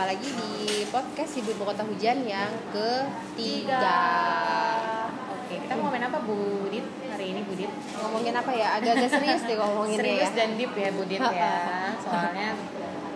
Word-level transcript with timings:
Jumpa 0.00 0.16
lagi 0.16 0.32
di 0.32 0.88
podcast 0.88 1.32
Ibu 1.44 1.60
Ibu 1.60 1.62
Kota 1.68 1.84
Hujan 1.84 2.24
yang 2.24 2.48
ketiga. 2.72 3.92
Oke, 5.28 5.60
kita 5.60 5.76
mau 5.76 5.92
ngomongin 5.92 6.08
apa 6.08 6.24
Bu 6.24 6.72
Dit 6.72 6.88
hari 7.04 7.36
ini 7.36 7.44
Bu 7.44 7.52
Dit? 7.52 7.68
Ngomongin 8.00 8.32
apa 8.32 8.48
ya? 8.48 8.80
Agak-agak 8.80 9.12
serius 9.12 9.44
deh 9.44 9.60
ngomonginnya 9.60 10.00
Serius 10.00 10.32
ya. 10.32 10.36
dan 10.40 10.50
deep 10.56 10.72
ya 10.72 10.88
Bu 10.96 11.04
Dit 11.04 11.20
ya. 11.20 11.52
Soalnya 12.08 12.56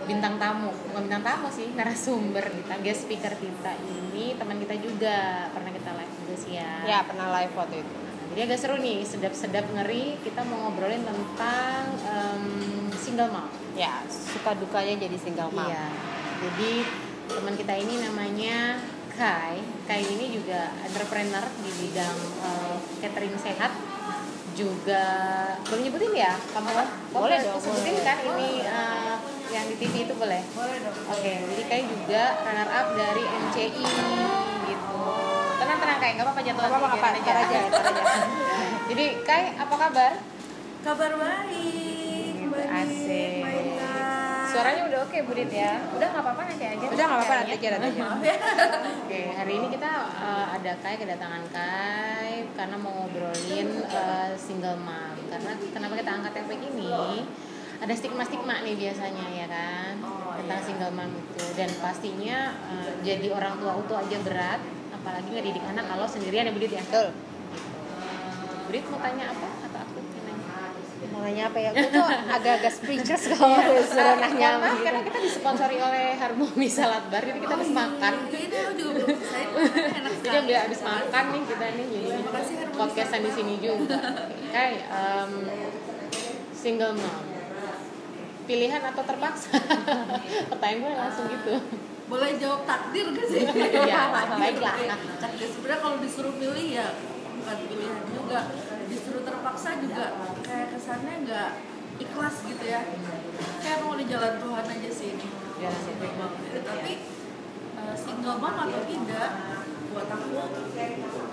bintang 0.05 0.37
tamu, 0.37 0.69
bukan 0.93 1.09
bintang 1.09 1.25
tamu 1.25 1.49
sih, 1.49 1.73
narasumber 1.73 2.53
kita, 2.53 2.77
guest 2.85 3.09
speaker 3.09 3.33
kita 3.33 3.71
ini 3.81 4.37
teman 4.37 4.61
kita 4.61 4.77
juga 4.77 5.49
pernah 5.57 5.73
kita 5.73 5.89
live 5.89 6.13
juga 6.21 6.35
sih 6.37 6.53
ya. 6.61 6.85
Ya, 6.85 6.99
pernah 7.01 7.33
live 7.33 7.53
waktu 7.57 7.81
itu. 7.81 7.95
Jadi 8.29 8.39
agak 8.45 8.59
seru 8.61 8.77
nih, 8.77 9.01
sedap-sedap 9.01 9.65
ngeri. 9.73 10.21
Kita 10.21 10.45
mau 10.45 10.69
ngobrolin 10.69 11.01
tentang 11.01 11.97
em, 12.05 12.45
single 12.93 13.33
mom. 13.33 13.49
Ya, 13.73 14.05
suka 14.05 14.53
dukanya 14.53 15.01
jadi 15.01 15.17
single 15.17 15.49
mom. 15.49 15.65
Iya. 15.65 16.13
Jadi 16.35 16.71
teman 17.25 17.55
kita 17.55 17.73
ini 17.75 17.95
namanya 18.03 18.79
Kai. 19.15 19.63
Kai 19.87 20.03
ini 20.03 20.35
juga 20.35 20.75
entrepreneur 20.83 21.45
di 21.63 21.71
bidang 21.71 22.17
eh, 22.43 22.75
catering 22.99 23.37
sehat. 23.39 23.71
Juga 24.55 25.03
boleh 25.67 25.81
nyebutin 25.83 26.15
ya? 26.15 26.31
Kamu 26.51 26.71
Boleh 27.11 27.39
dong, 27.43 27.59
Sebutin 27.59 27.95
boleh. 27.95 28.03
kan 28.03 28.17
ini 28.23 28.49
eh, 28.63 29.15
yang 29.51 29.65
di 29.71 29.75
TV 29.79 30.03
itu 30.03 30.13
boleh? 30.15 30.41
Boleh 30.51 30.77
dong. 30.83 30.95
Oke, 31.11 31.33
jadi 31.47 31.63
Kai 31.67 31.83
juga 31.87 32.23
runner 32.43 32.69
up 32.69 32.87
dari 32.91 33.23
MCI 33.23 33.83
gitu. 34.67 34.99
Tenang 35.55 35.77
tenang 35.79 35.99
Kai, 36.03 36.11
nggak 36.19 36.25
apa-apa 36.27 36.41
jatuh 36.43 36.63
apa-apa, 36.67 36.87
biarin 36.91 37.21
ntar 37.23 37.35
aja, 37.39 37.41
aja. 37.47 37.59
Jadi 38.91 39.05
Kai, 39.23 39.43
apa 39.57 39.75
kabar? 39.75 40.11
Kabar 40.85 41.11
baik, 41.17 42.35
baik, 42.51 42.69
Asik. 42.69 43.24
Suaranya 44.55 44.83
udah 44.87 44.99
oke 45.03 45.17
Budit 45.27 45.51
ya? 45.51 45.83
Udah 45.91 46.07
nggak 46.15 46.23
apa-apa 46.23 46.41
nanti 46.47 46.63
aja. 46.63 46.85
Udah 46.87 47.03
nggak 47.03 47.19
apa-apa 47.19 47.33
nanti 47.43 47.51
aja 47.59 47.67
nanti 47.75 47.87
aja. 47.91 48.07
Oke, 49.03 49.21
hari 49.43 49.53
ini 49.59 49.67
kita 49.67 49.91
uh, 50.15 50.45
ada 50.55 50.71
Kai 50.79 50.95
kedatangan 50.95 51.43
Kai 51.51 52.47
karena 52.55 52.75
mau 52.79 52.91
ngobrolin 52.95 53.67
uh, 53.91 54.31
single 54.39 54.79
mom. 54.79 55.15
Karena 55.27 55.51
kenapa 55.59 55.93
kita 55.99 56.11
angkat 56.15 56.31
topik 56.39 56.59
ini? 56.71 57.27
Ada 57.83 57.91
stigma-stigma 57.91 58.63
nih 58.63 58.79
biasanya 58.79 59.25
ya 59.35 59.45
kan 59.51 59.99
Oh, 59.99 60.31
tentang 60.39 60.63
iya. 60.63 60.67
single 60.71 60.93
mom 60.95 61.11
itu 61.11 61.45
dan 61.59 61.67
pastinya 61.83 62.55
uh, 62.71 62.91
jadi 63.03 63.27
orang 63.35 63.59
tua 63.59 63.75
utuh 63.75 63.99
aja 63.99 64.15
berat, 64.23 64.63
apalagi 64.95 65.35
ngedidik 65.35 65.63
anak 65.67 65.83
kalau 65.83 66.07
sendirian 66.07 66.47
ya 66.47 66.55
Budit 66.55 66.71
ya. 66.79 66.83
Betul. 66.87 67.11
Budit 68.71 68.83
mau 68.87 69.03
tanya 69.03 69.35
apa 69.35 69.49
atau 69.67 69.79
aku 69.83 69.99
yang 69.99 70.23
nanya? 70.31 70.71
Mau 71.15 71.23
nanya 71.23 71.47
apa 71.47 71.55
ya? 71.63 71.71
Gue 71.71 71.87
tuh 71.95 72.03
agak-agak 72.27 72.73
speechless 72.75 73.23
kalau 73.31 73.55
disuruh 73.55 74.19
nanya 74.19 74.59
Mohon 74.59 74.59
maaf, 74.59 74.75
gitu. 74.75 74.83
karena 74.83 75.01
kita 75.07 75.19
disponsori 75.23 75.77
oleh 75.79 76.05
Harmoni 76.19 76.67
Salad 76.67 77.07
Bar, 77.07 77.23
jadi 77.23 77.39
kita 77.39 77.53
harus 77.55 77.71
makan. 77.71 78.13
Ini 78.27 78.55
aku 78.59 78.73
juga 78.75 78.91
belum 78.99 79.07
selesai. 79.15 79.43
Enak 79.95 80.13
Jadi 80.25 80.37
udah 80.43 80.59
habis 80.67 80.81
makan 80.83 81.23
nih 81.31 81.41
kita 81.47 81.65
nih 81.71 81.85
jadi 81.87 82.07
Terima 82.11 82.31
kasih, 82.35 82.53
Harmoni 82.59 82.75
podcastan 82.75 83.21
di 83.23 83.31
sini 83.31 83.53
juga. 83.63 83.97
Kayak 84.51 84.83
em, 84.91 85.31
single 86.51 86.93
mom. 86.99 87.23
Pilihan 88.45 88.81
atau 88.83 89.03
terpaksa? 89.07 89.49
Pertanyaan 90.51 90.79
gue 90.83 90.91
langsung 90.99 91.25
gitu. 91.31 91.53
Boleh 92.11 92.35
jawab 92.37 92.67
takdir 92.67 93.07
gak 93.15 93.25
sih? 93.31 93.41
Iya, 93.47 94.01
baiklah. 94.35 94.75
Takdir 95.23 95.47
sebenarnya 95.47 95.79
kalau 95.79 95.97
disuruh 96.03 96.35
pilih 96.35 96.67
ya 96.75 96.91
bukan 97.39 97.57
pilihan 97.71 98.03
juga. 98.11 98.51
Disuruh 98.85 99.23
terpaksa 99.23 99.69
juga 99.79 100.03
kesannya 100.85 101.25
nggak 101.25 101.51
ikhlas 101.97 102.45
gitu 102.45 102.61
ya. 102.61 102.85
Kayak 103.65 103.81
mau 103.81 103.97
di 103.97 104.05
jalan 104.05 104.37
Tuhan 104.37 104.65
aja 104.69 104.89
sih 104.93 105.17
ini. 105.17 105.25
Gitu. 105.25 106.59
Tapi 106.61 106.93
eh, 107.73 107.95
single 107.97 108.37
mom 108.37 108.53
atau 108.53 108.85
tidak 108.85 109.29
buat 109.89 110.07
aku 110.13 110.29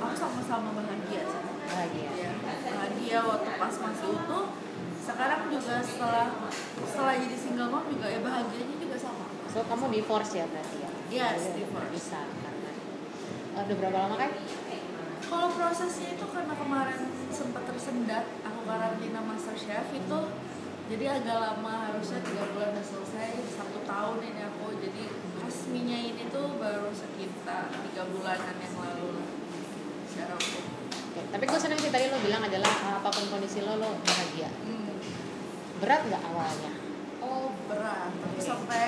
aku 0.01 0.15
sama-sama 0.17 0.73
bahagia 0.73 1.29
sih. 1.29 1.41
Bahagia. 1.69 2.11
ya 2.17 2.33
bahagia 2.41 3.19
waktu 3.29 3.51
pas 3.61 3.75
masih 3.77 4.09
utuh 4.17 4.45
sekarang 5.05 5.41
juga 5.53 5.85
setelah 5.85 6.27
setelah 6.89 7.15
jadi 7.21 7.37
single 7.37 7.69
mom 7.69 7.85
juga 7.93 8.09
ya 8.09 8.25
bahagianya 8.25 8.77
juga 8.81 8.97
sama 8.97 9.29
So 9.53 9.61
kamu 9.69 9.93
divorce 9.93 10.33
ya 10.33 10.49
berarti 10.49 10.77
ya? 10.81 10.91
Yes, 11.13 11.53
divorce. 11.53 11.93
Bisa 11.93 12.25
karena 12.25 12.73
Eh, 13.53 13.63
udah 13.69 13.77
berapa 13.77 13.99
lama 14.09 14.17
kan? 14.17 14.33
Kalau 15.33 15.49
prosesnya 15.49 16.13
itu 16.13 16.27
karena 16.29 16.53
kemarin 16.53 17.01
sempat 17.33 17.65
tersendat 17.65 18.29
aku 18.45 18.61
karantina 18.69 19.25
master 19.25 19.57
chef 19.57 19.89
itu 19.89 20.21
jadi 20.93 21.05
agak 21.17 21.37
lama 21.41 21.89
harusnya 21.89 22.21
tiga 22.21 22.45
bulan 22.53 22.77
udah 22.77 22.85
selesai 22.85 23.41
satu 23.49 23.81
tahun 23.89 24.21
ini 24.21 24.41
aku 24.45 24.77
jadi 24.77 25.05
resminya 25.41 25.97
ini 25.97 26.29
tuh 26.29 26.61
baru 26.61 26.93
sekitar 26.93 27.73
tiga 27.73 28.05
bulanan 28.13 28.61
yang 28.61 28.77
lalu 28.77 29.09
lah 29.17 29.29
secara 30.05 30.37
umum 30.37 30.65
Oke, 31.13 31.21
Tapi 31.29 31.45
gue 31.45 31.61
seneng 31.61 31.77
sih 31.77 31.93
tadi 31.93 32.09
lo 32.09 32.17
bilang 32.25 32.41
adalah 32.41 32.73
eh, 32.73 32.95
apa 32.97 33.09
pun 33.13 33.25
kondisi 33.29 33.61
lo 33.61 33.77
lo 33.77 34.01
bahagia. 34.01 34.49
hmm. 34.49 34.97
Berat 35.77 36.09
nggak 36.09 36.25
awalnya? 36.25 36.73
Oh 37.21 37.53
berat, 37.69 38.17
tapi 38.17 38.41
sampai 38.41 38.85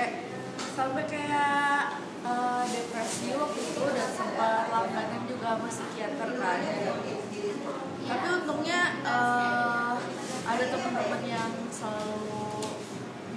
sampai 0.57 1.05
kayak 1.05 2.01
eh, 2.25 2.63
depresi 2.73 3.29
waktu 3.37 3.61
itu 3.61 3.85
dan 3.85 4.11
sempat 4.17 4.73
langganan 4.73 5.23
juga 5.29 5.49
sama 5.57 5.69
psikiater 5.69 6.31
kan. 6.41 6.59
Tapi 8.05 8.27
untungnya 8.43 8.81
eh, 9.05 9.95
ada 10.45 10.65
teman-teman 10.69 11.23
yang 11.25 11.53
selalu 11.69 12.45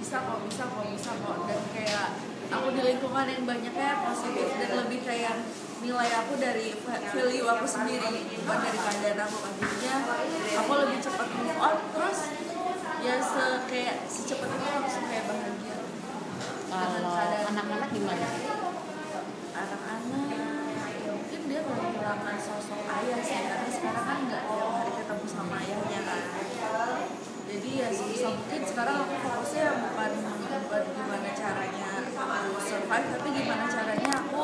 bisa 0.00 0.16
kok, 0.24 0.40
bisa 0.48 0.64
kok, 0.64 0.84
bisa 0.88 1.12
kok 1.20 1.38
dan 1.44 1.62
kayak 1.76 2.08
aku 2.48 2.66
di 2.72 2.80
lingkungan 2.80 3.28
yang 3.28 3.44
banyaknya 3.44 3.90
positif 4.08 4.48
dan 4.56 4.70
lebih 4.84 5.04
kayak 5.04 5.36
nilai 5.84 6.10
aku 6.10 6.40
dari 6.40 6.74
value 7.12 7.44
aku 7.44 7.66
sendiri 7.68 8.24
bukan 8.40 8.58
dari 8.64 8.78
keadaan 8.82 9.18
aku 9.28 9.36
kan 9.36 9.52
jadinya 9.60 9.96
aku 10.64 10.72
lebih 10.80 10.98
cepat 10.98 11.28
move 11.38 11.60
on 11.60 11.76
terus 11.92 12.20
ya 13.04 13.14
se 13.20 13.44
kayak 13.68 13.96
secepat 14.08 14.48
itu 14.48 14.64
langsung 14.64 15.04
kayak 15.06 15.24
bahagia 15.28 15.76
Kalau 16.68 17.12
anak-anak 17.48 17.90
gimana? 17.96 18.28
Anak-anak. 19.58 20.70
Ya 21.02 21.10
mungkin 21.14 21.40
dia 21.50 21.60
udah 21.66 21.76
kehilangan 21.82 22.36
sosok 22.38 22.80
ayah 22.86 23.20
sih 23.22 23.40
karena 23.50 23.68
sekarang 23.70 24.04
kan 24.06 24.18
nggak 24.30 24.42
tiap 24.46 24.70
hari 24.70 24.92
ketemu 24.94 25.26
sama 25.26 25.54
ayahnya 25.62 26.00
kan. 26.06 26.22
Jadi 27.48 27.70
ya 27.80 27.88
sebisa 27.88 28.28
mungkin 28.36 28.60
sekarang 28.60 28.96
aku 29.08 29.14
fokusnya 29.24 29.66
bukan 29.88 30.10
bukan 30.68 30.82
gimana 30.92 31.30
caranya 31.32 31.88
aku 32.04 32.60
survive 32.60 33.08
tapi 33.16 33.28
gimana 33.32 33.64
caranya 33.66 34.10
aku 34.20 34.40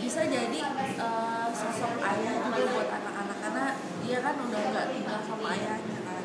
bisa 0.00 0.20
jadi 0.24 0.58
eh, 0.96 1.48
sosok 1.52 1.92
ayah 2.00 2.34
juga 2.40 2.62
buat 2.74 2.88
anak-anak. 2.90 3.36
Karena 3.44 3.66
dia 4.00 4.18
kan 4.24 4.34
udah 4.40 4.60
nggak 4.72 4.86
tinggal 4.88 5.18
sama 5.22 5.46
ayahnya 5.54 5.98
kan. 6.02 6.22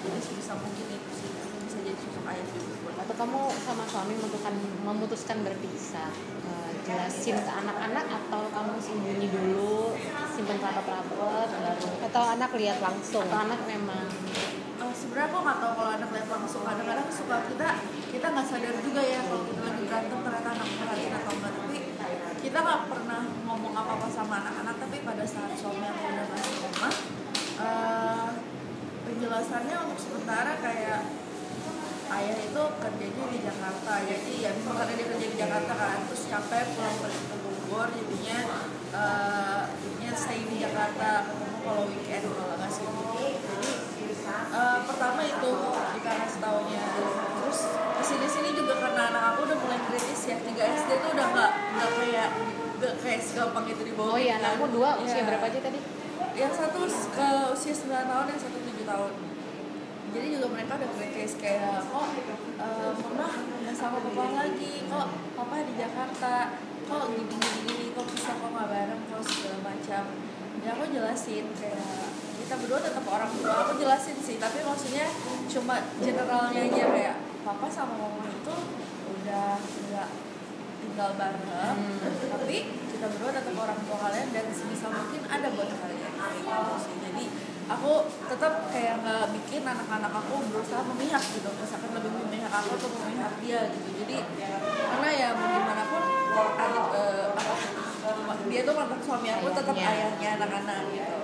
Jadi 0.00 0.18
sebisa 0.24 0.56
mungkin 0.56 0.86
itu 0.88 1.10
sih 1.12 1.30
bisa 1.68 1.78
jadi 1.84 2.00
sosok 2.00 2.24
ayah 2.32 2.46
juga 2.48 2.74
buat 2.80 2.94
Atau 3.04 3.14
kamu 3.20 3.40
sama 3.60 3.84
suami 3.84 4.12
memutuskan 4.16 4.54
memutuskan 4.80 5.38
berpisah? 5.44 6.10
Jelasin 6.90 7.38
ke 7.38 7.52
anak-anak 7.54 8.06
atau 8.10 8.42
kamu 8.50 8.74
sembunyi 8.82 9.30
dulu, 9.30 9.94
simpen 10.34 10.58
rapat-rapat 10.58 11.46
baru? 11.54 11.88
Atau 12.10 12.22
anak 12.34 12.50
lihat 12.58 12.82
langsung. 12.82 13.22
Atau 13.30 13.46
anak 13.46 13.62
memang 13.70 14.10
Eh, 14.90 14.94
sebenarnya 14.96 15.28
aku 15.30 15.38
nggak 15.44 15.58
tahu 15.62 15.72
kalau 15.78 15.92
anak 15.92 16.10
lihat 16.10 16.28
langsung 16.32 16.62
kadang-kadang 16.66 17.06
suka 17.12 17.36
kita 17.46 17.68
kita 18.10 18.26
nggak 18.32 18.46
sadar 18.48 18.74
juga 18.82 19.02
ya 19.06 19.20
kalau 19.22 19.44
kita 19.46 19.60
lagi 19.62 19.82
berantem 19.86 20.18
ternyata 20.18 20.48
anak 20.50 20.68
perhatiin 20.72 21.12
atau 21.14 21.32
enggak 21.36 21.52
tapi 21.54 21.78
kita 22.42 22.58
nggak 22.58 22.82
pernah 22.90 23.22
ngomong 23.44 23.72
apa 23.76 23.92
apa 24.00 24.06
sama 24.08 24.34
anak-anak 24.42 24.76
tapi 24.82 24.96
pada 25.06 25.24
saat 25.28 25.52
suami 25.54 25.84
aku 25.84 26.04
udah 26.10 26.26
masuk 26.32 26.56
rumah 26.64 26.94
eh, 27.60 28.28
penjelasannya 29.04 29.76
untuk 29.84 29.98
sementara 30.00 30.52
kayak 30.58 31.00
ayah 32.10 32.36
itu 32.36 32.62
kerjanya 32.76 33.24
di 33.30 33.38
Jakarta. 33.40 33.92
Jadi 34.02 34.32
ya 34.38 34.50
misalkan 34.50 34.86
dia 34.90 35.06
kerja 35.06 35.26
di 35.26 35.36
Jakarta 35.36 35.72
kan 35.72 35.98
terus 36.04 36.22
capek 36.26 36.64
pulang 36.74 36.96
balik 37.00 37.22
ke 37.22 37.36
Bogor 37.38 37.88
jadinya 37.90 38.38
eh, 38.90 39.60
jadinya 39.70 40.12
stay 40.12 40.40
di 40.42 40.56
Jakarta 40.58 41.10
ketemu 41.24 41.56
kalau 41.60 41.82
weekend 41.86 42.24
kalau 42.26 42.54
nggak 42.54 42.70
sih 42.70 42.86
jadi 42.86 43.30
eh, 44.50 44.78
pertama 44.84 45.20
itu 45.22 45.52
dikasih 45.94 46.38
taunya 46.38 46.82
terus 46.90 47.60
ke 47.70 48.02
sini 48.02 48.26
sini 48.26 48.50
juga 48.52 48.74
karena 48.78 49.02
anak 49.10 49.22
aku 49.34 49.40
udah 49.46 49.58
mulai 49.60 49.80
kritis 49.86 50.22
ya. 50.26 50.36
3 50.36 50.50
SD 50.50 50.90
tuh 50.98 51.10
udah 51.14 51.26
nggak 51.30 51.50
nggak 51.76 51.90
kayak 51.94 52.28
nggak 52.80 52.94
kayak 52.98 53.20
segampang 53.20 53.64
itu 53.68 53.82
dibawa 53.84 54.08
Oh 54.10 54.18
iya, 54.18 54.40
anakmu 54.40 54.66
dua 54.72 54.98
usia 54.98 55.20
Iya. 55.20 55.26
berapa 55.30 55.44
aja 55.46 55.60
tadi? 55.60 55.78
yang 56.30 56.52
satu 56.54 56.80
ke 56.86 57.28
usia 57.52 57.74
9 57.74 57.90
tahun 57.90 58.26
yang 58.26 58.40
satu 58.40 58.56
7 58.56 58.82
tahun 58.86 59.10
jadi 60.10 60.26
juga 60.34 60.46
mereka 60.50 60.72
udah 60.78 60.90
kritis 60.98 61.32
kayak 61.38 61.86
kok 61.86 62.06
eh, 62.58 62.92
mama 62.98 63.28
nggak 63.62 63.76
sama 63.76 63.98
papa 64.02 64.24
lagi. 64.34 64.74
Kok 64.90 65.06
papa 65.38 65.54
di 65.62 65.74
Jakarta? 65.78 66.34
Kok 66.90 67.02
gini 67.14 67.30
gini 67.30 67.58
gini 67.66 67.84
kok 67.94 68.06
bisa 68.10 68.34
kok 68.34 68.50
nggak 68.50 68.68
bareng? 68.68 69.00
Kok 69.06 69.22
segala 69.22 69.58
macam. 69.62 70.04
Ya 70.60 70.70
aku 70.76 70.84
jelasin 70.90 71.46
kayak 71.56 72.10
kita 72.42 72.54
berdua 72.58 72.80
tetap 72.82 73.04
orang 73.06 73.30
tua. 73.38 73.54
Aku 73.64 73.72
jelasin 73.78 74.16
sih 74.18 74.36
tapi 74.42 74.58
maksudnya 74.66 75.06
cuma 75.46 75.76
generalnya 76.02 76.60
aja 76.66 76.84
kayak 76.90 77.16
papa 77.40 77.66
sama 77.70 77.94
mama 77.96 78.26
itu 78.26 78.54
udah 79.10 79.56
nggak 79.56 80.08
tinggal 80.80 81.10
bareng 81.14 81.48
Hmm. 81.70 81.96
tapi 82.34 82.56
kita 82.90 83.06
berdua 83.14 83.30
tetap 83.30 83.54
orang 83.54 83.78
tua 83.86 83.96
kalian 83.96 84.28
dan 84.34 84.44
sebisa 84.50 84.90
mungkin 84.90 85.22
ada 85.30 85.48
buat 85.54 85.70
kalian. 85.70 86.12
Kayak 86.18 86.34
gitu 86.42 86.76
sih. 86.82 86.96
Jadi 86.98 87.24
aku 87.70 87.92
tetap 88.26 88.66
kayak 88.74 88.98
nggak 89.06 89.30
bikin 89.30 89.62
anak-anak 89.62 90.10
aku 90.10 90.34
berusaha 90.50 90.82
memihak 90.90 91.22
gitu 91.22 91.50
misalkan 91.54 91.90
lebih 91.94 92.10
memihak 92.18 92.50
aku 92.50 92.74
atau 92.74 92.90
memihak 92.98 93.32
dia 93.38 93.60
gitu 93.70 93.88
jadi 94.02 94.16
karena 94.90 95.08
ya 95.14 95.28
mau 95.38 95.46
gimana 95.54 95.84
pun 95.86 96.02
adik 96.34 96.86
eh, 96.98 97.26
apa 97.30 97.52
dia 98.50 98.60
tuh 98.66 98.74
mantan 98.74 99.00
suami 99.06 99.28
aku 99.30 99.46
tetap 99.54 99.74
Ayahnya. 99.78 99.94
ayahnya 99.94 100.28
anak-anak 100.42 100.80
gitu 100.90 101.18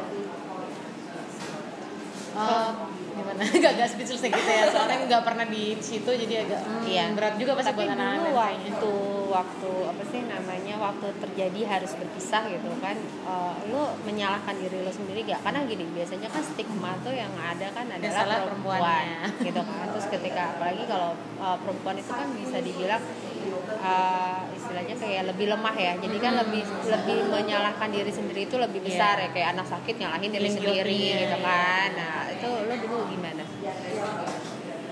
Oh, 2.37 2.69
gimana? 3.16 3.40
Gak 3.76 3.88
speechless 3.88 4.22
gitu 4.22 4.36
ya, 4.46 4.64
soalnya 4.68 4.96
nggak 5.06 5.22
pernah 5.22 5.46
di 5.46 5.74
situ 5.78 6.06
jadi 6.08 6.34
agak 6.44 6.60
hmm, 6.62 6.84
Iya. 6.86 7.04
berat 7.12 7.34
juga 7.36 7.52
pasti 7.54 7.70
Tapi 7.70 7.80
buat 7.82 7.94
anak-anak 7.96 8.32
waktu 8.32 8.92
waktu 9.26 9.70
apa 9.84 10.02
sih 10.06 10.20
namanya 10.22 10.74
waktu 10.78 11.06
terjadi 11.18 11.60
harus 11.66 11.92
berpisah 11.92 12.42
gitu 12.46 12.68
kan, 12.78 12.96
eh, 13.02 13.54
lu 13.68 13.82
menyalahkan 14.02 14.54
diri 14.56 14.80
lu 14.80 14.92
sendiri 14.92 15.24
gak? 15.24 15.42
Karena 15.42 15.64
gini 15.64 15.84
biasanya 15.90 16.28
kan 16.28 16.42
stigma 16.42 16.94
tuh 17.00 17.12
yang 17.12 17.32
ada 17.34 17.66
kan 17.72 17.84
adalah 17.90 18.14
salah 18.14 18.38
perempuan, 18.46 19.04
gitu 19.48 19.60
kan. 19.60 19.84
Terus 19.90 20.06
ketika 20.08 20.42
apalagi 20.54 20.84
kalau 20.86 21.10
eh, 21.16 21.56
perempuan 21.60 21.96
itu 21.96 22.12
kan 22.12 22.28
bisa 22.32 22.58
dibilang 22.60 23.02
eh, 23.82 24.40
istilahnya 24.56 24.94
kayak 24.96 25.22
lebih 25.30 25.46
lemah 25.48 25.74
ya. 25.74 25.92
Jadi 25.96 26.16
kan 26.18 26.32
lebih 26.36 26.62
lebih 26.86 27.18
menyalahkan 27.28 27.88
diri 27.90 28.10
sendiri 28.10 28.40
itu 28.46 28.56
lebih 28.56 28.80
Iya. 28.82 28.88
besar 28.88 29.14
ya 29.18 29.28
kayak 29.30 29.48
anak 29.54 29.66
sakit 29.66 29.94
nyalahin 29.96 30.30
diri 30.30 30.48
sendiri 30.48 31.00
gitu 31.18 31.36
kan. 31.40 31.88
Nah 31.92 32.30
itu 32.30 32.48
lu 32.66 32.74
dulu 32.78 32.98
gimana? 33.11 33.44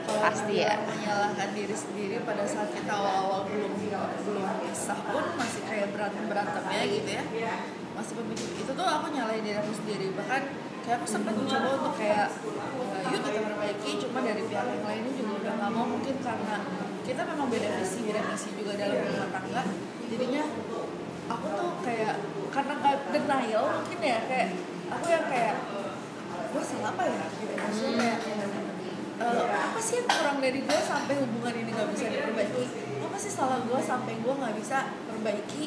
Pasti 0.05 0.55
ya. 0.61 0.75
menyalahkan 0.85 1.49
diri 1.57 1.77
sendiri 1.77 2.17
pada 2.29 2.45
saat 2.45 2.71
kita 2.77 2.93
awal-awal 2.93 3.49
belum 3.49 3.73
belum 4.29 4.49
pisah 4.69 5.01
pun 5.09 5.25
masih 5.41 5.63
kayak 5.65 5.89
berantem 5.97 6.25
berantem 6.29 6.65
ya 6.69 6.83
gitu 6.85 7.11
ya. 7.17 7.25
Masih 7.97 8.13
pemicu. 8.21 8.45
Itu 8.61 8.73
tuh 8.77 8.87
aku 8.87 9.07
nyalain 9.17 9.41
diri 9.41 9.59
aku 9.59 9.73
sendiri. 9.73 10.13
Bahkan 10.13 10.43
kayak 10.85 10.97
aku 11.01 11.07
sempat 11.09 11.33
mencoba 11.33 11.69
untuk 11.81 11.95
kayak 11.97 12.29
"Eh, 12.29 13.05
yuk 13.09 13.21
kita 13.25 13.41
perbaiki. 13.49 13.91
Cuma 14.05 14.19
dari 14.21 14.43
pihak 14.45 14.67
yang 14.69 14.85
lainnya 14.85 15.13
juga 15.17 15.33
udah 15.41 15.53
nggak 15.57 15.71
mau. 15.73 15.87
Mungkin 15.89 16.15
karena 16.21 16.57
kita 17.05 17.23
memang 17.25 17.47
beda 17.49 17.69
visi 17.81 17.99
beda 18.05 18.21
misi 18.29 18.49
juga 18.61 18.73
dalam 18.77 18.97
rumah 19.09 19.29
tangga. 19.33 19.63
Jadinya 20.13 20.43
aku 21.33 21.47
tuh 21.57 21.71
kayak 21.81 22.15
karena 22.53 22.75
kayak 22.77 23.01
denial 23.09 23.65
mungkin 23.81 23.99
ya. 24.05 24.19
Kayak 24.29 24.49
aku 24.93 25.07
yang 25.09 25.25
kayak 25.33 25.57
gue 26.55 26.63
salah 26.63 26.91
apa 26.95 27.05
ya? 27.11 27.25
Gitu. 27.35 27.55
Maksudnya 27.59 28.13
kayak 28.23 28.49
eh, 29.19 29.45
apa 29.51 29.79
sih 29.83 29.95
yang 29.99 30.09
kurang 30.09 30.39
dari 30.39 30.61
gue 30.63 30.79
sampai 30.79 31.15
hubungan 31.19 31.55
ini 31.59 31.71
nggak 31.75 31.89
bisa 31.91 32.05
diperbaiki? 32.07 32.65
Apa 33.03 33.17
sih 33.19 33.33
salah 33.35 33.59
gue 33.67 33.81
sampai 33.83 34.15
gue 34.23 34.35
nggak 34.39 34.55
bisa 34.55 34.79
perbaiki 35.11 35.65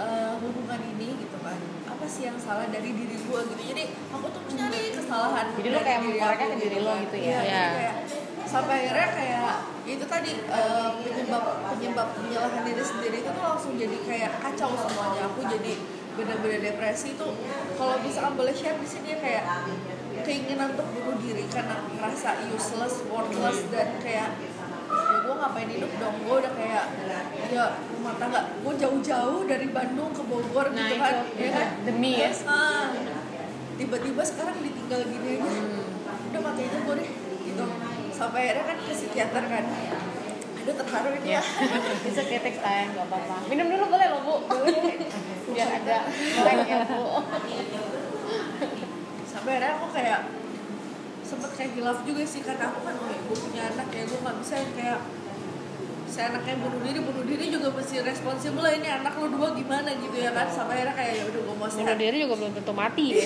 eh, 0.00 0.32
hubungan 0.40 0.80
ini 0.96 1.08
gitu 1.20 1.36
kan? 1.44 1.58
Apa 1.84 2.04
sih 2.08 2.22
yang 2.24 2.40
salah 2.40 2.64
dari 2.72 2.90
diri 2.96 3.16
gue 3.20 3.40
gitu? 3.52 3.62
Jadi 3.68 3.84
aku 4.08 4.26
tuh 4.32 4.42
nyari 4.56 4.80
kesalahan 4.96 5.46
Jadi 5.60 5.68
dari 5.68 5.84
kayak 5.84 6.00
mengkoreknya 6.08 6.46
ke 6.48 6.56
diri 6.56 6.78
lo 6.80 6.92
kan. 6.92 7.04
gitu 7.04 7.16
ya? 7.20 7.38
Iya. 7.44 7.64
kayak 7.76 7.96
sampai 8.44 8.86
akhirnya 8.86 9.08
kayak 9.18 9.54
itu 9.84 10.04
tadi 10.08 10.32
eh, 10.40 10.88
penyebab 11.04 11.44
penyebab 11.76 12.08
menyalahkan 12.16 12.62
diri 12.64 12.84
sendiri 12.84 13.16
itu 13.20 13.28
tuh 13.28 13.44
langsung 13.44 13.72
jadi 13.76 13.96
kayak 14.08 14.32
kacau 14.40 14.72
semuanya. 14.72 15.28
Aku 15.28 15.44
jadi 15.44 15.72
bener-bener 16.14 16.62
depresi 16.62 17.18
itu 17.18 17.26
kalau 17.74 17.98
misalkan 17.98 18.38
boleh 18.38 18.54
share 18.54 18.78
di 18.78 18.86
sini 18.86 19.08
ya 19.12 19.18
kayak 19.18 19.44
keinginan 20.24 20.72
untuk 20.72 20.88
bunuh 20.90 21.16
diri 21.20 21.44
karena 21.52 21.84
merasa 21.94 22.40
useless, 22.50 23.04
worthless 23.12 23.68
dan 23.68 24.00
kayak 24.00 24.34
ya 24.40 25.18
gue 25.24 25.34
ngapain 25.36 25.68
hidup 25.68 25.92
dong? 26.00 26.16
Gue 26.24 26.36
udah 26.42 26.52
kayak 26.56 26.84
ya 27.52 27.64
rumah 27.92 28.14
tangga 28.18 28.40
gue 28.60 28.74
jauh-jauh 28.80 29.44
dari 29.46 29.68
Bandung 29.70 30.10
ke 30.10 30.22
Bogor 30.24 30.72
Nah, 30.72 30.88
gitu 30.88 30.94
kan 31.00 31.14
itu, 31.28 31.44
ya 31.44 31.50
kan? 31.52 31.68
Demi 31.86 32.12
ya. 32.18 32.28
Terus, 32.32 32.42
ah, 32.48 32.88
tiba-tiba 33.76 34.22
sekarang 34.24 34.56
ditinggal 34.60 35.00
gini 35.06 35.28
aja. 35.38 35.52
Udah 36.32 36.40
mati 36.40 36.60
aja 36.66 36.78
gue 36.82 36.94
deh 36.98 37.10
gitu. 37.44 37.64
Sampai 38.14 38.40
akhirnya 38.52 38.64
kan 38.68 38.76
ke 38.80 38.92
psikiater 38.92 39.44
kan. 39.48 39.64
Aduh 40.64 40.74
terharu 40.80 41.08
ini 41.20 41.28
Ya, 41.36 41.42
ya 41.44 41.76
bisa 42.00 42.20
kayak 42.24 42.42
text 42.48 42.64
time, 42.64 42.88
gak 42.96 43.04
apa-apa. 43.04 43.36
Minum 43.52 43.68
dulu 43.68 43.84
boleh 43.92 44.06
loh 44.08 44.20
bu, 44.24 44.36
biar 45.52 45.68
melek 46.40 46.58
ya 46.64 46.76
bu. 46.88 47.20
Sampai 49.44 49.60
akhirnya 49.60 49.76
aku 49.76 49.86
kayak 49.92 50.20
sempet 51.20 51.50
kayak 51.52 51.70
hilaf 51.76 52.00
juga 52.08 52.24
sih 52.24 52.40
karena 52.40 52.64
aku 52.72 52.80
kan 52.80 52.96
oh, 52.96 53.12
gue 53.12 53.36
punya 53.44 53.62
anak 53.76 53.92
ya 53.92 54.02
gue 54.08 54.18
nggak 54.24 54.36
bisa 54.40 54.54
yang 54.56 54.72
kayak 54.72 54.98
si 56.08 56.18
anaknya 56.24 56.54
bunuh 56.64 56.80
diri 56.80 57.00
bunuh 57.04 57.24
diri 57.28 57.44
juga 57.52 57.68
mesti 57.76 58.00
responsibel 58.00 58.64
lah 58.64 58.72
ini 58.72 58.88
anak 58.88 59.12
lo 59.20 59.28
dua 59.28 59.52
gimana 59.52 59.92
gitu 60.00 60.16
ya 60.16 60.32
kan. 60.32 60.48
Sampai 60.48 60.80
akhirnya 60.80 60.96
kayak 60.96 61.12
ya 61.12 61.22
udah 61.28 61.40
gue 61.44 61.56
mau 61.60 61.68
Bunuh 61.68 61.76
sehat. 61.76 61.96
diri 62.00 62.16
juga 62.24 62.34
belum 62.40 62.52
tentu 62.56 62.72
mati 62.72 63.04
ya. 63.12 63.24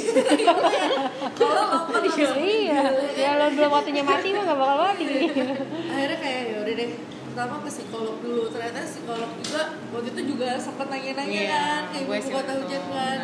kalau 1.38 1.62
lama 1.70 1.86
langsung 2.02 2.34
iya, 2.42 2.82
ya 3.14 3.30
lo 3.38 3.46
belum 3.54 3.70
waktunya 3.70 4.02
mati 4.02 4.28
mah 4.34 4.42
gak 4.42 4.58
bakal 4.58 4.78
mati. 4.90 5.04
akhirnya 5.94 6.18
kayak 6.18 6.40
ya 6.50 6.56
udah 6.66 6.74
deh. 6.74 6.90
Pertama 7.30 7.54
ke 7.62 7.70
psikolog 7.70 8.16
dulu 8.18 8.42
ternyata 8.50 8.78
psikolog 8.82 9.30
juga 9.38 9.62
waktu 9.94 10.08
itu 10.10 10.22
juga 10.34 10.48
sempat 10.58 10.86
nanya-nanya 10.90 11.30
Iya, 11.30 11.46
kan 11.54 11.82
kayak 11.94 12.04
gue 12.10 12.16
betul, 12.26 12.56
hujan 12.66 12.82
kan 12.90 13.18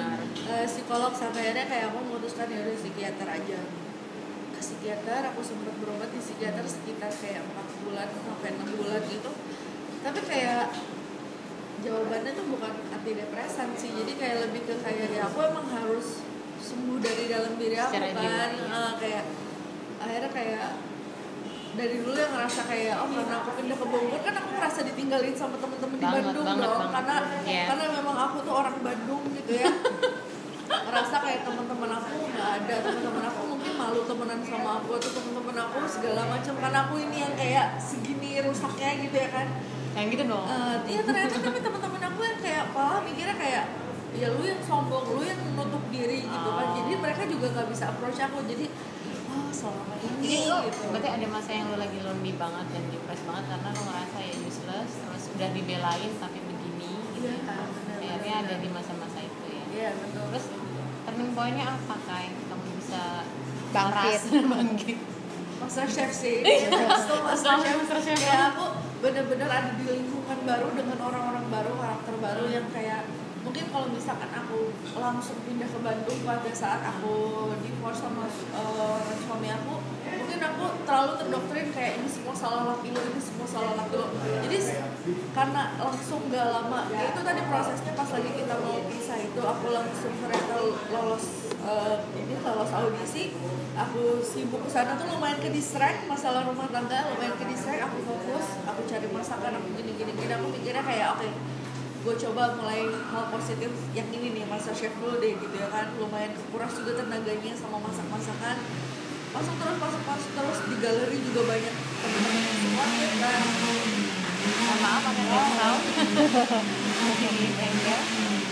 Eh, 0.45 0.67
psikolog 0.69 1.09
sampai 1.11 1.41
akhirnya 1.41 1.65
kayak 1.65 1.85
aku 1.89 1.99
memutuskan 2.05 2.53
ya 2.53 2.61
udah 2.61 2.77
psikiater 2.77 3.25
aja 3.27 3.59
ke 4.53 4.61
psikiater 4.61 5.21
aku 5.33 5.41
sempat 5.41 5.73
berobat 5.81 6.13
di 6.13 6.21
psikiater 6.21 6.61
sekitar 6.63 7.09
kayak 7.11 7.41
empat 7.43 7.67
bulan 7.81 8.09
sampai 8.13 8.49
enam 8.53 8.69
bulan 8.77 9.03
gitu 9.09 9.31
tapi 10.05 10.21
kayak 10.21 10.69
jawabannya 11.81 12.33
tuh 12.33 12.47
bukan 12.53 12.73
antidepresan 12.93 13.69
sih 13.73 13.91
jadi 13.97 14.13
kayak 14.21 14.37
lebih 14.45 14.63
ke 14.69 14.75
kayak 14.85 15.09
ya 15.11 15.23
aku 15.27 15.39
emang 15.43 15.65
harus 15.65 16.21
sembuh 16.61 16.99
dari 17.01 17.25
dalam 17.25 17.53
diri 17.57 17.77
aku 17.81 17.93
Secara 17.93 18.09
kan 18.13 18.21
jiwa, 18.21 18.45
iya. 18.53 18.69
Eh, 18.69 18.93
kayak 19.01 19.25
akhirnya 19.97 20.31
kayak 20.31 20.67
dari 21.75 21.97
dulu 21.99 22.15
yang 22.15 22.31
ngerasa 22.31 22.61
kayak 22.69 22.95
oh 23.01 23.09
karena 23.11 23.35
aku 23.43 23.51
pindah 23.59 23.77
ke 23.81 23.87
Bogor 23.89 24.21
kan 24.23 24.35
aku 24.39 24.49
ngerasa 24.55 24.81
ditinggalin 24.87 25.35
sama 25.35 25.57
temen-temen 25.59 25.97
di 25.99 26.07
Bandung 26.07 26.45
banget, 26.47 26.63
dong 26.63 26.79
banget. 26.79 26.93
karena 26.95 27.17
Iya. 27.49 27.65
karena 27.67 27.85
memang 27.91 28.17
aku 28.23 28.37
tuh 28.45 28.55
orang 28.55 28.77
Bandung 28.79 29.23
gitu 29.35 29.53
ya 29.57 29.69
ngerasa 30.95 31.17
kayak 31.21 31.41
teman-teman 31.43 31.91
aku 31.91 32.15
nggak 32.31 32.49
ada 32.63 32.75
teman-teman 32.79 33.25
aku 33.27 33.41
mungkin 33.51 33.73
malu 33.75 34.01
temenan 34.07 34.41
sama 34.47 34.71
aku 34.79 34.91
atau 34.95 35.11
teman-teman 35.11 35.57
aku 35.59 35.79
segala 35.91 36.23
macam 36.31 36.55
karena 36.55 36.79
aku 36.87 36.95
ini 37.03 37.17
yang 37.19 37.35
kayak 37.35 37.67
segini 37.83 38.39
rusaknya 38.39 38.91
gitu 39.03 39.17
ya 39.19 39.29
kan 39.29 39.47
Yang 39.95 40.07
gitu 40.15 40.23
dong. 40.27 40.47
Eh, 40.47 40.77
iya 40.91 41.01
ternyata 41.03 41.35
tapi 41.39 41.59
teman-teman 41.59 42.03
aku 42.03 42.21
yang 42.23 42.39
kayak 42.39 42.65
malah 42.71 42.99
mikirnya 43.03 43.35
kayak 43.35 43.65
ya 44.15 44.27
lu 44.31 44.43
yang 44.43 44.63
sombong 44.63 45.03
lu 45.11 45.23
yang 45.23 45.39
menutup 45.43 45.83
diri 45.91 46.23
gitu 46.23 46.49
kan 46.49 46.67
jadi 46.73 46.93
mereka 46.95 47.23
juga 47.27 47.47
nggak 47.51 47.67
bisa 47.67 47.85
approach 47.91 48.19
aku 48.23 48.39
jadi 48.47 48.71
oh 49.35 49.51
selama 49.51 49.95
ini 49.99 50.15
Jadi 50.23 50.71
gitu 50.71 50.79
berarti 50.95 51.09
ada 51.11 51.27
masa 51.27 51.51
yang 51.51 51.67
lo 51.71 51.77
lagi 51.77 51.99
lonely 51.99 52.33
banget 52.39 52.67
dan 52.71 52.83
depressed 52.95 53.27
banget 53.27 53.45
karena 53.51 53.69
lo 53.71 53.83
ngerasa 53.83 54.19
ya 54.23 54.35
useless, 54.41 54.91
terus 55.03 55.25
udah 55.35 55.49
dibelain 55.51 56.11
tapi 56.17 56.39
begini 56.39 56.91
gitu. 57.19 57.27
Iya, 57.27 57.39
benar, 57.43 57.67
Akhirnya 57.99 58.35
benar. 58.39 58.47
ada 58.47 58.55
di 58.63 58.69
masa-masa 58.71 59.19
itu 59.19 59.43
ya. 59.51 59.63
iya 59.75 59.89
betul 59.99 60.23
Terus 60.31 60.47
turning 61.15 61.31
point-nya 61.31 61.79
apa 61.79 61.95
Kai? 62.11 62.27
Kamu 62.51 62.67
bisa 62.75 63.23
Bangkit. 63.71 64.21
bangkit. 64.51 64.99
Master 65.63 65.87
Chef 65.87 66.11
sih 66.11 66.43
Master 66.43 67.23
Master 67.23 67.55
Chef 67.63 67.75
Master 67.79 68.01
Chef. 68.03 68.19
ya 68.19 68.51
aku 68.51 68.75
bener-bener 68.99 69.47
ada 69.47 69.71
di 69.79 69.87
lingkungan 69.87 70.39
baru 70.43 70.75
dengan 70.75 70.99
orang-orang 70.99 71.47
baru 71.47 71.73
karakter 71.79 72.15
baru 72.19 72.45
yang 72.51 72.67
kayak 72.75 73.07
mungkin 73.47 73.71
kalau 73.71 73.87
misalkan 73.95 74.35
aku 74.35 74.75
langsung 74.99 75.39
pindah 75.47 75.71
ke 75.71 75.79
Bandung 75.79 76.19
pada 76.27 76.51
saat 76.51 76.83
aku 76.83 77.15
divorce 77.63 78.03
sama 78.03 78.27
eh, 78.27 79.15
suami 79.25 79.49
aku 79.55 79.75
aku 80.53 80.65
terlalu 80.85 81.13
terdoktrin 81.21 81.69
kayak 81.73 81.93
ini 82.01 82.09
semua 82.09 82.35
salah 82.37 82.63
laki 82.75 82.93
lo 82.93 83.01
ini 83.01 83.21
semua 83.21 83.47
salah 83.49 83.73
laki 83.79 83.95
lo. 83.97 84.07
Jadi 84.45 84.59
karena 85.33 85.63
langsung 85.81 86.21
gak 86.29 86.49
lama. 86.53 86.81
Ya 86.93 87.03
itu 87.09 87.21
tadi 87.25 87.41
prosesnya 87.49 87.93
pas 87.97 88.09
lagi 88.13 88.31
kita 88.37 88.55
mau 88.61 88.77
pisah 88.89 89.19
itu 89.21 89.41
aku 89.41 89.67
langsung 89.73 90.13
ternyata 90.21 90.55
lolos 90.93 91.27
eh, 91.65 91.97
ini 92.21 92.35
lolos 92.45 92.71
audisi. 92.73 93.25
Aku 93.75 94.23
sibuk 94.23 94.63
ke 94.65 94.71
sana 94.71 94.95
tuh 94.95 95.11
lumayan 95.11 95.43
ke 95.43 95.51
distract 95.51 96.07
masalah 96.07 96.47
rumah 96.47 96.71
tangga 96.71 97.11
lumayan 97.11 97.35
ke 97.41 97.45
distract. 97.49 97.81
Aku 97.91 97.99
fokus 98.05 98.47
aku 98.69 98.81
cari 98.87 99.09
masakan 99.11 99.59
aku 99.59 99.69
gini 99.81 99.93
gini 99.97 100.13
gini. 100.15 100.33
Aku 100.37 100.47
mikirnya 100.53 100.85
kayak 100.85 101.19
oke 101.19 101.29
gue 102.05 102.13
coba 102.21 102.53
mulai 102.61 102.85
hal 102.85 103.33
positif 103.33 103.73
yang 103.97 104.05
ini 104.13 104.37
nih 104.37 104.45
masa 104.45 104.77
chef 104.77 104.93
dulu 105.01 105.25
deh 105.25 105.41
gitu 105.41 105.57
ya 105.57 105.73
kan. 105.73 105.89
Lumayan 105.97 106.37
kekuras 106.37 106.77
juga 106.77 107.01
tenaganya 107.01 107.57
sama 107.57 107.81
masak 107.81 108.05
masakan 108.13 108.57
masuk 109.35 109.55
terus 109.59 109.77
masuk 109.77 110.03
masuk 110.05 110.31
terus 110.33 110.59
di 110.65 110.77
galeri 110.79 111.19
juga 111.21 111.41
banyak 111.45 111.75
teman-teman 111.75 112.39
yang 112.39 112.57
supportif 112.57 113.11
kan 113.19 113.43
Mohon 114.45 114.79
maaf 114.79 115.05
yang 115.09 115.55
tahu. 115.57 115.77
Bengkel. 117.55 118.01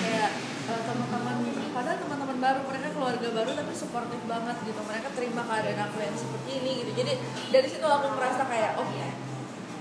kayak 0.02 0.30
eh, 0.66 0.80
teman-teman 0.82 1.36
padahal 1.72 1.98
teman-teman 1.98 2.38
baru 2.38 2.60
mereka 2.64 2.88
keluarga 2.92 3.28
baru 3.30 3.50
tapi 3.52 3.72
suportif 3.72 4.20
banget 4.26 4.56
gitu 4.62 4.80
mereka 4.82 5.08
terima 5.12 5.42
keadaan 5.44 5.80
aku 5.84 5.96
yang 6.00 6.16
seperti 6.16 6.50
ini 6.58 6.70
gitu 6.82 6.90
jadi 6.96 7.12
dari 7.50 7.68
situ 7.68 7.84
aku 7.84 8.06
merasa 8.12 8.42
kayak 8.44 8.76
oh 8.76 8.88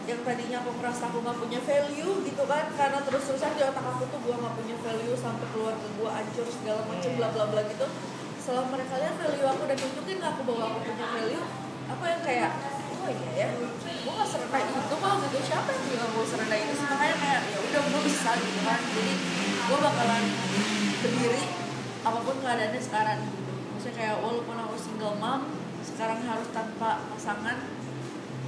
yang 0.02 0.20
tadinya 0.26 0.58
aku 0.60 0.72
merasa 0.76 1.08
aku 1.08 1.22
nggak 1.22 1.38
punya 1.38 1.60
value 1.62 2.16
gitu 2.26 2.44
kan 2.44 2.66
karena 2.74 3.00
terus 3.02 3.24
terusan 3.24 3.54
di 3.54 3.64
otak 3.64 3.86
aku 3.86 4.04
tuh 4.08 4.20
gue 4.20 4.36
nggak 4.36 4.56
punya 4.58 4.76
value 4.82 5.16
sampai 5.16 5.48
keluarga 5.54 5.88
gue 5.88 6.10
hancur 6.10 6.48
segala 6.50 6.82
macem 6.86 7.12
Iya. 7.12 7.18
bla 7.22 7.28
bla 7.32 7.46
bla 7.48 7.62
gitu 7.66 7.86
setelah 8.42 8.66
mereka 8.74 8.94
lihat 8.98 9.16
value 9.22 9.46
aku 9.46 9.64
dan 9.70 9.78
tunjukin 9.78 10.18
ke 10.18 10.26
aku 10.26 10.42
bahwa 10.50 10.64
aku 10.74 10.80
punya 10.82 11.06
value 11.14 11.46
aku 11.94 12.04
yang 12.10 12.22
kayak 12.26 12.52
oh 13.02 13.10
iya 13.10 13.32
ya 13.38 13.48
gue 14.02 14.14
gak 14.18 14.30
serendah 14.34 14.62
itu 14.66 14.96
kok 14.98 15.14
gitu 15.22 15.38
siapa 15.46 15.70
yang 15.70 15.84
bilang 15.94 16.10
gue 16.10 16.26
serendah 16.26 16.58
itu 16.58 16.74
sih? 16.74 16.86
Makanya 16.90 17.16
kayak 17.22 17.42
ya 17.54 17.58
udah 17.62 17.82
gue 17.86 18.02
bisa 18.02 18.30
gitu 18.34 18.60
kan. 18.66 18.80
Jadi 18.82 19.14
gue 19.62 19.78
bakalan 19.78 20.24
berdiri 21.02 21.44
apa 22.02 22.20
pun 22.26 22.36
keadaannya 22.42 22.82
sekarang. 22.82 23.20
Gitu 23.22 23.42
maksudnya 23.72 23.94
kayak 23.98 24.16
walaupun 24.22 24.56
aku 24.58 24.76
single 24.78 25.16
mom 25.22 25.42
sekarang 25.82 26.20
harus 26.26 26.50
tanpa 26.50 26.90
pasangan 27.14 27.58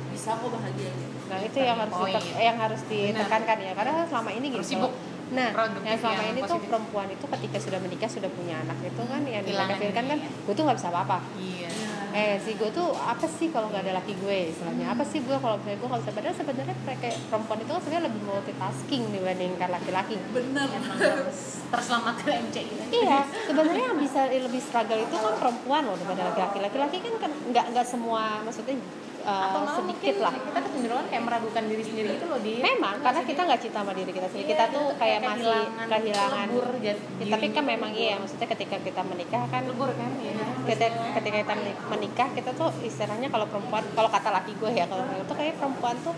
bisa 0.10 0.30
kok 0.38 0.50
bahagia 0.50 0.90
gitu. 0.94 1.18
Nah 1.30 1.40
itu 1.42 1.58
yang 1.62 1.78
harus 1.78 1.98
ditek- 2.02 2.38
yang 2.38 2.58
harus 2.58 2.82
ditekankan 2.90 3.58
ya. 3.62 3.72
Karena 3.78 3.94
selama 4.10 4.30
ini 4.34 4.48
Harus 4.54 4.58
gitu. 4.62 4.70
sibuk. 4.78 4.94
Nah, 5.32 5.50
Produktif 5.50 5.88
yang 5.88 6.00
selama 6.00 6.20
yang 6.20 6.30
ini 6.30 6.42
tuh 6.42 6.50
positif. 6.52 6.68
perempuan 6.68 7.08
itu 7.08 7.26
ketika 7.30 7.58
sudah 7.58 7.80
menikah 7.80 8.06
sudah 8.08 8.30
punya 8.30 8.56
anak 8.60 8.78
itu 8.82 9.02
kan 9.02 9.22
yang 9.24 9.42
pikirkan 9.42 10.04
kan 10.06 10.18
gue 10.20 10.54
tuh 10.54 10.64
nggak 10.64 10.78
bisa 10.78 10.90
apa-apa. 10.90 11.18
iya 11.36 11.72
Eh 12.14 12.38
si 12.38 12.54
gue 12.54 12.70
tuh 12.70 12.94
apa 12.94 13.26
sih 13.26 13.50
kalau 13.50 13.68
nggak 13.68 13.90
ada 13.90 13.98
laki 13.98 14.14
gue 14.14 14.54
istilahnya 14.54 14.86
apa 14.88 15.02
sih 15.02 15.18
gue 15.20 15.34
kalau 15.34 15.58
misalnya 15.58 15.82
gue 15.82 15.90
nggak 15.90 16.02
bisa 16.02 16.12
padahal 16.14 16.36
sebenarnya 16.36 16.76
mereka 16.80 17.06
perempuan 17.26 17.58
itu 17.58 17.72
kan 17.72 17.82
sebenarnya 17.82 18.06
lebih 18.06 18.22
multitasking 18.24 19.04
dibandingkan 19.10 19.70
laki-laki. 19.72 20.16
bener 20.30 20.68
emang 20.70 20.94
harus 21.02 21.40
terselamatkan 21.66 22.28
MC 22.44 22.56
gitu 22.62 22.84
Iya, 22.94 23.18
sebenarnya 23.44 23.86
yang 23.90 23.98
bisa 23.98 24.20
lebih 24.30 24.62
struggle 24.62 25.02
itu 25.02 25.16
kan 25.16 25.34
perempuan 25.36 25.82
loh 25.84 25.98
daripada 25.98 26.22
laki-laki. 26.30 26.58
Laki-laki 26.62 26.98
kan 27.02 27.14
kan 27.18 27.32
nggak 27.50 27.66
nggak 27.74 27.86
semua 27.88 28.22
maksudnya 28.42 28.78
uh, 29.24 29.44
atau 29.50 29.60
malah 29.64 29.76
sedikit 29.80 30.16
lah. 30.22 30.34
kita 30.36 30.60
kecenderungan 30.64 31.06
kayak 31.10 31.24
meragukan 31.24 31.64
diri 31.68 31.84
sendiri 31.84 32.08
gitu 32.16 32.26
loh 32.28 32.40
di 32.40 32.54
Memang 32.60 32.96
karena 33.00 33.22
kita 33.24 33.42
nggak 33.48 33.62
cinta 33.64 33.80
sama 33.82 33.94
diri 33.96 34.12
kita 34.12 34.28
sendiri. 34.30 34.44
Iya, 34.44 34.52
kita 34.54 34.66
tuh 34.72 34.86
kayak 34.96 35.00
kayak 35.00 35.20
masih 35.24 35.44
kehilangan 35.44 35.88
kehilangan. 35.90 36.48
lebur 36.48 36.68
Ya, 36.84 36.94
tapi 37.24 37.46
kan 37.56 37.64
gitu. 37.64 37.72
memang 37.72 37.92
iya, 37.96 38.14
maksudnya 38.20 38.48
ketika 38.52 38.78
kita 38.84 39.02
menikah 39.08 39.44
kan 39.48 39.62
lebur 39.64 39.90
kan 39.96 40.12
ya 40.20 40.34
ketika, 40.64 40.88
ketika 41.20 41.38
kita 41.44 41.56
menikah 41.92 42.28
kita 42.36 42.50
tuh 42.56 42.70
istilahnya 42.84 43.28
kalau 43.32 43.46
perempuan 43.48 43.84
kalau 43.96 44.10
kata 44.12 44.30
laki 44.32 44.52
gue 44.56 44.72
ya 44.76 44.86
kalau 44.88 45.04
itu 45.08 45.34
kayak 45.36 45.56
perempuan 45.60 45.96
tuh 46.04 46.16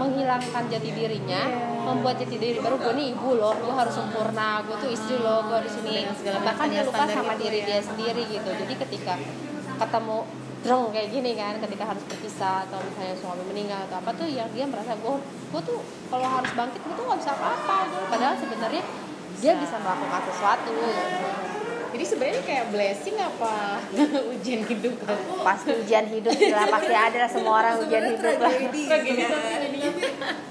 menghilangkan 0.00 0.64
jati 0.72 0.90
dirinya, 0.96 1.42
Iya. 1.44 1.84
membuat 1.84 2.16
jati 2.16 2.40
diri 2.40 2.56
baru 2.56 2.80
gue 2.80 2.92
nih 2.96 3.06
ibu 3.12 3.36
loh, 3.36 3.52
gue 3.52 3.74
harus 3.74 3.92
sempurna, 3.92 4.64
gue 4.64 4.76
tuh 4.80 4.88
istri 4.88 5.20
loh, 5.20 5.44
gue 5.44 5.56
harus 5.60 5.74
ini. 5.84 6.08
Bahkan 6.24 6.66
dia 6.72 6.82
lupa 6.88 7.04
standar 7.04 7.16
sama 7.20 7.34
diri 7.36 7.58
ya. 7.60 7.66
dia 7.68 7.80
sendiri 7.84 8.22
gitu. 8.24 8.48
Jadi 8.48 8.74
ketika 8.80 9.20
ketemu 9.80 10.18
drong 10.60 10.92
kayak 10.92 11.08
gini 11.08 11.32
kan, 11.32 11.56
ketika 11.58 11.84
harus 11.86 12.04
berpisah 12.04 12.68
atau 12.68 12.78
misalnya 12.78 13.16
suami 13.16 13.44
meninggal 13.44 13.80
atau 13.82 13.96
apa 13.96 14.12
tuh 14.12 14.28
yang 14.28 14.44
dia 14.52 14.68
merasa 14.68 14.92
gue 14.92 15.14
gue 15.50 15.62
tuh 15.64 15.78
kalau 16.06 16.28
harus 16.28 16.52
bangkit 16.52 16.78
gue 16.78 16.94
tuh 16.94 17.04
nggak 17.06 17.18
bisa 17.18 17.32
apa-apa. 17.32 17.76
Padahal 18.06 18.36
sebenarnya 18.36 18.82
dia 19.36 19.52
bisa 19.56 19.76
melakukan 19.76 20.20
sesuatu. 20.28 20.74
jadi 21.90 22.04
sebenarnya 22.06 22.42
kayak 22.46 22.64
blessing 22.70 23.16
apa 23.18 23.82
ujian 24.32 24.62
hidup 24.62 24.94
kan 25.00 25.18
Pasti 25.42 25.74
ujian 25.74 26.06
hidup 26.06 26.30
lah, 26.30 26.70
pasti 26.70 26.94
ada 26.94 27.18
lah 27.18 27.26
semua 27.26 27.54
orang 27.58 27.74
ujian 27.82 28.04
hidup 28.06 28.38
lah. 28.38 28.52
ya. 28.52 28.68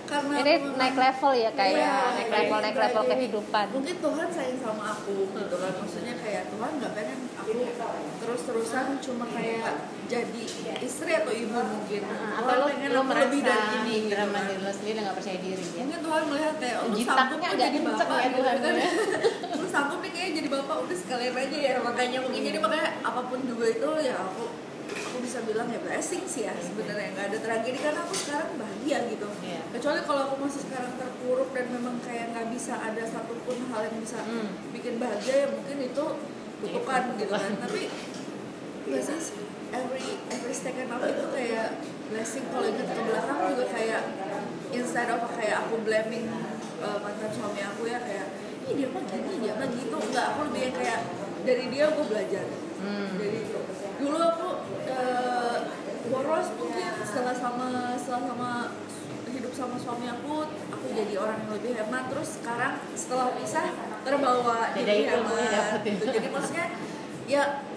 karena 0.04 0.36
Ini 0.36 0.54
naik 0.76 0.96
level 0.98 1.32
ya 1.32 1.52
kayak 1.54 1.80
Iya, 1.80 1.96
naik 2.12 2.28
kayak 2.28 2.44
level 2.44 2.60
naik 2.60 2.78
level 2.78 3.04
kehidupan. 3.08 3.66
mungkin 3.72 3.96
Tuhan 4.02 4.28
sayang 4.28 4.60
sama 4.60 4.84
aku 4.92 5.16
gitu 5.32 5.56
kan 5.56 5.74
maksudnya 5.80 6.14
kayak 6.20 6.44
Tuhan 6.52 6.72
nggak 6.76 6.92
pengen 6.92 7.18
aku 7.32 7.52
terus 8.30 8.46
terusan 8.46 8.86
cuma 9.02 9.26
kayak 9.26 9.74
jadi 10.06 10.42
istri 10.80 11.12
atau 11.12 11.34
ibu 11.34 11.50
mungkin 11.50 12.02
atau 12.06 12.46
Tuhan 12.46 12.58
lo 12.62 12.66
pengen 12.70 12.90
lo 12.94 13.02
aku 13.02 13.10
merasa 13.10 13.26
lebih 13.26 13.42
dari 13.42 13.68
ini 13.82 13.96
gitu 14.06 14.16
kan. 14.22 14.30
lo 14.62 14.70
sendiri 14.70 14.98
nggak 15.02 15.18
percaya 15.18 15.38
diri 15.42 15.66
ya 15.66 15.82
mungkin 15.82 16.02
Tuhan 16.06 16.22
melihat 16.30 16.56
kayak 16.62 16.78
oh, 16.78 16.88
Jitaknya 16.94 17.10
sanggup 17.10 17.40
agak 17.42 17.58
jadi 17.58 17.78
bapak 17.82 18.06
ya 18.06 18.28
gitu 18.30 18.38
Tuhan 18.38 18.58
kan 18.62 18.74
ya. 18.78 18.90
lu 19.58 19.66
sanggup 19.68 20.00
nih 20.00 20.12
kayaknya 20.14 20.34
jadi 20.38 20.48
bapak 20.52 20.78
udah 20.78 20.98
sekalian 21.02 21.34
aja 21.36 21.58
ya 21.58 21.74
makanya 21.82 22.18
mungkin 22.22 22.42
jadi 22.46 22.58
makanya 22.62 22.88
apa 23.02 23.22
pun 23.26 23.40
juga 23.42 23.66
itu 23.66 23.90
ya 24.00 24.16
aku 24.16 24.44
aku 24.90 25.18
bisa 25.20 25.40
bilang 25.42 25.68
ya 25.68 25.80
blessing 25.82 26.24
sih 26.26 26.46
ya 26.46 26.54
sebenarnya 26.56 27.10
nggak 27.12 27.26
ada 27.34 27.38
tragedi 27.42 27.78
karena 27.82 28.00
aku 28.00 28.14
sekarang 28.16 28.50
bahagia 28.58 28.98
gitu 29.10 29.28
Iya. 29.42 29.62
kecuali 29.74 30.00
kalau 30.02 30.22
aku 30.30 30.36
masih 30.40 30.62
sekarang 30.66 30.94
terpuruk 30.98 31.50
dan 31.50 31.66
memang 31.70 31.98
kayak 32.02 32.30
nggak 32.30 32.48
bisa 32.54 32.78
ada 32.78 33.02
satupun 33.02 33.58
hal 33.70 33.82
yang 33.86 33.98
bisa 33.98 34.22
Hmm. 34.22 34.54
bikin 34.70 35.02
bahagia 35.02 35.34
ya 35.36 35.48
mungkin 35.50 35.78
itu 35.84 36.06
kutukan 36.60 37.04
gitu 37.16 37.32
kan 37.32 37.52
tapi 37.56 37.88
ya 38.90 39.02
sih. 39.06 39.46
Every 39.70 40.18
every 40.34 40.56
second 40.56 40.90
of 40.90 41.02
itu 41.06 41.26
kayak 41.30 41.78
blessing. 42.10 42.46
Kalau 42.50 42.66
ingat 42.66 42.88
ke 42.90 43.02
belakang 43.06 43.40
juga 43.54 43.66
kayak 43.70 44.02
instead 44.74 45.10
of 45.14 45.22
kayak 45.38 45.56
aku 45.66 45.76
blaming 45.86 46.26
uh, 46.82 46.98
mantan 47.06 47.30
suami 47.30 47.62
aku 47.62 47.86
ya 47.86 48.02
kayak 48.02 48.28
ih 48.66 48.74
dia 48.74 48.90
mah 48.90 49.04
gini 49.06 49.34
dia 49.46 49.54
mah 49.54 49.70
gitu. 49.70 49.98
Enggak 49.98 50.26
aku 50.34 50.40
lebih 50.50 50.62
yang 50.70 50.76
kayak 50.76 51.00
dari 51.46 51.66
dia 51.70 51.86
gue 51.94 52.06
belajar. 52.06 52.46
Hmm. 52.80 53.12
jadi 53.20 53.44
dulu 54.00 54.18
aku 54.24 54.48
uh, 54.88 55.58
boros 56.08 56.48
mungkin 56.56 56.96
setelah 57.04 57.36
sama 57.36 57.68
setelah 58.00 58.24
sama 58.24 58.52
hidup 59.30 59.52
sama 59.52 59.76
suami 59.76 60.08
aku 60.08 60.48
aku 60.48 60.86
jadi 60.98 61.14
orang 61.22 61.38
yang 61.46 61.52
lebih 61.54 61.72
hemat. 61.78 62.10
Terus 62.10 62.30
sekarang 62.42 62.74
setelah 62.98 63.38
pisah 63.38 63.70
terbawa 64.02 64.74
jadi 64.74 65.14
hemat. 65.14 65.38
ya. 65.46 65.64
jadi 66.10 66.28
maksudnya 66.34 66.68
ya 67.30 67.69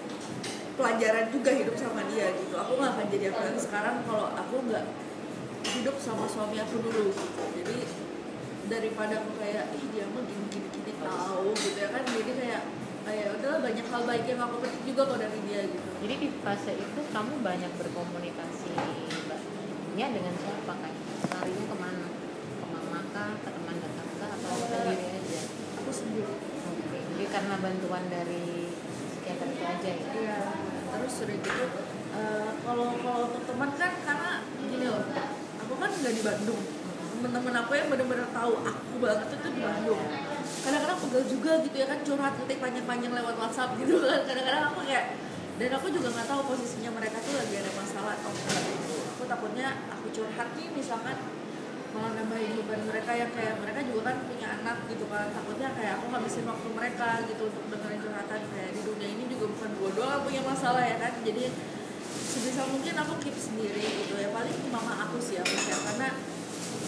pelajaran 0.73 1.25
juga 1.29 1.51
hidup 1.53 1.75
sama 1.77 2.01
dia 2.09 2.33
gitu. 2.37 2.55
Aku 2.57 2.71
nggak 2.77 2.91
akan 2.97 3.05
jadi 3.13 3.25
yang 3.29 3.59
sekarang 3.59 3.95
kalau 4.05 4.33
aku 4.33 4.55
nggak 4.69 4.85
hidup 5.63 5.95
sama 6.01 6.25
suami 6.27 6.57
aku 6.59 6.81
dulu 6.81 7.13
gitu. 7.13 7.43
Jadi 7.61 7.77
daripada 8.67 9.21
aku 9.21 9.31
kayak 9.37 9.75
ih 9.75 9.85
dia 9.93 10.05
mah 10.09 10.23
gini 10.25 10.45
gini 10.49 10.67
gini 10.71 10.91
tahu 11.01 11.53
gitu 11.53 11.77
ya 11.77 11.89
kan. 11.93 12.01
Jadi 12.05 12.31
kayak 12.37 12.61
kayak 13.03 13.27
udahlah 13.39 13.59
banyak 13.59 13.85
hal 13.85 14.01
baik 14.07 14.25
yang 14.25 14.41
aku 14.41 14.55
petik 14.63 14.81
juga 14.87 15.01
kok 15.13 15.19
dari 15.21 15.39
dia 15.45 15.61
gitu. 15.67 15.89
Jadi 16.03 16.13
di 16.17 16.27
fase 16.41 16.71
itu 16.75 16.99
kamu 17.11 17.33
banyak 17.43 17.71
berkomunikasi 17.77 18.71
ya 19.93 20.09
dengan 20.09 20.33
siapa 20.41 20.73
kan 20.73 20.93
larinya 21.37 21.65
ke 21.69 21.75
mana? 21.77 22.07
Ke 22.57 22.65
mama 22.65 22.99
kah? 23.13 23.31
Ke 23.45 23.49
teman 23.53 23.75
dekat 23.77 24.07
kah? 24.17 24.29
Atau 24.33 24.53
sendiri 24.57 25.05
aja? 25.21 25.41
aku 25.83 25.91
sendiri. 25.91 26.33
Oke, 26.33 26.97
jadi 27.13 27.25
karena 27.29 27.55
bantuan 27.61 28.03
dari 28.09 28.73
psikiater 29.11 29.47
itu 29.51 29.63
aja 29.67 29.91
ya? 29.93 30.11
Iya, 30.17 30.39
terus 31.03 31.27
udah 31.27 31.37
gitu 31.43 31.65
eh, 32.15 32.49
kalau 32.63 32.87
kalau 33.03 33.21
untuk 33.27 33.43
teman 33.43 33.69
kan 33.75 33.91
karena 34.07 34.31
gini 34.71 34.85
loh, 34.87 35.03
aku 35.59 35.73
kan 35.75 35.91
nggak 35.91 36.13
di 36.15 36.23
Bandung. 36.23 36.61
Temen-temen 37.13 37.55
aku 37.59 37.71
yang 37.75 37.87
benar-benar 37.91 38.27
tahu 38.31 38.53
aku 38.63 38.93
banget 39.03 39.27
itu 39.35 39.49
di 39.51 39.61
Bandung. 39.63 40.01
Kadang-kadang 40.63 40.97
pegel 41.03 41.23
juga 41.27 41.51
gitu 41.59 41.75
ya 41.75 41.87
kan 41.91 41.99
curhat 42.07 42.33
ketik 42.39 42.59
panjang-panjang 42.63 43.11
lewat 43.11 43.35
WhatsApp 43.35 43.75
gitu 43.79 43.99
kan. 43.99 44.23
Kadang-kadang 44.23 44.63
aku 44.71 44.79
kayak 44.87 45.19
dan 45.59 45.69
aku 45.75 45.87
juga 45.91 46.07
nggak 46.15 46.27
tahu 46.27 46.41
posisinya 46.55 46.91
mereka 46.95 47.17
tuh 47.19 47.35
lagi 47.35 47.55
ada 47.59 47.71
masalah 47.75 48.13
atau 48.15 48.31
enggak 48.31 48.61
gitu. 48.63 48.95
Aku 49.17 49.23
takutnya 49.27 49.67
aku 49.91 50.07
curhat 50.15 50.49
nih 50.55 50.67
misalkan 50.71 51.15
malah 51.93 52.11
nambahin 52.17 52.57
beban 52.57 52.81
mereka 52.89 53.11
yang 53.13 53.31
kayak 53.37 53.55
mereka 53.61 53.79
juga 53.85 54.01
kan 54.09 54.17
punya 54.25 54.47
anak 54.59 54.77
gitu 54.89 55.05
kan. 55.07 55.29
Takutnya 55.29 55.69
kayak 55.77 55.93
aku 56.01 56.05
ngabisin 56.09 56.45
waktu 56.49 56.67
mereka 56.73 57.09
gitu 57.29 57.43
untuk 57.53 57.65
dengerin 57.69 57.99
curhatan. 58.01 58.41
Kayak 58.49 58.71
di 58.73 58.81
dunia 58.81 59.09
ini 59.13 59.23
juga 59.29 59.45
bukan 59.53 59.71
gue 59.77 59.89
doang 59.93 60.09
yang 60.09 60.23
punya 60.25 60.41
masalah 60.41 60.83
ya 60.83 60.97
kan. 60.97 61.13
Jadi 61.21 61.43
sebisa 62.33 62.61
mungkin 62.65 62.93
aku 62.97 63.13
keep 63.21 63.37
sendiri 63.37 63.85
gitu 63.85 64.13
ya. 64.17 64.33
Paling 64.33 64.57
mama 64.73 64.93
aku 65.05 65.21
sih 65.21 65.37
aku 65.37 65.53
share 65.53 65.81
karena 65.93 66.09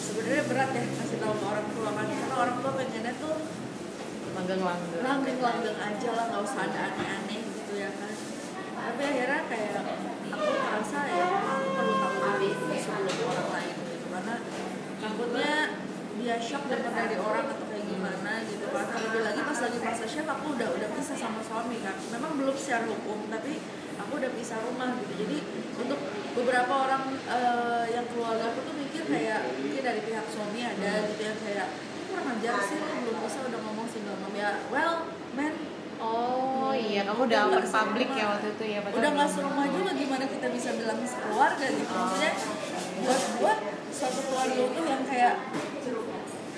sebenarnya 0.02 0.44
berat 0.50 0.70
ya 0.74 0.84
kasih 0.90 1.18
tahu 1.22 1.34
ke 1.38 1.46
orang 1.46 1.68
tua 1.70 1.90
kan. 1.94 2.06
Karena 2.10 2.36
orang 2.36 2.58
tua 2.60 2.72
pengennya 2.74 3.14
tuh 3.22 3.36
langgeng-langgeng. 4.36 5.02
Langgeng-langgeng 5.06 5.78
aja 5.78 6.10
lah 6.18 6.26
nggak 6.34 6.42
usah 6.44 6.62
ada 6.66 6.80
aneh-aneh 6.92 7.42
gitu 7.46 7.74
ya 7.78 7.90
kan. 7.94 8.14
Tapi 8.76 9.02
akhirnya 9.06 9.42
kayak 9.54 9.82
aku 10.34 10.50
merasa 10.50 11.00
ya 11.14 11.26
aku 11.30 11.68
perlu 11.78 11.94
tahu 12.02 12.16
dulu 12.42 12.76
sebelum 12.76 13.18
orang 13.30 13.50
lain 13.54 13.76
gitu. 13.86 14.06
Karena 14.12 14.36
takutnya 15.02 15.54
dia 16.16 16.36
shock 16.40 16.64
dengar 16.72 16.94
dari 16.96 17.18
orang 17.20 17.46
atau 17.52 17.66
kayak 17.68 17.86
gimana 17.86 18.32
gitu 18.48 18.66
kan. 18.72 18.86
Terlebih 18.92 19.22
lagi 19.22 19.42
pas 19.44 19.60
lagi 19.68 19.78
masa 19.84 20.06
chef 20.08 20.28
aku 20.28 20.46
udah 20.56 20.70
udah 20.74 20.90
pisah 20.96 21.18
sama 21.20 21.42
suami 21.44 21.78
kan 21.84 21.96
memang 22.12 22.32
belum 22.40 22.56
secara 22.56 22.88
hukum 22.88 23.28
tapi 23.28 23.60
aku 24.00 24.12
udah 24.20 24.32
pisah 24.36 24.58
rumah 24.64 24.96
gitu. 25.04 25.14
Jadi 25.28 25.38
untuk 25.76 26.00
beberapa 26.36 26.74
orang 26.88 27.04
eh, 27.28 27.86
yang 27.92 28.06
keluarga 28.12 28.52
aku 28.52 28.60
tuh 28.64 28.76
mikir 28.80 29.04
kayak 29.08 29.40
mungkin 29.60 29.84
dari 29.84 30.02
pihak 30.04 30.26
suami 30.32 30.60
ada 30.64 30.92
gitu 31.12 31.22
yang 31.24 31.40
kayak 31.44 31.68
"Ini 31.76 32.04
kurang 32.12 32.28
ajar 32.40 32.56
sih 32.64 32.78
lu 32.80 32.88
belum 33.06 33.18
bisa 33.24 33.40
udah 33.44 33.60
ngomong 33.60 33.88
single 33.92 34.18
mom 34.24 34.36
ya 34.36 34.60
well 34.72 35.08
man 35.36 35.54
oh 36.00 36.72
iya 36.76 37.08
kamu 37.08 37.28
udah 37.28 37.40
open 37.48 37.68
public 37.72 38.10
ya 38.16 38.26
waktu 38.36 38.48
itu 38.52 38.66
ya 38.68 38.80
udah 38.84 39.10
nggak 39.16 39.30
serumah 39.32 39.68
juga 39.72 39.92
gimana 39.96 40.26
kita 40.28 40.48
bisa 40.52 40.70
bilang 40.76 41.00
sekeluarga 41.08 41.66
gitu. 41.72 41.92
Maksudnya 41.92 42.32
buat 43.04 43.22
buat 43.40 43.60
suatu 43.96 44.20
keluarga 44.28 44.60
utuh 44.60 44.84
yang 44.84 45.04
kayak 45.08 45.34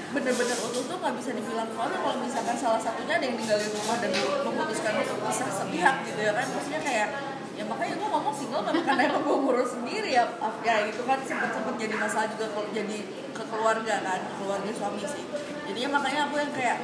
bener-bener 0.07 0.57
utuh 0.57 0.83
tuh 0.89 0.97
nggak 0.97 1.15
bisa 1.21 1.29
dibilang 1.37 1.69
keluarga. 1.69 1.97
Kalau 2.01 2.17
misalkan 2.25 2.57
salah 2.57 2.81
satunya 2.81 3.13
ada 3.21 3.25
yang 3.29 3.37
ninggalin 3.37 3.69
rumah 3.77 3.97
dan 4.01 4.11
memutuskan 4.41 4.93
untuk 5.05 5.17
pisah 5.29 5.49
sepihak 5.53 5.95
gitu 6.09 6.19
ya 6.25 6.33
kan 6.33 6.45
maksudnya 6.49 6.81
kayak 6.81 7.09
ya 7.57 7.63
makanya 7.65 7.93
gue 7.97 8.09
ngomong 8.09 8.35
single 8.37 8.61
memang 8.65 8.85
karena 8.85 9.01
emang 9.09 9.23
gue 9.25 9.37
ngurus 9.41 9.69
sendiri 9.73 10.09
ya 10.13 10.29
ya 10.61 10.75
itu 10.85 11.01
kan 11.05 11.17
sempet 11.25 11.49
sempet 11.57 11.73
jadi 11.81 11.95
masalah 11.97 12.27
juga 12.29 12.45
kalau 12.53 12.69
jadi 12.69 12.97
ke 13.33 13.43
keluarga 13.49 13.95
kan 14.01 14.19
ke 14.25 14.33
keluarga 14.41 14.71
suami 14.73 15.01
sih. 15.05 15.23
Jadinya 15.69 15.89
makanya 16.01 16.19
aku 16.29 16.35
yang 16.41 16.53
kayak 16.53 16.77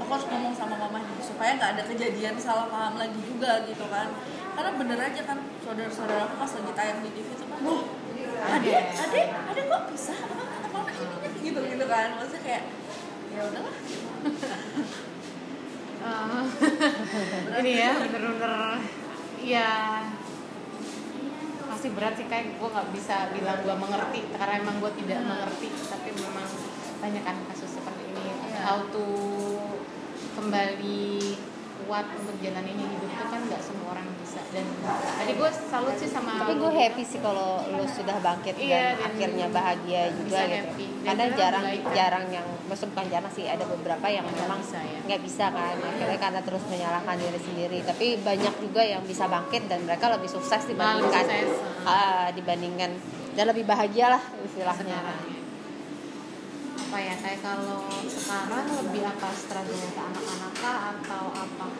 aku 0.00 0.10
harus 0.12 0.26
ngomong 0.32 0.54
sama 0.56 0.76
mamanya 0.80 1.12
supaya 1.20 1.60
nggak 1.60 1.70
ada 1.76 1.82
kejadian 1.88 2.34
salah 2.40 2.72
paham 2.72 2.96
lagi 2.96 3.20
juga 3.20 3.68
gitu 3.68 3.84
kan. 3.92 4.08
Karena 4.52 4.70
bener 4.76 4.98
aja 5.00 5.20
kan 5.24 5.38
saudara-saudara 5.64 6.28
aku 6.28 6.34
pas 6.40 6.52
lagi 6.52 6.72
tayang 6.76 7.00
di 7.04 7.10
TV 7.12 7.28
itu 7.32 7.44
kan 7.48 7.60
ada 8.42 8.72
ada 8.98 9.20
ada 9.52 9.60
kok 9.66 9.82
bisa? 9.90 10.14
Mana 10.72 10.90
ininya 10.90 11.28
gitu 11.42 11.60
gitu 11.66 11.84
kan? 11.86 12.08
Maksudnya 12.18 12.42
kayak 12.42 12.64
ya 13.32 13.40
udahlah. 13.48 13.76
Eh, 16.02 16.42
ini 17.62 17.72
ya 17.78 17.94
bener-bener 17.94 18.82
ya 19.38 19.70
pasti 21.70 21.88
berat 21.94 22.14
sih 22.18 22.26
kayak 22.26 22.58
gue 22.58 22.68
nggak 22.68 22.90
bisa 22.90 23.30
bilang 23.30 23.62
gue 23.62 23.74
mengerti 23.74 24.20
karena 24.34 24.54
emang 24.58 24.82
gue 24.82 24.92
tidak 24.98 25.22
mengerti. 25.22 25.70
Tapi 25.70 26.08
memang 26.18 26.46
banyak 26.98 27.22
kan 27.22 27.36
kasus 27.50 27.78
seperti 27.78 28.02
ini. 28.10 28.22
Iya. 28.50 28.58
how 28.66 28.78
to 28.90 29.06
kembali 30.38 31.38
kuat 31.84 32.06
untuk 32.12 32.36
jalan 32.38 32.64
ini 32.64 32.84
hidup 32.84 33.10
itu 33.10 33.24
kan 33.24 33.40
nggak 33.42 33.60
semua 33.60 33.86
orang 33.90 34.06
bisa 34.16 34.40
dan 34.48 34.64
tadi 35.12 35.32
gue 35.32 35.50
salut 35.64 35.94
sih 35.94 36.06
sama 36.06 36.30
tapi 36.38 36.54
gue 36.54 36.72
happy 36.72 37.02
sih 37.02 37.18
kalau 37.18 37.48
lu 37.66 37.84
sudah 37.84 38.16
bangkit 38.18 38.54
Iya, 38.54 38.68
dan, 38.68 38.84
dan 38.92 39.06
akhirnya 39.06 39.46
bahagia 39.48 40.02
juga 40.12 40.38
gitu 40.40 40.56
happy. 40.62 40.86
Dan 40.92 41.04
karena 41.04 41.24
jarang 41.34 41.64
baik 41.64 41.82
kan? 41.82 41.92
jarang 41.92 42.24
yang 42.30 42.46
maksud 42.64 42.86
bukan 42.88 43.06
jarang 43.08 43.30
sih 43.30 43.44
ada 43.44 43.64
beberapa 43.64 44.06
yang 44.06 44.24
Nggak 44.24 44.38
memang 44.38 44.60
bisa 44.60 44.78
ya. 44.78 44.98
nggak 45.02 45.20
bisa 45.20 45.44
kan 45.48 45.76
akhirnya 45.78 46.18
karena 46.18 46.40
terus 46.40 46.62
menyalahkan 46.66 47.16
diri 47.16 47.40
sendiri 47.42 47.78
tapi 47.82 48.06
banyak 48.18 48.54
juga 48.58 48.82
yang 48.82 49.02
bisa 49.02 49.24
bangkit 49.26 49.62
dan 49.66 49.80
mereka 49.82 50.06
lebih 50.08 50.28
sukses 50.28 50.62
dibandingkan 50.64 51.22
Nah, 51.22 51.34
lebih 51.34 51.48
sukses. 51.48 51.84
ah, 51.84 52.28
dibandingkan 52.30 52.90
dan 53.32 53.44
lebih 53.46 53.64
bahagia 53.64 54.06
lah 54.08 54.22
istilahnya 54.42 54.92
sekarang 54.94 55.41
apa 56.92 57.08
ya 57.08 57.16
kayak 57.24 57.40
kalau 57.40 57.88
sekarang 58.04 58.68
lebih 58.68 59.00
apa 59.00 59.32
struggle 59.32 59.80
ke 59.80 59.96
anak-anak 59.96 60.52
kah 60.60 60.92
atau 60.92 61.24
apa? 61.32 61.72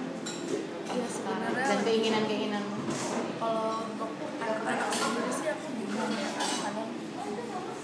Iya, 0.88 1.04
sekarang 1.04 1.52
dan 1.52 1.78
keinginan-keinginan. 1.84 2.64
Kalau 3.36 3.92
untuk 3.92 4.08
anak-anak 4.40 4.88
sendiri 4.88 5.32
sih 5.36 5.48
aku 5.52 5.68
bingung 5.76 6.16
ya 6.16 6.32
kadang 6.32 6.88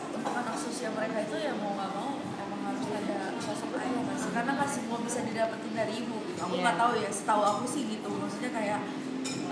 untuk 0.08 0.32
anak 0.40 0.56
usia 0.56 0.88
mereka 0.88 1.18
itu 1.28 1.36
ya 1.36 1.52
mau 1.52 1.76
nggak 1.76 1.90
mau 1.92 2.16
emang 2.16 2.60
harus 2.64 2.84
ada 2.96 3.18
sosok 3.44 3.76
ayah 3.76 4.16
sih? 4.16 4.32
Karena 4.32 4.50
nggak 4.56 4.70
semua 4.72 4.98
bisa 5.04 5.20
didapetin 5.20 5.72
dari 5.76 5.92
ibu. 6.00 6.16
Gitu. 6.32 6.40
aku 6.40 6.56
nggak 6.64 6.80
tahu 6.80 6.92
ya 6.96 7.10
setahu 7.12 7.42
aku 7.44 7.64
sih 7.68 7.92
gitu. 7.92 8.08
Maksudnya 8.08 8.50
kayak 8.56 8.80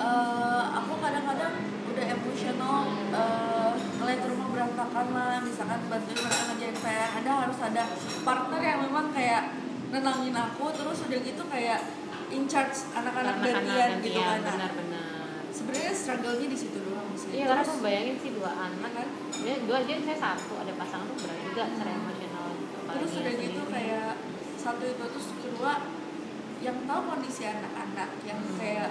eh, 0.00 0.64
aku 0.80 0.92
kadang-kadang 0.96 1.75
udah 1.96 2.12
emosional 2.12 2.80
eh, 3.08 3.72
ngeliat 3.96 4.20
rumah 4.28 4.48
berantakan 4.52 5.06
lah 5.16 5.40
misalkan 5.40 5.80
bantuin 5.88 6.18
mereka 6.20 6.42
ngerjain 6.52 6.76
PR 6.84 7.10
ada 7.24 7.32
harus 7.48 7.58
ada 7.64 7.82
partner 8.20 8.60
yang 8.60 8.80
memang 8.84 9.06
kayak 9.16 9.56
nenangin 9.88 10.36
aku 10.36 10.68
terus 10.76 11.08
udah 11.08 11.18
gitu 11.24 11.42
kayak 11.48 11.80
in 12.28 12.44
charge 12.44 12.84
anak-anak 12.92 13.40
gantian 13.40 13.96
gitu 14.04 14.20
ya 14.20 14.44
kan 14.44 14.44
benar-benar 14.44 15.16
sebenarnya 15.56 15.92
struggle-nya 15.96 16.48
di 16.52 16.58
situ 16.58 16.78
doang 16.84 17.08
sih. 17.16 17.32
iya 17.32 17.48
karena 17.48 17.64
Terus, 17.64 17.72
aku 17.72 17.80
bayangin 17.80 18.16
sih 18.20 18.30
dua 18.36 18.52
anak 18.52 18.92
kan? 18.92 19.08
Dia 19.40 19.56
dua 19.64 19.76
aja 19.80 19.92
saya 20.04 20.18
satu 20.20 20.52
ada 20.60 20.72
pasangan 20.76 21.06
tuh 21.08 21.16
berat 21.24 21.38
juga 21.48 21.62
secara 21.72 21.90
emosional. 21.96 22.46
Gitu. 22.60 22.76
terus 22.86 23.12
udah 23.16 23.34
gitu 23.40 23.62
kayak 23.72 24.10
satu 24.60 24.84
itu 24.84 25.04
terus 25.16 25.28
kedua 25.40 25.72
yang 26.60 26.76
tahu 26.84 27.00
kondisi 27.08 27.42
anak-anak 27.48 28.10
yang 28.28 28.40
kayak 28.60 28.90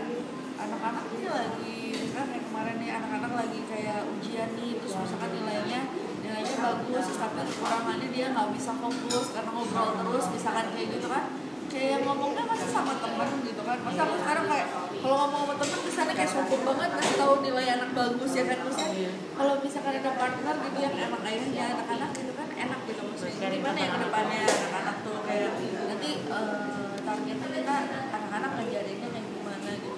anak-anak 0.56 1.06
ini 1.16 1.28
lagi 1.28 1.76
kan 2.16 2.26
kayak 2.32 2.44
kemarin 2.48 2.76
nih 2.80 2.90
anak-anak 2.96 3.32
lagi 3.36 3.60
kayak 3.68 4.00
ujian 4.08 4.50
nih 4.56 4.72
terus 4.80 4.94
misalkan 4.96 5.32
nilainya 5.36 5.82
nilainya 6.24 6.56
bagus 6.58 7.06
tapi 7.20 7.40
kekurangannya 7.44 8.08
dia 8.10 8.26
nggak 8.32 8.50
bisa 8.56 8.72
fokus 8.80 9.26
karena 9.36 9.52
ngobrol 9.52 9.90
terus 10.00 10.26
misalkan 10.32 10.66
kayak 10.74 10.88
gitu 10.96 11.08
kan. 11.12 11.26
Kayak 11.66 12.08
ngomongnya 12.08 12.48
masih 12.48 12.70
sama 12.72 12.94
temen 13.04 13.30
gitu 13.44 13.62
kan. 13.68 13.76
Masa 13.84 14.08
aku 14.08 14.16
sekarang 14.24 14.46
kayak 14.48 14.68
kalau 15.04 15.16
ngomong 15.28 15.42
sama 15.44 15.56
temen 15.60 15.80
kesannya 15.84 16.14
kayak 16.16 16.32
sombong 16.32 16.64
banget 16.64 16.90
ngasih 16.96 17.16
tahu 17.20 17.34
nilai 17.44 17.68
anak 17.76 17.90
bagus 17.92 18.32
ya 18.32 18.44
kan? 18.48 18.58
Maksudnya 18.64 19.12
kalau 19.36 19.54
misalkan 19.60 19.94
ada 20.00 20.12
partner 20.16 20.56
gitu 20.56 20.78
yang 20.80 20.96
emang 20.96 21.22
ayahnya 21.28 21.64
anak-anak 21.76 22.10
gitu 22.16 22.32
kan 22.32 22.48
enak 22.48 22.80
gitu. 22.88 23.02
Maksudnya 23.04 23.48
gimana 23.52 23.76
ya 23.76 23.88
sama 23.92 23.98
ke 23.98 24.00
depannya 24.08 24.42
anak-anak 24.48 24.96
tuh 25.04 25.18
kayak 25.28 25.52
nanti 25.92 26.10
eh, 26.32 26.96
targetnya 27.04 27.48
kita 27.52 27.76
anak-anak 28.16 28.52
ngajarinnya 28.56 29.05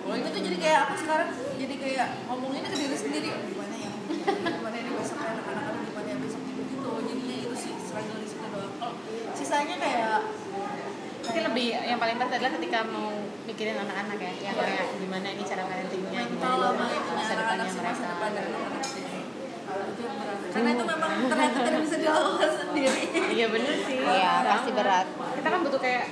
kalau 0.08 0.24
ini 0.24 0.32
tuh 0.32 0.40
jadi 0.40 0.56
kayak 0.56 0.80
aku 0.88 0.94
sekarang 1.04 1.30
jadi 1.60 1.76
kayak 1.84 2.08
ngomonginnya 2.32 2.72
ke 2.72 2.80
diri 2.80 2.96
sendiri. 2.96 3.28
Gimana 3.28 3.76
ya? 3.76 3.92
Gimana 4.40 4.76
ini 4.80 4.90
besok 4.96 5.18
kayak 5.20 5.36
anak-anak 5.36 5.84
gimana 5.84 6.08
ya 6.08 6.18
besok 6.24 6.42
gitu 6.48 6.62
gitu. 6.64 6.92
Jadinya 7.12 7.36
itu 7.44 7.56
sih 7.60 7.74
struggle 7.76 8.20
di 8.24 8.28
situ 8.32 8.46
doang. 8.48 8.72
Kalau 8.80 8.96
sisanya 9.36 9.76
kayak 9.76 10.20
Mungkin 11.28 11.44
lebih 11.44 11.68
yang 11.76 12.00
paling 12.00 12.16
berat 12.16 12.40
adalah 12.40 12.56
ketika 12.56 12.88
mau 12.88 13.12
mikirin 13.44 13.76
anak-anak 13.76 14.16
ya, 14.16 14.32
yang 14.48 14.56
kayak 14.56 14.96
gimana 14.96 15.28
ini 15.28 15.44
cara 15.44 15.68
parentingnya, 15.68 16.24
mental 16.24 16.56
gimana 16.56 16.72
sama 16.72 16.88
itu 16.88 17.12
masa 17.12 17.34
anak-anak 17.36 17.68
masa 17.68 18.06
depan 18.08 18.30
dari 18.32 18.48
anak-anak 18.48 18.84
itu 18.88 19.02
karena 20.48 20.70
itu 20.72 20.84
memang 20.88 21.12
ternyata 21.28 21.60
tidak 21.68 21.82
bisa 21.84 21.96
dilakukan 22.00 22.52
sendiri. 22.56 23.02
Iya 23.36 23.46
bener 23.52 23.76
sih. 23.84 23.98
Iya, 24.00 24.32
pasti 24.48 24.72
berat. 24.72 25.08
Kita 25.12 25.48
kan 25.52 25.60
butuh 25.68 25.82
kayak 25.84 26.06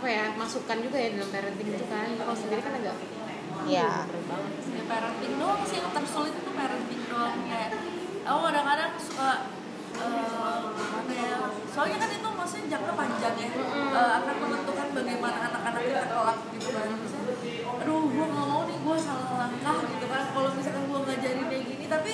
apa 0.00 0.08
ya 0.08 0.32
masukan 0.32 0.80
juga 0.80 0.96
ya 0.96 1.12
dalam 1.12 1.28
parenting 1.28 1.68
itu 1.76 1.86
kan. 1.92 2.08
Kalau 2.16 2.32
sendiri 2.32 2.64
kan 2.64 2.72
agak 2.80 2.96
Iya. 3.68 4.08
ya 4.72 4.82
parenting 4.88 5.32
doang 5.36 5.60
sih 5.68 5.76
yang 5.76 5.92
tersulit 5.92 6.32
itu 6.32 6.50
parenting 6.56 7.02
doang. 7.04 7.36
Kayak 7.44 7.76
aku 8.24 8.38
kadang-kadang 8.48 8.90
suka 8.96 9.30
eh, 10.00 10.56
gimana 10.72 11.12
ya 11.12 11.36
soalnya 11.68 11.98
kan 12.00 12.10
itu 12.16 12.28
maksudnya 12.32 12.66
jangka 12.72 12.92
panjang 12.96 13.36
ya. 13.44 13.48
Eh, 13.52 14.12
akan 14.24 14.34
menentukan 14.40 14.88
bagaimana 14.96 15.38
anak-anak 15.52 15.82
kita 15.84 16.02
kelak 16.08 16.38
gitu 16.56 16.68
kan. 16.72 16.86
Maksudnya, 16.96 17.34
aduh 17.84 18.00
gue 18.08 18.24
nggak 18.24 18.46
mau 18.48 18.62
nih 18.64 18.78
gue 18.80 18.96
salah 19.04 19.28
langkah 19.36 19.76
gitu 19.84 20.06
kan. 20.08 20.24
Kalau 20.32 20.48
misalkan 20.56 20.84
gue 20.88 21.00
ngajarin 21.04 21.44
kayak 21.44 21.64
gini 21.68 21.84
tapi 21.92 22.12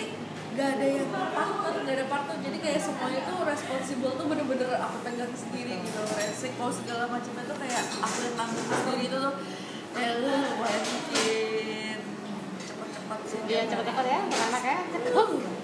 gak 0.57 0.69
ada 0.73 0.87
yang 0.87 1.07
partner 1.11 1.73
gak 1.79 1.95
ada 1.95 2.07
partner 2.07 2.37
jadi 2.40 2.57
kayak 2.59 2.81
semuanya 2.81 3.21
tuh 3.23 3.38
responsible 3.45 4.12
tuh 4.14 4.27
bener-bener 4.27 4.69
aku 4.75 4.97
pegang 5.03 5.33
sendiri 5.33 5.75
gitu 5.79 6.01
resiko 6.11 6.64
segala 6.71 7.05
macamnya 7.07 7.45
tuh 7.45 7.59
kayak 7.59 7.83
aku 7.97 8.16
yang 8.23 8.35
tanggung 8.35 8.66
sendiri 8.66 9.03
itu 9.05 9.16
tuh 9.19 9.35
kayak 9.92 10.12
lu 10.19 10.29
lumayan 10.29 10.83
bikin 10.83 11.99
cepet-cepet 12.62 13.21
sih 13.23 13.38
Iya 13.47 13.61
cepet-cepet 13.66 14.05
ya 14.07 14.21
anak 14.27 14.62
ya. 14.62 14.77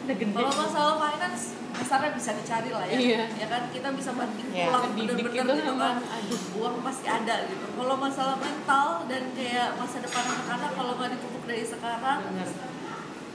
Udah 0.03 0.15
gede. 0.15 0.35
kalau 0.35 0.53
masalah 0.53 0.95
finance 1.01 1.43
kasarnya 1.73 2.11
bisa 2.13 2.31
dicari 2.35 2.71
lah 2.71 2.85
ya 2.85 2.95
Iya. 2.95 3.23
ya 3.35 3.47
kan 3.49 3.63
kita 3.69 3.89
bisa 3.93 4.11
banting 4.13 4.45
pulang 4.47 4.83
Didik 4.93 5.09
bener-bener 5.25 5.45
itu 5.49 5.57
gitu 5.59 5.73
kan 5.75 5.97
aduh. 5.99 6.41
uang 6.59 6.75
pasti 6.81 7.07
ada 7.09 7.35
gitu 7.45 7.67
kalau 7.73 7.95
masalah 7.97 8.37
mental 8.37 8.87
dan 9.07 9.23
kayak 9.33 9.69
masa 9.75 9.97
depan 9.99 10.25
anak-anak 10.27 10.71
kalau 10.71 10.93
nggak 10.95 11.11
dipupuk 11.13 11.43
dari 11.45 11.65
sekarang 11.65 12.19
Bener. 12.25 12.49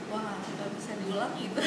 Wah 0.08 0.40
nggak 0.40 0.70
bisa 0.76 0.92
diulang 1.04 1.32
gitu. 1.36 1.60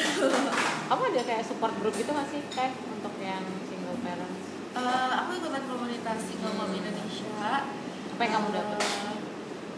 Kamu 0.90 1.02
ada 1.14 1.22
kayak 1.22 1.44
support 1.46 1.74
group 1.78 1.94
gitu 1.94 2.10
nggak 2.10 2.28
sih 2.28 2.42
kayak 2.50 2.74
untuk 2.90 3.14
yang 3.22 3.42
single 3.66 3.98
parents? 4.02 4.44
Eh, 4.72 5.12
aku 5.22 5.30
ikutan 5.38 5.64
komunitas 5.68 6.18
single 6.26 6.54
mom 6.58 6.72
Indonesia. 6.74 7.66
Apa 8.12 8.20
yang 8.22 8.32
kamu 8.40 8.48
dapat? 8.50 8.80
Eh, 8.82 9.16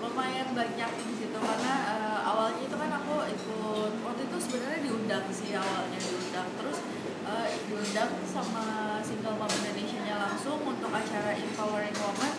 lumayan 0.01 0.49
banyak 0.53 0.91
di 1.01 1.15
situ 1.17 1.39
karena 1.39 1.75
eh, 1.93 2.19
awalnya 2.25 2.63
itu 2.65 2.77
kan 2.77 2.91
aku 2.93 3.15
ikut 3.31 3.93
waktu 4.05 4.23
itu 4.27 4.37
sebenarnya 4.41 4.81
diundang 4.85 5.25
sih 5.29 5.51
awalnya 5.55 5.99
diundang. 6.01 6.49
Terus 6.61 6.79
eh, 7.25 7.49
diundang 7.69 8.13
sama 8.29 8.65
single 9.05 9.37
mom 9.37 9.51
Indonesia 9.51 10.01
nya 10.05 10.17
langsung 10.21 10.61
untuk 10.65 10.93
acara 10.93 11.33
empowering 11.37 11.97
woman 12.01 12.33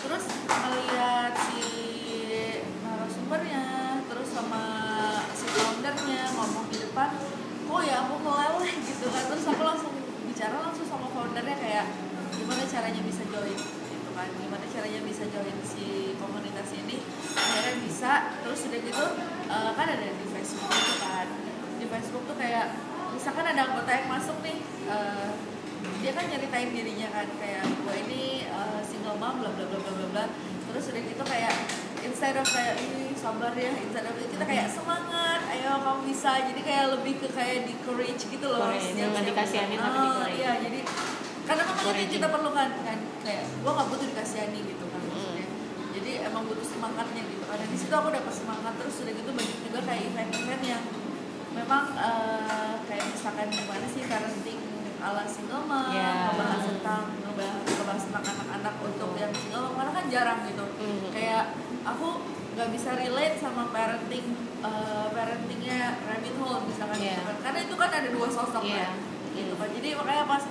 terus 0.00 0.24
ngeliat 0.48 1.32
si 1.36 1.62
narasumbernya 2.80 3.64
terus 4.08 4.28
sama 4.32 4.62
si 5.36 5.44
foundernya 5.52 6.32
ngomong 6.32 6.66
di 6.72 6.80
depan 6.80 7.20
oh 7.68 7.80
ya 7.84 8.08
aku 8.08 8.16
meleleh 8.24 8.72
gitu 8.80 9.06
kan 9.12 9.24
terus 9.28 9.44
aku 9.44 9.62
langsung 9.62 9.92
bicara 10.24 10.56
langsung 10.64 10.88
sama 10.88 11.09
foundernya 11.20 11.56
kayak 11.60 11.84
gimana 12.32 12.64
caranya 12.64 13.02
bisa 13.04 13.22
join 13.28 13.58
gitu 13.92 14.10
kan. 14.16 14.28
Gimana 14.32 14.64
caranya 14.64 15.00
bisa 15.04 15.24
join 15.28 15.56
si 15.62 15.86
komunitas 16.16 16.68
ini 16.72 16.96
akhirnya 17.36 17.74
bisa. 17.84 18.12
Terus 18.40 18.60
udah 18.72 18.80
gitu 18.80 19.04
eh, 19.46 19.70
kan 19.76 19.86
ada 19.86 20.06
di 20.08 20.26
Facebook 20.26 20.70
gitu 20.72 20.94
kan. 20.98 21.26
Di 21.76 21.84
Facebook 21.86 22.24
tuh 22.24 22.36
kayak 22.40 22.66
misalkan 23.12 23.44
ada 23.44 23.60
anggota 23.68 23.90
yang 23.92 24.08
masuk 24.08 24.36
nih 24.40 24.58
eh, 24.88 25.30
dia 26.00 26.12
kan 26.16 26.24
nyeritain 26.24 26.72
dirinya 26.72 27.08
kan 27.12 27.28
kayak 27.36 27.64
gue 27.68 27.94
ini 28.08 28.22
eh, 28.48 28.80
single 28.88 29.20
mom 29.20 29.44
bla 29.44 29.52
bla 29.52 29.64
bla 29.68 29.78
bla 29.78 29.92
bla 29.92 30.08
bla. 30.08 30.24
Terus 30.70 30.84
udah 30.88 31.02
gitu 31.04 31.22
kayak 31.26 31.54
instead 32.00 32.32
of 32.32 32.46
kayak 32.48 32.78
ini 32.80 33.12
sabar 33.12 33.52
ya 33.52 33.74
instead 33.76 34.06
of 34.08 34.14
kita 34.16 34.44
kayak 34.46 34.70
semangat 34.70 35.40
ayo 35.52 35.82
kamu 35.82 36.00
bisa. 36.08 36.32
Jadi 36.46 36.60
kayak 36.62 36.86
lebih 36.96 37.14
ke 37.18 37.28
kayak 37.28 37.66
di 37.68 37.74
courage 37.84 38.22
gitu 38.24 38.46
loh. 38.48 38.70
Bukan 38.70 38.80
setiap- 38.80 39.18
dikasihanin 39.20 39.76
tapi 39.76 39.98
Ah, 39.98 40.04
di-courage. 40.06 40.38
iya 40.38 40.52
jadi 40.62 40.78
karena 41.50 41.62
memang 41.66 41.82
itu 41.82 41.98
yang 41.98 42.10
kita 42.14 42.26
perlukan 42.30 42.68
kan 42.86 42.98
kayak 43.20 43.42
gue 43.50 43.70
gak 43.74 43.88
butuh 43.90 44.06
dikasihani 44.06 44.60
gitu 44.62 44.84
kan 44.86 45.00
maksudnya 45.02 45.46
jadi 45.90 46.10
emang 46.30 46.46
butuh 46.46 46.62
semangatnya 46.62 47.22
gitu 47.26 47.42
karena 47.42 47.66
di 47.66 47.74
situ 47.74 47.90
aku 47.90 48.08
dapat 48.08 48.30
semangat 48.30 48.72
terus 48.78 48.94
udah 49.02 49.12
gitu 49.12 49.30
banyak 49.34 49.58
juga 49.66 49.78
kayak 49.82 50.02
event-event 50.06 50.62
yang 50.62 50.82
memang 51.50 51.84
eh, 51.98 52.74
kayak 52.86 53.04
misalkan 53.10 53.50
gimana 53.50 53.86
sih 53.90 54.02
parenting 54.06 54.60
ala 55.00 55.24
single 55.26 55.64
mom 55.66 55.90
Yeah. 55.90 56.30
ngebahas 56.30 56.62
tentang 56.70 57.04
ngebahas, 57.18 57.62
ngebahas 57.66 58.02
tentang 58.06 58.24
anak-anak 58.30 58.74
untuk 58.84 59.10
yang 59.18 59.32
single 59.34 59.62
mom 59.66 59.74
karena 59.74 59.92
kan 59.92 60.04
jarang 60.06 60.40
gitu 60.46 60.64
Mhm. 60.70 61.08
kayak 61.10 61.44
aku 61.82 62.08
nggak 62.54 62.68
bisa 62.70 62.90
relate 62.94 63.36
sama 63.42 63.74
parenting 63.74 64.26
eh, 64.60 65.06
parentingnya 65.10 65.98
rabbit 66.06 66.34
hole 66.38 66.62
misalkan 66.70 66.98
Yeah. 67.02 67.18
gitu 67.18 67.22
kan. 67.26 67.36
karena 67.42 67.58
itu 67.66 67.74
kan 67.74 67.90
ada 67.90 68.08
dua 68.08 68.28
sosok 68.30 68.62
Yeah. 68.62 68.86
kan 68.86 68.92
gitu 69.34 69.54
kan 69.56 69.68
jadi 69.72 69.88
makanya 69.96 70.24
pas 70.28 70.42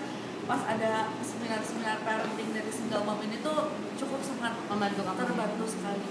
pas 0.50 0.62
ada 0.66 0.94
seminar-seminar 1.22 2.02
parenting 2.02 2.50
dari 2.50 2.72
single 2.74 3.06
mom 3.06 3.22
ini 3.22 3.38
tuh 3.40 3.70
cukup 3.96 4.18
sangat 4.20 4.58
membantu 4.66 5.06
terbantu 5.06 5.66
sekali. 5.70 6.02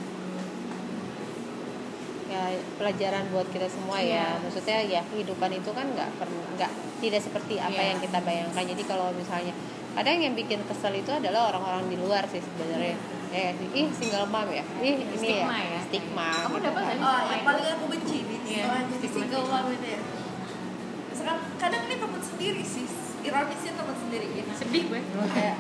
Ya 2.29 2.45
pelajaran 2.77 3.25
buat 3.29 3.51
kita 3.51 3.67
semua 3.67 3.99
ya. 3.99 4.05
Iya. 4.05 4.27
maksudnya 4.39 4.79
ya 4.87 5.01
kehidupan 5.03 5.51
itu 5.51 5.71
kan 5.73 5.91
nggak 5.91 6.11
pernah 6.15 6.45
nggak 6.55 6.71
tidak 7.01 7.19
seperti 7.19 7.59
apa 7.59 7.75
Iya. 7.75 7.89
yang 7.91 7.99
kita 7.99 8.19
bayangkan. 8.23 8.63
Jadi 8.63 8.83
kalau 8.85 9.11
misalnya 9.11 9.51
kadang 9.97 10.23
yang 10.23 10.35
bikin 10.39 10.63
kesel 10.63 10.95
itu 10.95 11.11
adalah 11.11 11.51
orang-orang 11.51 11.91
di 11.91 11.97
luar 11.99 12.23
sih 12.31 12.39
sebenarnya. 12.39 12.95
Ya 13.29 13.51
ih 13.75 13.91
single 13.91 14.29
mom 14.31 14.47
ya? 14.49 14.63
Ih 14.79 15.03
ini 15.03 15.17
Stigma 15.19 15.57
ya, 15.57 15.67
ya. 15.67 15.81
stigma. 15.83 16.29
Kamu 16.47 16.55
gitu 16.55 16.67
dapat 16.71 16.83
kan. 16.85 16.97
oh 17.03 17.21
yang 17.27 17.43
paling 17.43 17.67
aku 17.75 17.85
benci 17.91 18.19
Iya, 18.47 18.65
jadi 18.87 19.03
stigma- 19.03 19.15
single 19.19 19.45
mom 19.51 19.67
itu 19.69 19.89
ya. 19.89 20.01
Sekarang 21.11 21.41
kadang 21.59 21.83
ini 21.91 21.97
teman 21.99 22.23
sendiri 22.23 22.63
sih 22.63 22.87
ironisnya 23.29 23.73
teman 23.75 23.97
sendiri. 23.99 24.27
Gitu 24.33 24.51
sedih 24.55 24.83
gue. 24.87 25.01
Kayak 25.29 25.57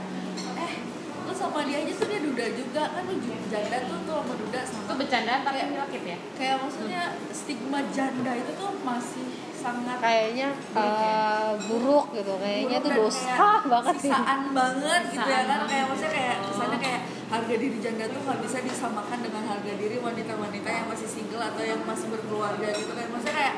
eh 0.57 0.74
lu 1.20 1.33
sama 1.33 1.61
dia 1.62 1.78
aja 1.78 1.92
tuh 1.94 2.07
dia 2.07 2.20
duda 2.20 2.46
juga. 2.52 2.83
Kan 2.88 3.02
lu 3.04 3.14
juga 3.18 3.37
janda 3.48 3.78
tuh 3.85 3.98
tuh 4.02 4.16
sama 4.18 4.35
duda 4.35 4.59
itu 4.59 4.70
sama 4.74 4.92
bercandaan 4.94 5.40
tapi 5.42 5.54
Kayak- 5.54 5.70
nyelakit 5.70 6.02
ya? 6.04 6.18
kayak 6.35 6.57
maksudnya 6.59 7.02
stigma 7.31 7.81
janda 7.88 8.33
itu 8.35 8.50
tuh 8.54 8.70
masih 8.81 9.26
sangat 9.54 9.98
kayaknya 9.98 10.48
eh, 10.72 11.50
buruk 11.64 12.07
gitu. 12.12 12.33
Kayaknya 12.35 12.78
buruk 12.78 12.85
tuh 12.87 12.92
dosa 12.96 13.28
kayak 13.28 13.62
banget 13.74 13.94
sih. 13.96 14.02
sisaan 14.07 14.40
banget 14.52 15.02
gitu 15.11 15.28
ya 15.28 15.42
kan? 15.44 15.59
Kayak 15.66 15.85
maksudnya 15.87 16.12
kayak 16.14 16.37
kesannya 16.42 16.78
kayak 16.78 17.00
harga 17.28 17.54
diri 17.54 17.76
janda 17.78 18.04
tuh 18.09 18.20
nggak 18.22 18.40
bisa 18.40 18.59
disamakan 18.62 19.18
dengan 19.20 19.42
harga 19.44 19.72
diri 19.74 19.96
wanita-wanita 19.98 20.68
yang 20.70 20.87
masih 20.88 21.04
single 21.07 21.42
atau 21.42 21.61
yang 21.61 21.81
masih 21.83 22.07
berkeluarga 22.09 22.68
gitu 22.70 22.88
kayak 22.88 23.11
maksudnya 23.12 23.37
kayak 23.37 23.54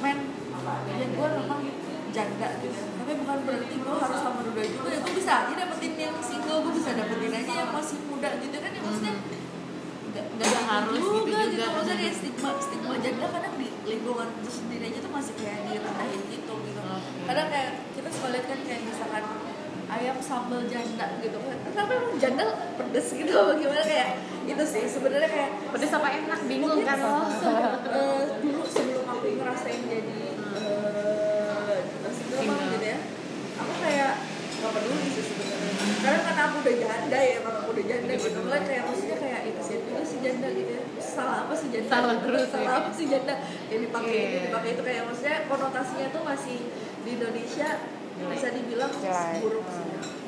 men 0.00 0.18
ya 0.88 1.06
gue 1.06 1.28
memang 1.36 1.60
janda 2.16 2.48
gitu. 2.64 2.80
Tapi 2.96 3.12
bukan 3.20 3.38
berarti 3.44 3.74
gue 3.76 3.96
harus 4.00 4.20
sama 4.24 4.40
duda 4.40 4.62
juga. 4.64 4.88
Ya 4.88 4.98
gue 5.04 5.12
bisa 5.12 5.32
aja 5.44 5.52
dapetin 5.54 5.92
yang 6.00 6.16
single 6.24 6.58
gue 6.64 6.72
bisa 6.74 6.90
dapetin 6.96 7.32
aja 7.36 7.52
yang 7.52 7.70
masih 7.70 7.98
muda 8.08 8.30
gitu 8.40 8.56
kan 8.56 8.70
ya 8.72 8.80
maksudnya? 8.80 9.14
Nggak 10.06 10.24
nggak 10.32 10.48
Nggak 10.48 10.62
gitu 10.64 10.72
harus 10.72 10.96
juga 10.96 11.38
gitu. 11.44 11.52
gitu, 11.52 11.64
maksudnya 11.68 11.96
kayak 12.00 12.14
stigma 12.16 12.50
stigma 12.56 12.94
janda 12.96 13.26
kadang 13.28 13.54
di 13.60 13.68
lingkungan 13.84 14.28
itu 14.40 14.50
sendiri 14.50 14.84
aja 14.88 14.98
tuh 15.04 15.12
masih 15.12 15.34
kayak 15.36 15.58
direndahin 15.68 16.22
gitu 16.32 16.54
gitu. 16.64 16.80
Oke. 16.80 17.20
kadang 17.28 17.46
kayak 17.52 17.70
kita 17.92 18.08
suka 18.08 18.28
lihat 18.32 18.46
kan 18.48 18.58
kayak 18.64 18.80
misalkan 18.82 19.24
ayam 19.86 20.16
sambal 20.18 20.60
janda 20.64 21.06
gitu. 21.20 21.36
Kan 21.36 21.58
kenapa 21.68 21.90
emang 21.94 22.16
janda 22.16 22.44
pedes 22.74 23.08
gitu? 23.12 23.28
Apa 23.30 23.52
gimana 23.54 23.82
kayak 23.84 24.08
itu 24.46 24.64
sih 24.64 24.84
sebenarnya 24.88 25.28
kayak 25.28 25.50
pedes 25.68 25.92
apa 25.92 26.08
enak? 26.08 26.40
Bingung 26.48 26.80
kan? 26.80 26.96
Lo 26.96 27.12
Eh, 27.86 28.22
dulu 28.40 28.62
sebelum 28.64 29.04
aku 29.04 29.26
ngerasain 29.36 29.82
jadi 29.84 30.18
eh 30.56 31.80
single 32.08 32.40
mom 32.40 32.56
Single. 32.56 32.72
gitu 32.72 32.86
ya 32.86 32.98
aku 33.56 33.72
kayak 33.80 34.12
gak 34.56 34.65
peduli 34.76 35.08
sih 35.08 35.24
sebenarnya. 35.24 35.72
Karena 35.96 36.20
karena 36.22 36.42
aku 36.46 36.56
udah 36.62 36.74
janda 36.76 37.18
ya 37.18 37.32
emang 37.40 37.54
aku 37.56 37.68
udah 37.72 37.84
janda 37.88 38.12
gitu. 38.14 38.40
kan 38.46 38.62
kayak 38.62 38.82
maksudnya 38.86 39.16
kayak 39.16 39.40
itu 39.48 39.60
sih 39.64 39.76
juga 39.80 40.02
si 40.04 40.16
janda 40.20 40.48
gitu 40.52 40.70
ya. 40.70 40.82
Salah 41.00 41.36
apa 41.48 41.54
sih 41.56 41.68
janda? 41.72 41.88
Salah 41.88 42.16
terus, 42.20 42.46
salah 42.52 42.72
ya. 42.72 42.80
apa 42.84 42.90
sih 42.92 43.06
janda? 43.08 43.34
Yang 43.72 43.80
dipakai 43.88 44.14
ini 44.14 44.28
Iya. 44.36 44.40
dipakai 44.46 44.70
itu 44.76 44.82
kayak 44.84 45.02
maksudnya 45.08 45.36
konotasinya 45.48 46.06
tuh 46.12 46.22
masih 46.22 46.58
di 47.02 47.10
Indonesia 47.16 47.68
bisa 48.16 48.48
dibilang 48.48 48.92
Jelek. 48.96 49.40
buruk 49.44 49.66
sih. 49.68 49.84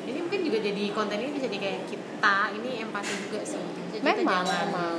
Ini 0.09 0.19
mungkin 0.25 0.41
juga 0.41 0.57
jadi 0.61 0.83
konten 0.89 1.17
ini 1.21 1.31
bisa 1.37 1.45
jadi 1.45 1.59
kayak 1.61 1.81
kita 1.85 2.37
ini 2.57 2.71
empati 2.81 3.13
juga 3.29 3.39
sih. 3.45 3.61
Jadi 3.61 4.01
kita 4.01 4.17
memang 4.25 4.45
jangan 4.45 4.65
memang 4.69 4.97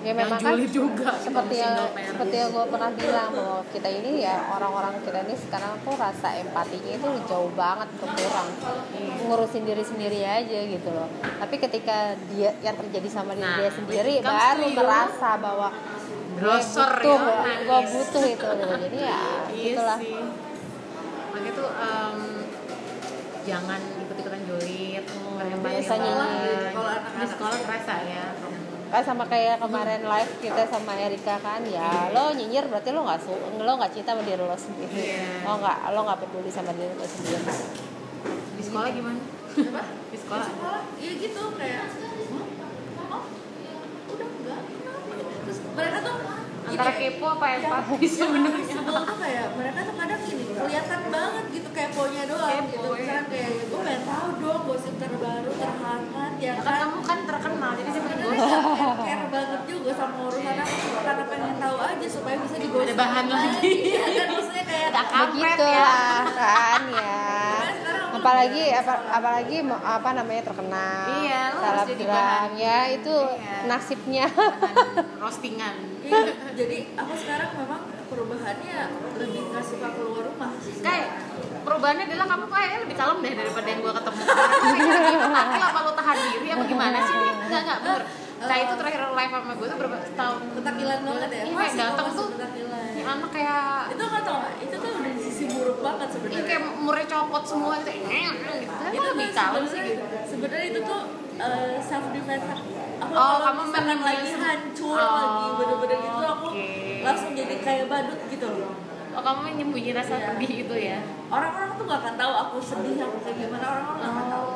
ya 0.00 0.12
memang 0.16 0.40
kan 0.40 0.56
julid 0.56 0.72
juga 0.72 1.12
seperti 1.20 1.60
yang 1.60 1.76
seperti 1.92 2.34
yang 2.40 2.48
gue 2.50 2.64
pernah 2.72 2.90
bilang 2.96 3.30
bahwa 3.36 3.60
kita 3.68 3.88
ini 3.92 4.24
ya 4.24 4.36
orang-orang 4.48 4.96
kita 5.04 5.18
ini 5.28 5.34
sekarang 5.36 5.76
tuh 5.84 5.94
rasa 5.94 6.28
empatinya 6.40 6.92
itu 6.96 7.08
jauh 7.28 7.52
banget 7.52 7.88
berkurang 8.00 8.48
ngurusin 9.28 9.68
diri 9.68 9.84
sendiri 9.84 10.24
aja 10.24 10.58
gitu 10.64 10.88
loh 10.88 11.04
tapi 11.20 11.60
ketika 11.60 12.16
dia 12.32 12.56
yang 12.64 12.76
terjadi 12.80 13.08
sama 13.12 13.36
diri 13.36 13.44
Nah, 13.44 13.56
dia 13.60 13.70
sendiri 13.70 14.12
baru 14.20 14.66
terasa 14.72 15.30
bahwa 15.36 15.68
Grosor 16.30 16.90
gue 16.96 17.10
butuh, 17.10 17.44
ya, 17.44 17.56
gue 17.68 17.80
butuh 17.90 18.22
itu 18.24 18.32
gitu. 18.32 18.66
jadi 18.88 18.96
ya 18.96 19.20
Iya 19.50 19.64
gitulah 19.76 19.98
sih. 20.00 20.16
Makanya 21.30 21.50
tuh 21.52 21.68
em, 21.68 22.18
jangan 23.44 23.80
ikut-ikutan 24.00 24.40
julid, 24.48 25.04
berempati 25.36 25.74
Biasa 25.76 25.92
lah. 25.92 26.00
nyanyi. 26.00 26.52
Di 27.20 27.26
sekolah 27.28 27.58
terasa 27.60 27.94
ya. 28.08 28.24
Kan 28.90 29.02
sama 29.02 29.24
kayak 29.24 29.56
kemarin 29.58 30.02
live 30.02 30.32
kita 30.40 30.66
sama 30.66 30.92
Erika 30.96 31.38
kan 31.38 31.62
ya 31.62 32.10
lo 32.10 32.30
nyinyir 32.30 32.66
berarti 32.66 32.90
lo 32.90 33.06
nggak 33.06 33.20
su 33.20 33.30
lo 33.56 33.72
nggak 33.72 33.92
cinta 33.92 34.12
sama 34.12 34.22
diri 34.22 34.42
lo 34.42 34.56
sendiri 34.56 34.90
Iya. 34.90 35.46
lo 35.46 35.52
nggak 35.56 35.78
lo 35.88 36.00
nggak 36.02 36.18
peduli 36.20 36.50
sama 36.50 36.70
diri 36.72 36.90
lo 36.92 37.06
sendiri 37.06 37.38
Di 38.52 38.62
sekolah 38.62 38.90
gimana? 38.92 39.16
Apa? 39.50 39.82
Di 40.10 40.18
sekolah. 40.18 40.44
Di 40.44 40.52
sekolah 40.52 40.80
iya 40.98 41.10
gitu 41.16 41.42
kayak 41.54 41.80
"Hah? 41.80 43.14
oh 43.14 43.22
udah 44.10 44.28
enggak 44.28 44.60
terus 45.40 45.58
mereka 45.72 45.98
tuh 46.02 46.16
Antara 46.72 46.92
kepo 46.92 47.26
apa 47.28 47.46
yang- 47.48 47.62
empati 47.62 47.94
yang 47.96 48.12
sebenarnya? 48.12 48.74
tuh 49.02 49.16
kayak 49.16 49.46
mereka 49.52 49.80
tuh 49.82 49.94
kadang 49.96 50.20
gini 50.22 50.42
kelihatan 50.50 51.00
banget 51.08 51.44
gitu 51.50 51.68
keponya 51.70 52.22
doang 52.24 52.50
Kepo, 52.50 52.68
gitu 52.68 52.88
ya. 52.88 52.96
misalkan 52.96 53.24
kayak 53.26 53.48
gue 53.60 53.80
pengen 53.80 54.02
tahu 54.04 54.28
dong 54.38 54.60
gosip 54.64 54.94
terbaru 54.96 55.50
terhangat 55.52 56.32
ya 56.36 56.48
Ya 56.50 56.54
kan 56.56 56.64
kan 56.64 56.76
kamu 56.80 56.98
kan 57.02 57.18
terkenal, 57.24 57.70
jadi 57.74 57.90
Sebenarnya 57.90 58.26
gosip. 58.26 58.62
care, 59.00 59.26
banget 59.28 59.60
juga 59.66 59.90
sama 59.92 60.16
urusan 60.24 60.56
aku 60.56 60.76
karena 61.00 61.24
pengen 61.26 61.54
tahu 61.56 61.76
aja 61.80 62.06
supaya 62.08 62.36
bisa 62.38 62.56
digosip 62.56 62.86
Ada 62.86 62.94
bahan 62.96 63.24
lagi. 63.28 63.72
Iya 63.82 64.00
kan 64.16 64.28
maksudnya 64.30 64.64
kayak 64.64 64.88
Ada 64.90 65.02
kampret 65.06 65.58
ya. 65.60 65.88
kan 66.32 66.82
ya 66.90 67.18
apalagi 68.20 68.62
apa, 68.70 68.94
apalagi 69.10 69.56
apa 69.66 70.08
namanya 70.12 70.42
terkenal 70.44 71.08
Iya, 71.18 71.42
selebgram 71.50 71.86
jadi 71.88 72.04
bahan. 72.06 72.50
ya 72.54 72.78
itu 72.90 73.14
Iya. 73.16 73.56
nasibnya 73.64 74.26
Bahan 74.28 75.18
roastingan. 75.22 75.74
Iya, 76.00 76.20
jadi 76.54 76.78
aku 76.94 77.12
sekarang 77.14 77.50
memang 77.56 77.80
perubahannya 78.06 78.76
lebih 79.16 79.42
nggak 79.48 79.64
suka 79.64 79.88
keluar 79.90 80.22
rumah 80.26 80.50
sih. 80.58 80.74
Kayak 80.78 81.08
perubahannya 81.62 82.04
adalah 82.06 82.26
kamu 82.26 82.44
kayaknya 82.46 82.78
lebih 82.82 82.96
kalem 82.96 83.18
deh 83.20 83.32
daripada 83.34 83.68
yang 83.68 83.80
gue 83.80 83.92
ketemu. 83.94 84.20
Kayak 84.20 85.02
gitu, 85.06 85.28
apa 85.62 85.78
lo 85.80 85.92
tahan 85.94 86.16
diri 86.18 86.48
apa 86.50 86.64
gimana 86.66 86.98
sih? 87.00 87.16
Enggak, 87.16 87.60
enggak, 87.62 87.78
bener. 87.80 88.02
Nah 88.40 88.56
itu 88.56 88.72
terakhir 88.74 89.00
live 89.04 89.32
sama 89.34 89.52
gue 89.52 89.66
tuh 89.68 89.76
berapa 89.76 89.96
tahun? 90.16 90.38
Ketakilan 90.56 90.98
banget 91.04 91.28
ya. 91.30 91.42
Iya, 91.44 91.54
Masih 91.54 91.78
datang 91.78 92.06
kok 92.06 92.14
tuh 92.16 92.28
ini 92.90 93.02
anak 93.02 93.30
kayak 93.30 93.64
Itu 93.92 94.02
nggak 94.02 94.22
tau 94.22 94.36
nggak? 94.40 94.54
Itu 94.60 94.74
tuh 94.76 94.90
udah 94.94 95.10
di 95.10 95.22
sisi 95.22 95.44
buruk 95.46 95.69
banget 95.80 96.08
sebenarnya. 96.10 96.44
kayak 96.44 96.62
umurnya 96.74 97.06
copot 97.06 97.42
semua 97.42 97.74
gitu. 97.78 97.90
gitu. 97.90 98.08
Kan 98.70 98.90
itu 98.90 99.02
lebih 99.06 99.28
kalem 99.30 99.64
sih 99.64 99.70
sebenarnya- 99.72 99.88
gitu. 99.90 100.28
Sebenarnya 100.28 100.66
itu 100.66 100.80
tuh 100.82 101.00
self 101.80 102.04
defense. 102.10 102.44
Aku 103.00 103.12
Oh, 103.12 103.36
kamu 103.40 103.62
memang 103.70 104.00
lagi 104.02 104.28
hancur 104.30 104.92
Oh, 104.94 105.16
lagi 105.16 105.48
bener-bener 105.56 105.98
gitu 105.98 106.20
aku 106.22 106.46
oke. 106.46 106.68
langsung 107.00 107.30
jadi 107.32 107.54
kayak 107.58 107.84
badut 107.86 108.20
gitu 108.28 108.46
loh. 108.46 108.72
Oh 109.10 109.20
kamu 109.20 109.40
nyembunyi 109.56 109.90
rasa 109.90 110.14
Iya. 110.14 110.26
pedih 110.30 110.50
gitu 110.60 110.74
ya? 110.76 110.98
Orang-orang 111.26 111.74
tuh 111.74 111.84
gak 111.84 111.98
akan 111.98 112.14
tahu 112.14 112.32
aku 112.38 112.56
sedih 112.60 113.00
aku 113.00 113.16
kayak 113.20 113.36
gimana 113.40 113.66
orang-orang 113.66 113.98
gak 113.98 114.12
akan 114.12 114.26
tahu. 114.28 114.48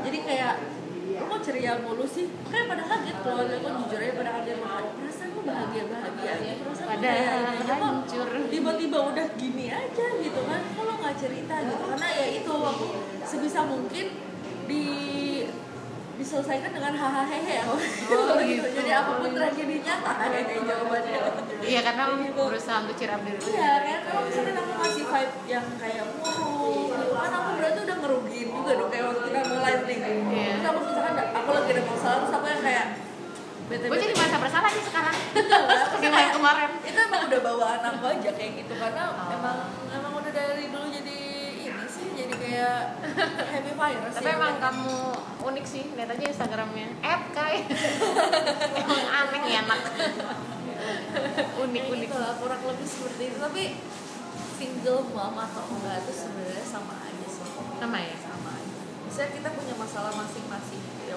Jadi 0.00 0.18
kayak 0.22 0.52
lu 1.10 1.24
kok 1.26 1.40
ceria 1.42 1.72
mulu 1.76 2.06
sih? 2.06 2.26
Kayak 2.46 2.66
pada 2.68 2.82
kaget 2.86 3.16
keluarga 3.18 3.54
aku 3.58 3.68
jujur 3.82 3.98
aja 3.98 4.12
pada 4.14 4.30
kaget 4.32 4.56
banget. 4.56 4.84
Perasaan 4.86 5.02
lu 5.02 5.07
bahagia 5.48 5.84
bahagia 5.86 6.32
Padahal 6.78 7.40
hancur. 7.80 8.28
tiba-tiba 8.48 8.98
udah 9.08 9.26
gini 9.34 9.66
aja 9.68 10.06
gitu 10.16 10.40
kan? 10.42 10.60
Kalau 10.68 10.94
nggak 10.96 11.16
cerita 11.16 11.54
gitu 11.60 11.84
karena 11.86 12.08
ya 12.10 12.26
itu 12.34 12.52
aku 12.52 12.86
sebisa 13.22 13.60
mungkin 13.64 14.06
di 14.64 14.84
diselesaikan 16.14 16.72
dengan 16.72 16.90
hahaha 16.92 17.38
ya. 17.38 17.62
Oh, 17.62 17.78
gitu. 18.42 18.66
Jadi 18.66 18.90
apa 18.90 19.22
pun 19.22 19.30
tragedinya 19.30 19.94
hahaha 19.96 20.38
jawabannya. 20.42 21.20
Iya 21.60 21.80
karena 21.80 22.04
Gitu. 22.18 22.34
berusaha 22.34 22.76
untuk 22.82 22.96
cheer 22.96 23.12
up 23.12 23.22
diri. 23.22 23.38
Iya, 23.38 23.70
kayak 23.78 24.00
kalau 24.04 24.20
misalnya 24.24 24.52
aku 24.56 24.72
ngasih 24.74 25.04
vibe 25.04 25.34
yang 25.46 25.66
kayak 25.76 26.04
murung, 26.12 26.90
gitu 26.90 27.14
kan 27.14 27.30
aku 27.30 27.50
berarti 27.54 27.78
udah 27.80 27.96
ngerugiin 27.98 28.48
juga 28.50 28.72
dong 28.74 28.90
kayak 28.90 29.04
waktu 29.06 29.20
kita 29.22 29.40
mulai 29.48 29.74
nih. 29.80 29.98
Iya. 29.98 30.50
Terus 30.50 30.66
aku 30.66 30.78
misalkan 30.82 31.12
ada- 31.14 31.30
aku 31.32 31.48
lagi 31.52 31.70
ada 31.70 31.82
masalah 31.84 32.16
terus 32.18 32.34
aku 32.34 32.46
yang 32.48 32.62
kayak 32.64 32.86
bete 33.68 33.84
Gue 33.84 33.98
jadi 33.98 34.14
merasa 34.14 34.36
bersalah 34.38 34.70
nih 34.70 34.84
sekarang. 34.84 35.16
Maksudnya 35.68 36.08
Yang 36.10 36.32
kemarin. 36.34 36.70
itu 36.82 36.98
emang 36.98 37.22
udah 37.24 37.40
bawaan 37.42 37.80
aku 37.84 38.04
aja 38.08 38.30
kayak 38.32 38.52
gitu 38.58 38.74
karena 38.74 39.02
emang 39.28 39.58
emang 39.86 40.12
udah 40.14 40.32
dari 40.32 40.64
dulu 40.68 40.86
jadi 40.88 41.18
ini 41.60 41.84
sih 41.84 42.06
jadi 42.16 42.34
kayak 42.34 42.78
happy 43.52 43.72
virus 43.72 44.12
tapi 44.14 44.26
ya. 44.26 44.34
emang 44.34 44.54
kamu 44.58 44.96
unik 45.44 45.64
sih 45.64 45.84
lihat 45.92 46.10
aja 46.10 46.24
instagramnya. 46.26 46.88
App 47.00 47.22
kai. 47.30 47.64
Emang 48.80 49.04
aneh 49.06 49.42
ya 49.46 49.60
anak. 49.62 49.80
Unik 51.58 51.82
Ya 51.82 51.90
unik. 51.90 52.00
gitu 52.04 52.16
lah, 52.16 52.32
kurang 52.36 52.62
lebih 52.64 52.86
seperti 52.86 53.22
itu. 53.28 53.38
Tapi 53.38 53.64
single 54.58 55.02
mom 55.12 55.36
atau 55.36 55.62
enggak 55.70 56.02
itu 56.02 56.12
sebenarnya 56.14 56.64
sama 56.64 56.94
aja 57.00 57.26
sih. 57.26 57.46
Sama 57.78 57.98
ya? 57.98 58.16
Sama 58.18 58.50
aja. 58.54 58.72
Misalnya 59.06 59.30
kita 59.36 59.48
punya 59.54 59.74
masalah 59.76 60.12
masing-masing. 60.14 60.82
Ya 61.04 61.16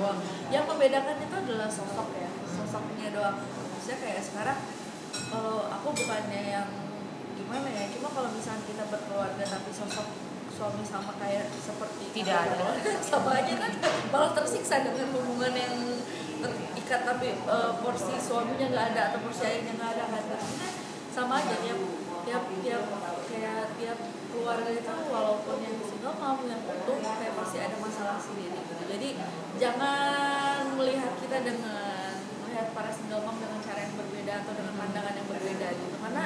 yang 0.49 0.63
membedakan 0.65 1.17
itu 1.19 1.35
adalah 1.35 1.67
sosok 1.67 2.09
ya 2.15 2.30
sosoknya 2.71 3.11
doang. 3.11 3.35
Misalnya 3.75 3.99
kayak 3.99 4.21
sekarang 4.23 4.59
kalau 5.27 5.67
aku 5.67 5.87
bukannya 5.91 6.41
yang 6.55 6.69
gimana 7.35 7.67
ya 7.67 7.83
cuma 7.91 8.07
kalau 8.15 8.31
misalnya 8.31 8.63
kita 8.63 8.83
berkeluarga 8.87 9.43
tapi 9.43 9.69
sosok 9.75 10.07
suami 10.55 10.83
sama 10.87 11.11
kayak 11.19 11.51
seperti 11.51 12.23
Tidak 12.23 12.31
ada. 12.31 12.79
sama 13.11 13.43
aja 13.43 13.53
kan 13.59 13.71
malah 14.07 14.31
tersiksa 14.31 14.87
dengan 14.87 15.11
hubungan 15.11 15.51
yang 15.51 15.75
terikat 16.39 17.01
tapi 17.03 17.35
eh, 17.35 17.71
porsi 17.83 18.15
suaminya 18.23 18.71
nggak 18.71 18.87
ada 18.95 19.01
atau 19.11 19.19
porsi 19.19 19.43
ayahnya 19.43 19.73
nggak 19.75 19.91
ada 19.99 20.03
kan 20.07 20.23
Maksudnya 20.31 20.69
sama 21.11 21.43
aja 21.43 21.55
tiap 21.59 21.79
tiap 22.23 22.43
tiap 22.63 22.85
kayak 23.27 23.63
tiap 23.75 23.99
keluarga 24.31 24.71
itu 24.71 24.95
walaupun 25.11 25.57
yang 25.59 25.75
single 25.83 26.15
mau 26.15 26.39
yang 26.47 26.61
utuh 26.63 26.97
kayak 27.03 27.35
pasti 27.35 27.57
ada 27.59 27.75
masalah 27.83 28.15
sendiri 28.15 28.55
gitu. 28.63 28.83
Jadi 28.87 29.09
jangan 29.59 30.71
melihat 30.79 31.11
kita 31.19 31.37
dengan 31.43 31.90
melihat 32.61 32.77
para 32.77 32.93
single 32.93 33.25
mom 33.25 33.41
dengan 33.41 33.57
cara 33.65 33.79
yang 33.81 33.95
berbeda 33.97 34.33
atau 34.45 34.53
dengan 34.53 34.73
pandangan 34.77 35.13
yang 35.17 35.27
berbeda 35.33 35.67
gitu. 35.73 35.95
Karena 35.97 36.23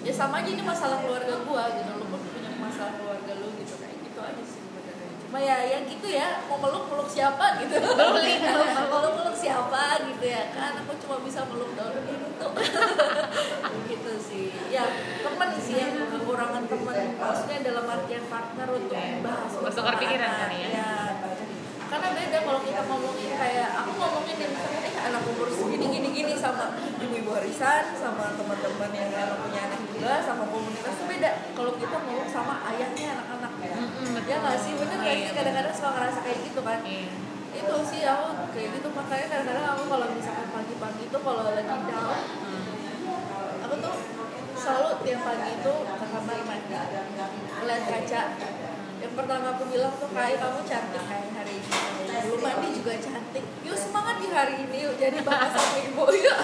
ya 0.00 0.12
sama 0.16 0.40
aja 0.40 0.48
ini 0.48 0.64
masalah 0.64 1.04
keluarga 1.04 1.34
gua 1.44 1.64
gitu. 1.76 1.90
Lu 2.00 2.04
pun 2.08 2.20
punya 2.32 2.50
masalah 2.56 2.96
keluarga 2.96 3.32
lu 3.36 3.52
gitu. 3.60 3.76
Kayak 3.76 3.96
gitu 4.00 4.18
aja 4.24 4.40
sih 4.40 4.60
sebenarnya. 4.64 5.08
Cuma 5.20 5.38
ya 5.44 5.56
ya 5.68 5.78
gitu 5.84 6.08
ya. 6.08 6.28
Mau 6.48 6.56
meluk 6.64 6.88
meluk 6.88 7.08
siapa 7.12 7.60
gitu. 7.60 7.76
Meluk 8.88 9.12
meluk 9.20 9.36
siapa 9.36 10.00
gitu 10.00 10.24
ya 10.24 10.48
kan. 10.56 10.80
Aku 10.80 10.96
cuma 10.96 11.16
bisa 11.20 11.44
meluk 11.44 11.76
daun 11.76 12.00
itu 12.08 12.48
gitu 13.92 14.12
sih. 14.16 14.56
Ya 14.72 14.84
temen 15.20 15.50
sih 15.60 15.76
yang 15.76 16.08
kekurangan 16.08 16.64
temen. 16.64 17.20
Maksudnya 17.20 17.58
dalam 17.60 17.84
artian 17.84 18.24
partner 18.32 18.68
untuk 18.72 18.96
membahas 18.96 19.52
Bertukar 19.60 20.00
pikiran 20.00 20.24
masalah 20.24 20.48
kali 20.48 20.58
ya. 20.72 21.05
Iya. 21.86 21.92
karena 21.94 22.08
beda 22.18 22.38
kalau 22.42 22.60
kita 22.66 22.82
ngomongin 22.82 23.30
kayak 23.38 23.68
aku 23.78 23.90
ngomongin 23.94 24.36
yang 24.42 24.50
misalnya 24.50 24.80
eh 24.82 24.94
anak 25.06 25.22
umur 25.22 25.46
segini 25.46 25.86
gini 25.86 26.08
gini 26.10 26.34
sama 26.34 26.74
ibu-ibu 26.98 27.30
warisan 27.30 27.84
sama 27.94 28.34
teman-teman 28.34 28.90
yang 28.90 29.06
emang 29.14 29.38
punya 29.46 29.60
anak 29.70 29.80
juga 29.86 30.12
sama 30.18 30.44
komunitas 30.50 30.98
itu 30.98 31.04
beda. 31.06 31.30
Kalau 31.54 31.72
kita 31.78 31.96
ngomong 32.02 32.26
sama 32.26 32.54
ayahnya 32.74 33.06
anak-anak 33.14 33.52
Mm-mm, 33.56 34.18
ya 34.26 34.36
nggak 34.42 34.58
sih? 34.58 34.72
Bener 34.74 34.98
nggak 34.98 35.14
Iya, 35.14 35.26
sih 35.30 35.34
kadang-kadang 35.38 35.74
suka 35.78 35.90
ngerasa 35.94 36.18
kayak 36.26 36.38
gitu 36.50 36.60
kan. 36.66 36.78
Iya. 36.82 37.06
itu 37.56 37.74
sih 37.88 38.00
aku 38.04 38.26
kayak 38.52 38.68
gitu. 38.82 38.88
Makanya 38.90 39.26
kadang-kadang 39.30 39.66
aku 39.78 39.82
kalau 39.86 40.06
misalkan 40.10 40.48
pagi-pagi 40.50 41.02
itu 41.06 41.18
kalau 41.22 41.42
lagi 41.46 41.62
down 41.62 42.20
aku 43.62 43.74
tuh 43.78 43.94
selalu 44.58 44.90
tiap 45.06 45.20
pagi 45.22 45.50
itu 45.54 45.72
ke 45.86 46.06
kamar 46.10 46.38
mandi 46.42 46.76
ngeliat 47.56 47.82
kaca 47.86 48.22
pertama 49.16 49.46
aku 49.56 49.64
bilang 49.72 49.92
tuh 49.96 50.12
kayak 50.12 50.36
kamu 50.36 50.60
cantik 50.68 51.02
kayak 51.08 51.32
hari 51.32 51.54
ini? 51.56 51.72
Belum 52.26 52.40
mandi 52.44 52.68
juga 52.76 52.92
cantik. 53.00 53.44
Yuk 53.64 53.76
semangat 53.76 54.16
di 54.20 54.28
hari 54.28 54.54
ini 54.68 54.76
yuk 54.84 54.94
jadi 55.00 55.18
bapak 55.24 55.48
sama 55.56 55.76
ibu 55.80 56.04
yuk. 56.12 56.38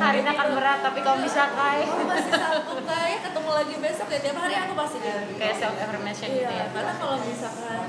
Hari 0.00 0.18
ini 0.24 0.28
akan 0.32 0.48
berat 0.56 0.78
tapi 0.80 0.98
kamu 1.04 1.18
bisa 1.28 1.52
kai 1.52 1.84
kamu 1.84 2.04
masih 2.08 2.32
sanggup 2.32 2.80
kayak 2.88 3.20
ketemu 3.28 3.50
lagi 3.52 3.74
besok 3.76 4.08
ya 4.08 4.18
tiap 4.24 4.36
hari 4.40 4.54
aku 4.56 4.72
pasti 4.72 4.98
gitu. 5.04 5.20
Kayak 5.36 5.56
self 5.60 5.76
affirmation 5.76 6.28
gitu 6.32 6.48
Iya, 6.48 6.64
ya. 6.64 6.66
karena 6.72 6.92
kalau 6.96 7.16
misalkan 7.20 7.80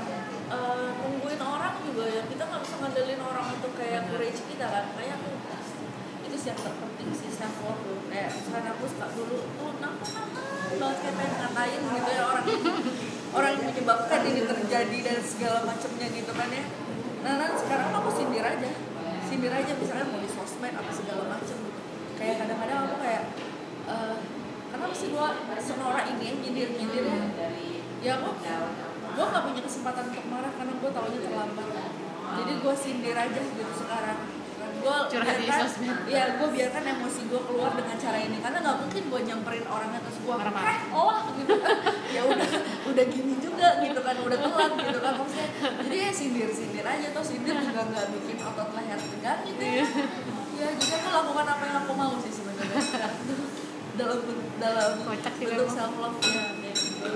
eh, 0.52 0.88
nungguin 1.00 1.40
orang 1.40 1.74
juga 1.80 2.04
ya 2.04 2.22
kita 2.28 2.42
nggak 2.44 2.60
bisa 2.60 2.74
ngandelin 2.84 3.20
orang 3.24 3.46
untuk 3.56 3.72
kayak 3.74 4.00
courage 4.12 4.40
kita 4.44 4.66
kan. 4.68 4.84
Kayak 5.00 5.16
aku 5.16 5.30
itu 6.28 6.36
sih 6.36 6.48
yang 6.52 6.60
terpenting 6.60 7.08
sih 7.16 7.30
self 7.32 7.56
love 7.64 7.82
kayak 8.12 8.28
misalkan 8.30 8.64
aku 8.70 8.84
suka 8.86 9.06
dulu 9.16 9.38
tuh 9.56 9.70
nama 9.80 9.98
nama 9.98 10.42
banget 10.70 10.96
kayak 11.02 11.14
pengen 11.18 11.34
ngatain 11.42 11.80
gitu 11.90 12.10
ya 12.14 12.22
orang 12.22 12.44
orang 13.30 13.50
yang 13.56 13.66
menyebabkan 13.70 14.20
ini 14.26 14.40
terjadi 14.42 14.98
dan 15.06 15.18
segala 15.22 15.58
macamnya 15.62 16.06
gitu 16.10 16.32
kan 16.34 16.48
ya. 16.50 16.64
Nah, 17.20 17.32
nah 17.38 17.48
sekarang 17.54 17.88
aku 17.94 18.10
sindir 18.14 18.42
aja. 18.42 18.70
Sindir 19.26 19.52
aja 19.54 19.72
misalkan 19.78 20.06
mau 20.10 20.18
di 20.18 20.30
sosmed 20.30 20.74
apa 20.74 20.90
segala 20.90 21.22
macam 21.30 21.56
gitu. 21.62 21.80
Kayak 22.18 22.44
kadang-kadang 22.44 22.78
aku 22.90 22.96
kayak 23.00 23.24
eh, 23.86 24.16
kenapa 24.74 24.94
sih 24.94 25.08
gua 25.14 25.28
senora 25.62 26.00
ini 26.10 26.22
yang 26.26 26.38
nyindir 26.42 26.68
nyindir 26.74 27.04
ya 28.00 28.16
aku 28.16 28.32
gue 29.10 29.26
gak 29.26 29.44
punya 29.44 29.62
kesempatan 29.66 30.04
untuk 30.08 30.24
marah 30.32 30.52
karena 30.56 30.72
gue 30.80 30.90
taunya 30.96 31.20
terlambat. 31.20 31.68
Jadi 32.40 32.52
gue 32.62 32.74
sindir 32.78 33.16
aja 33.18 33.40
gitu 33.42 33.72
sekarang 33.74 34.39
gue 34.80 34.96
Curhat 35.12 35.36
di 35.36 35.48
sosmed. 35.48 35.96
ya 36.14 36.24
gue 36.40 36.48
biarkan 36.48 36.82
emosi 36.96 37.20
gue 37.28 37.40
keluar 37.44 37.72
dengan 37.76 37.96
cara 38.00 38.18
ini. 38.18 38.36
Karena 38.40 38.58
nggak 38.64 38.76
mungkin 38.80 39.02
gue 39.12 39.20
nyamperin 39.28 39.66
orangnya 39.68 40.00
terus 40.02 40.18
gue 40.24 40.34
Marah-marah. 40.34 40.78
oh 40.96 41.16
gitu. 41.36 41.54
Kan 41.60 41.76
ya 42.16 42.22
udah 42.26 42.50
udah 42.90 43.04
gini 43.06 43.34
juga 43.38 43.68
gitu 43.84 44.00
kan 44.00 44.16
udah 44.18 44.38
telat 44.40 44.72
gitu 44.80 44.98
kan 44.98 45.12
maksudnya. 45.20 45.48
Jadi 45.84 45.96
ya 45.96 46.10
sindir 46.10 46.48
sindir 46.50 46.86
aja 46.86 47.06
tuh 47.12 47.24
sindir 47.24 47.56
juga 47.60 47.82
nggak 47.86 48.06
bikin 48.16 48.36
otot 48.40 48.68
leher 48.72 48.98
tegang 48.98 49.40
gitu 49.44 49.62
ya. 49.62 49.84
Ya 50.60 50.68
jadi 50.76 50.92
aku 51.00 51.08
lakukan 51.08 51.46
apa 51.46 51.62
yang 51.64 51.76
aku 51.84 51.92
mau 51.94 52.14
sih 52.20 52.32
sebenarnya. 52.32 52.82
Dalam 54.00 54.22
dalam 54.60 54.92
Kocak 55.08 55.34
bentuk 55.40 55.68
self 55.72 55.96
love 55.96 56.20
ya 56.20 56.44
gitu. 56.76 57.12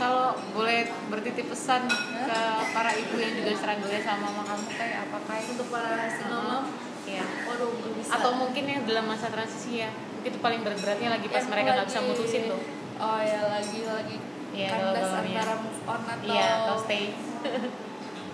kalau 0.00 0.32
boleh 0.56 0.88
bertitip 1.12 1.52
pesan 1.52 1.84
ke 1.92 2.40
para 2.72 2.90
ibu 2.96 3.20
yang 3.20 3.36
juga 3.36 3.52
struggle 3.52 3.92
sama 4.00 4.32
mama 4.32 4.42
kamu 4.48 4.68
kayak 4.80 4.98
apa 5.04 5.16
kayak 5.28 5.44
untuk 5.52 5.68
para 5.68 6.08
single 6.08 6.40
mom 6.40 6.64
Iya. 7.10 7.26
waduh 7.50 7.70
belum 7.74 7.92
bisa. 7.98 8.10
Atau 8.14 8.30
mungkin 8.38 8.64
yang 8.70 8.82
dalam 8.86 9.04
masa 9.10 9.26
transisi 9.26 9.82
ya 9.82 9.90
mungkin 9.90 10.30
itu 10.30 10.38
paling 10.38 10.60
berat-beratnya 10.62 11.08
lagi 11.16 11.26
pas 11.32 11.42
Yang 11.42 11.50
mereka 11.50 11.68
nggak 11.74 11.88
bisa 11.90 12.00
mutusin 12.04 12.42
tuh. 12.46 12.60
Oh 13.00 13.20
ya 13.24 13.40
lagi 13.48 13.80
lagi. 13.88 14.16
Iya, 14.50 14.68
kandas 14.74 15.06
galau-galaunya. 15.06 15.38
antara 15.40 15.54
move 15.62 15.82
on 15.86 16.00
atau 16.04 16.26
iya 16.30 16.48
atau 16.64 16.76
stay. 16.78 17.04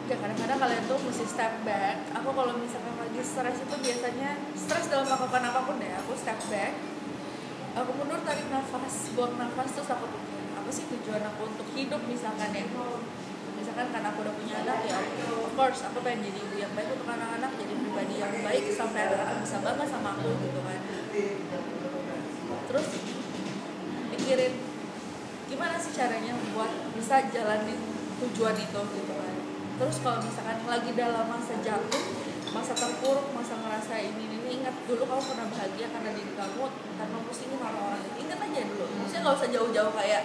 Ya 0.07 0.15
kadang-kadang 0.23 0.63
kalian 0.63 0.87
tuh 0.87 1.03
mesti 1.03 1.27
step 1.27 1.67
back. 1.67 1.99
Aku 2.15 2.31
kalau 2.31 2.55
misalkan 2.55 2.95
lagi 2.95 3.19
stres 3.27 3.59
itu 3.59 3.75
biasanya 3.75 4.39
stres 4.55 4.87
dalam 4.87 5.03
melakukan 5.03 5.43
apa 5.51 5.61
pun 5.67 5.83
deh 5.83 5.91
aku 5.99 6.15
step 6.15 6.39
back. 6.47 6.79
Aku 7.75 7.91
mundur 7.91 8.23
tarik 8.23 8.47
nafas 8.47 9.11
buang 9.19 9.35
nafas 9.35 9.75
terus 9.75 9.91
aku 9.91 10.07
pikir 10.07 10.47
apa 10.55 10.71
sih 10.71 10.87
tujuan 10.95 11.27
aku 11.27 11.51
untuk 11.51 11.67
hidup 11.75 11.99
misalkan 12.07 12.55
ya? 12.55 12.63
Misalkan 13.59 13.91
karena 13.91 14.15
aku 14.15 14.23
udah 14.23 14.35
punya 14.39 14.55
anak 14.63 14.79
ya 14.87 14.95
of 15.43 15.53
course 15.59 15.81
aku 15.83 15.99
pengen 16.07 16.31
jadi 16.31 16.39
ibu 16.39 16.57
yang 16.61 16.73
baik 16.77 16.89
untuk 16.95 17.09
anak-anak 17.11 17.51
jadi 17.59 17.75
pribadi 17.97 18.21
yang 18.21 18.45
baik 18.45 18.69
sampai 18.77 19.09
anak-anak 19.09 19.41
bisa 19.41 19.57
bangga 19.65 19.89
sama 19.89 20.21
aku 20.21 20.29
gitu 20.45 20.61
kan. 20.61 20.81
Terus 22.69 22.87
pikirin 24.13 24.53
gimana 25.49 25.81
sih 25.81 25.97
caranya 25.97 26.37
buat 26.53 26.93
bisa 26.93 27.25
jalanin 27.33 27.81
tujuan 28.21 28.53
itu 28.61 28.81
gitu 28.93 29.13
kan. 29.17 29.35
Terus 29.81 29.97
kalau 30.05 30.21
misalkan 30.21 30.61
lagi 30.69 30.93
dalam 30.93 31.25
masa 31.25 31.57
jatuh 31.65 32.05
masa 32.53 32.77
terpuruk 32.77 33.33
masa 33.33 33.57
ngerasa 33.65 33.97
ini 33.97 34.29
ini 34.29 34.61
ingat 34.61 34.77
dulu 34.85 35.09
kamu 35.09 35.23
pernah 35.33 35.49
bahagia 35.57 35.89
karena 35.89 36.11
diri 36.13 36.33
kamu 36.37 36.69
tanpa 37.01 37.19
pusingin 37.25 37.61
orang-orang 37.65 38.05
ingat 38.21 38.39
aja 38.45 38.61
dulu. 38.77 38.85
Maksudnya 39.01 39.21
nggak 39.25 39.37
usah 39.41 39.49
jauh-jauh 39.49 39.93
kayak 39.97 40.23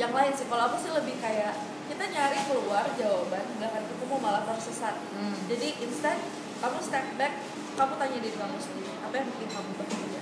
yang 0.00 0.12
lain 0.16 0.32
sih. 0.32 0.48
Kalau 0.48 0.72
aku 0.72 0.76
sih 0.80 0.92
lebih 0.96 1.20
kayak 1.20 1.52
kita 1.92 2.04
nyari 2.16 2.40
keluar 2.48 2.84
jawaban 2.96 3.44
nggak 3.60 3.68
akan 3.76 3.84
ketemu 3.92 4.16
malah 4.24 4.42
tersesat. 4.48 4.96
Hmm. 5.12 5.36
jadi 5.52 5.68
instan 5.84 6.16
kamu 6.58 6.78
step 6.82 7.06
back 7.16 7.32
kamu 7.74 7.92
tanya 7.94 8.18
diri 8.18 8.34
kamu 8.34 8.56
sendiri 8.58 8.90
apa 8.98 9.14
yang 9.14 9.26
bikin 9.30 9.48
kamu 9.48 9.70
bahagia? 9.78 10.20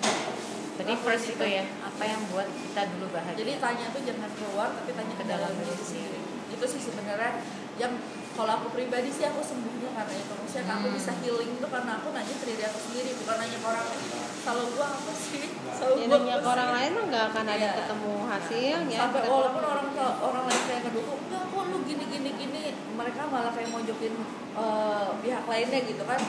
Jadi 0.76 0.92
first 1.00 1.26
itu 1.32 1.44
ya 1.48 1.64
apa 1.80 2.04
yang 2.04 2.20
buat 2.28 2.44
kita 2.52 2.82
dulu 2.92 3.06
bahagia? 3.10 3.40
Jadi 3.40 3.52
tanya 3.56 3.86
tuh 3.88 4.02
jangan 4.04 4.30
keluar 4.36 4.68
tapi 4.76 4.90
tanya 4.92 5.14
ke 5.16 5.24
dalam 5.24 5.52
diri 5.56 5.84
sendiri. 5.84 6.20
itu 6.46 6.62
sih 6.62 6.78
sebenarnya 6.78 7.42
yang 7.76 7.90
kalau 8.38 8.52
aku 8.62 8.70
pribadi 8.70 9.10
sih 9.10 9.26
aku 9.26 9.42
sembuhnya 9.42 9.90
karena 9.92 10.14
itu. 10.14 10.32
Maksudnya 10.36 10.72
aku 10.78 10.88
Hmm. 10.88 10.96
bisa 10.96 11.12
healing 11.20 11.52
tuh 11.58 11.68
karena 11.72 11.92
aku 11.98 12.08
nanya 12.14 12.34
ke 12.38 12.44
diri 12.46 12.62
aku 12.64 12.78
sendiri 12.80 13.10
bukan 13.18 13.36
nanya 13.40 13.58
ke 13.58 13.66
orang 13.66 13.86
lain. 13.90 14.04
Kalau 14.46 14.64
gua 14.76 14.86
apa 14.94 15.12
sih? 15.16 15.44
Selalu 15.74 15.96
ya 15.96 16.06
nanya 16.06 16.36
ke 16.38 16.48
orang 16.48 16.70
lain 16.76 16.90
mah 16.94 17.04
nggak 17.10 17.24
akan 17.34 17.44
ada 17.50 17.58
Iya. 17.58 17.70
ketemu 17.82 18.12
hasilnya. 18.30 18.98
Sampai 19.00 19.20
walaupun 19.26 19.64
orang 19.64 19.86
orang 20.22 20.44
lain 20.46 20.62
kayak 20.68 20.80
ngedukung 20.86 21.20
enggak 21.26 21.44
kok 21.50 21.64
lu 21.66 21.78
gini 21.82 22.04
gini 22.12 22.30
gini 22.36 22.64
mereka 22.96 23.28
malah 23.28 23.52
kayak 23.52 23.70
mojokin 23.70 24.14
eh, 24.56 25.08
pihak 25.20 25.44
lainnya 25.44 25.80
gitu 25.84 26.02
kan. 26.08 26.20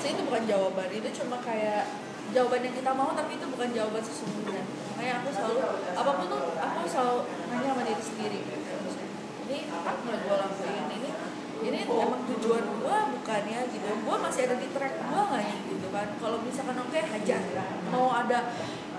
Saya 0.00 0.10
itu 0.16 0.22
bukan 0.28 0.44
jawaban 0.44 0.88
itu 0.92 1.08
cuma 1.24 1.40
kayak 1.40 1.88
jawaban 2.30 2.62
yang 2.62 2.74
kita 2.76 2.92
mau 2.94 3.10
tapi 3.16 3.40
itu 3.40 3.46
bukan 3.48 3.68
jawaban 3.72 4.02
sesungguhnya. 4.04 4.62
Makanya 4.94 5.12
aku 5.24 5.28
selalu 5.32 5.58
apa 5.96 6.10
pun 6.14 6.26
tuh 6.28 6.42
aku 6.60 6.78
selalu 6.86 7.16
nanya 7.50 7.68
sama 7.72 7.82
diri 7.88 8.04
sendiri 8.04 8.40
ini 9.50 9.66
apa 9.66 9.90
yang 10.06 10.22
gue 10.22 10.36
lakuin? 10.38 10.84
Ini 10.94 11.10
ini 11.60 11.78
emang 11.84 12.22
tujuan 12.24 12.64
gue 12.80 12.96
bukannya 13.18 13.60
gitu. 13.74 13.88
Gue 14.06 14.16
masih 14.22 14.40
ada 14.46 14.56
di 14.56 14.68
track 14.70 14.94
gue 15.10 15.22
nggak 15.26 15.42
ya 15.42 15.56
gitu 15.66 15.86
kan. 15.90 16.08
Kalau 16.22 16.38
misalkan 16.46 16.78
oke 16.78 17.00
hajar. 17.02 17.42
Mau 17.90 18.08
ada 18.14 18.38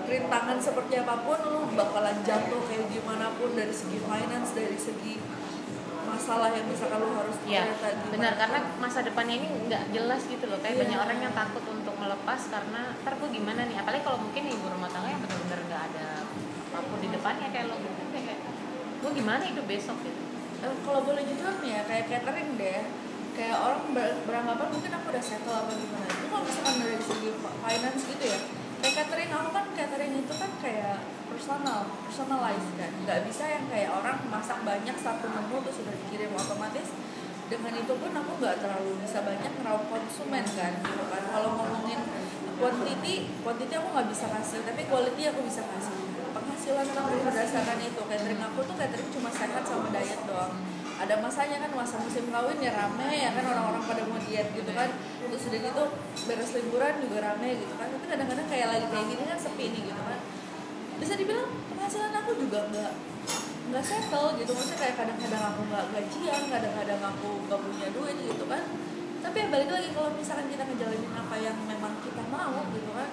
rintangan 0.02 0.58
seperti 0.60 1.00
apa 1.00 1.24
pun 1.24 1.38
lu 1.40 1.60
bakalan 1.72 2.20
jatuh 2.26 2.60
kayak 2.68 2.90
gimana 2.92 3.32
pun 3.38 3.56
dari 3.56 3.72
segi 3.72 3.98
finance 4.02 4.50
dari 4.52 4.76
segi 4.76 5.14
masalah 6.12 6.48
yang 6.48 6.66
misalkan 6.66 6.98
lu 6.98 7.10
harus 7.12 7.36
ternyata 7.38 7.86
gimana. 7.88 8.10
benar 8.10 8.32
karena 8.36 8.58
masa 8.76 8.98
depannya 9.00 9.34
ini 9.34 9.48
nggak 9.66 9.84
jelas 9.90 10.22
gitu 10.24 10.44
loh. 10.46 10.58
Kayak 10.58 10.74
Iya. 10.74 10.82
banyak 10.84 10.98
orang 11.00 11.18
yang 11.20 11.34
takut 11.34 11.64
untuk 11.66 11.94
melepas 11.96 12.40
karena 12.46 12.80
ntar 12.98 13.12
gue 13.16 13.28
gimana 13.30 13.60
nih. 13.64 13.76
Apalagi 13.76 14.02
kalau 14.02 14.18
mungkin 14.20 14.42
ibu 14.46 14.66
rumah 14.66 14.88
tangga 14.88 15.08
yang 15.08 15.20
benar-benar 15.20 15.60
nggak 15.64 15.82
ada 15.88 16.06
apa 16.72 16.78
pun 16.82 16.98
di 16.98 17.08
depannya 17.08 17.48
kayak 17.48 17.66
lo 17.66 17.76
gitu 17.76 18.02
kayak 18.10 18.38
gue 19.00 19.10
gimana 19.12 19.42
hidup 19.42 19.66
besok 19.66 19.98
gitu. 20.00 20.20
Eh, 20.62 20.74
kalau 20.80 21.00
boleh 21.02 21.22
jujur 21.24 21.52
nih 21.58 21.70
ya 21.72 21.82
kayak 21.82 22.04
catering 22.06 22.50
deh 22.54 22.82
kayak 23.32 23.56
orang 23.56 23.82
ber- 23.90 24.20
beranggapan 24.22 24.68
mungkin 24.70 24.92
aku 24.92 25.06
udah 25.08 25.24
settle 25.24 25.56
apa 25.56 25.72
gimana 25.72 26.04
itu 26.04 26.24
kalau 26.28 26.44
misalkan 26.44 26.74
dari 26.78 27.00
segi 27.00 27.30
fi- 27.32 27.56
finance 27.58 28.02
gitu 28.06 28.24
ya 28.28 28.38
kayak 28.82 28.94
catering 29.06 29.30
aku 29.30 29.48
kan 29.54 29.66
catering 29.78 30.14
itu 30.18 30.34
kan 30.34 30.50
kayak 30.58 30.98
personal 31.30 31.86
personalize 32.02 32.68
kan. 32.74 32.90
Nggak 33.06 33.20
bisa 33.30 33.44
yang 33.46 33.64
kayak 33.70 33.94
orang 33.94 34.18
masak 34.26 34.58
banyak 34.66 34.96
satu 34.98 35.30
menu 35.30 35.62
terus 35.62 35.76
sudah 35.78 35.94
dikirim 35.94 36.34
otomatis. 36.34 36.90
Dengan 37.46 37.72
itu 37.78 37.92
pun 37.94 38.10
aku 38.10 38.30
nggak 38.42 38.58
terlalu 38.58 38.98
bisa 39.06 39.22
banyak 39.22 39.52
ngeraup 39.54 39.86
konsumen 39.86 40.42
kan 40.42 40.72
gitu 40.82 41.04
kan. 41.06 41.22
Kalau 41.30 41.50
ngomongin 41.54 42.00
quantity 42.58 43.30
quantity 43.46 43.74
aku 43.78 43.88
nggak 43.94 44.08
bisa 44.10 44.26
kasih 44.34 44.60
tapi 44.66 44.82
quality 44.90 45.22
aku 45.30 45.40
bisa 45.46 45.62
kasih. 45.62 45.96
Penghasilan 46.34 46.86
aku 46.90 47.14
berdasarkan 47.22 47.78
itu. 47.78 48.02
Catering 48.02 48.42
aku 48.42 48.58
tuh 48.66 48.74
catering 48.74 49.10
cuma 49.14 49.30
sehat 49.30 49.62
sama 49.62 49.94
diet 49.94 50.20
doang. 50.26 50.58
Ada 50.98 51.22
masanya 51.22 51.62
kan 51.62 51.70
masa 51.74 52.02
musim 52.02 52.30
kawin 52.34 52.58
ya 52.58 52.74
rame 52.74 53.10
ya 53.14 53.30
kan 53.30 53.44
orang-orang 53.46 53.82
pada 53.86 54.02
mau 54.10 54.18
diet 54.18 54.50
gitu 54.54 54.70
kan 54.74 54.90
terus 55.32 55.48
udah 55.48 55.60
gitu 55.64 55.84
beres 56.28 56.50
liburan 56.52 56.94
juga 57.00 57.18
rame 57.24 57.48
gitu 57.56 57.74
kan. 57.80 57.88
Tapi 57.88 58.04
kadang-kadang 58.04 58.46
kayak 58.52 58.68
lagi 58.68 58.86
kayak 58.92 59.06
gini 59.08 59.22
kan 59.24 59.38
sepi 59.40 59.64
nih 59.72 59.82
gitu 59.88 60.02
kan. 60.04 60.20
Bisa 61.00 61.12
dibilang 61.16 61.48
penghasilan 61.72 62.12
aku 62.12 62.30
juga 62.36 62.68
nggak 62.68 62.92
nggak 63.72 63.84
settle 63.88 64.36
gitu. 64.36 64.52
Maksudnya 64.52 64.78
kayak 64.78 64.96
kadang-kadang 65.00 65.42
aku 65.56 65.60
nggak 65.72 65.84
gajian 65.96 66.42
kadang-kadang 66.52 67.00
aku 67.00 67.28
nggak 67.48 67.60
punya 67.64 67.88
duit 67.96 68.16
gitu 68.20 68.44
kan. 68.44 68.62
Tapi 69.24 69.36
ya 69.40 69.46
balik 69.48 69.70
lagi 69.72 69.88
kalau 69.96 70.10
misalkan 70.12 70.46
kita 70.52 70.62
ngejalanin 70.68 71.12
apa 71.16 71.36
yang 71.40 71.56
memang 71.64 71.96
kita 72.04 72.22
mau 72.28 72.60
gitu 72.68 72.92
kan 72.92 73.10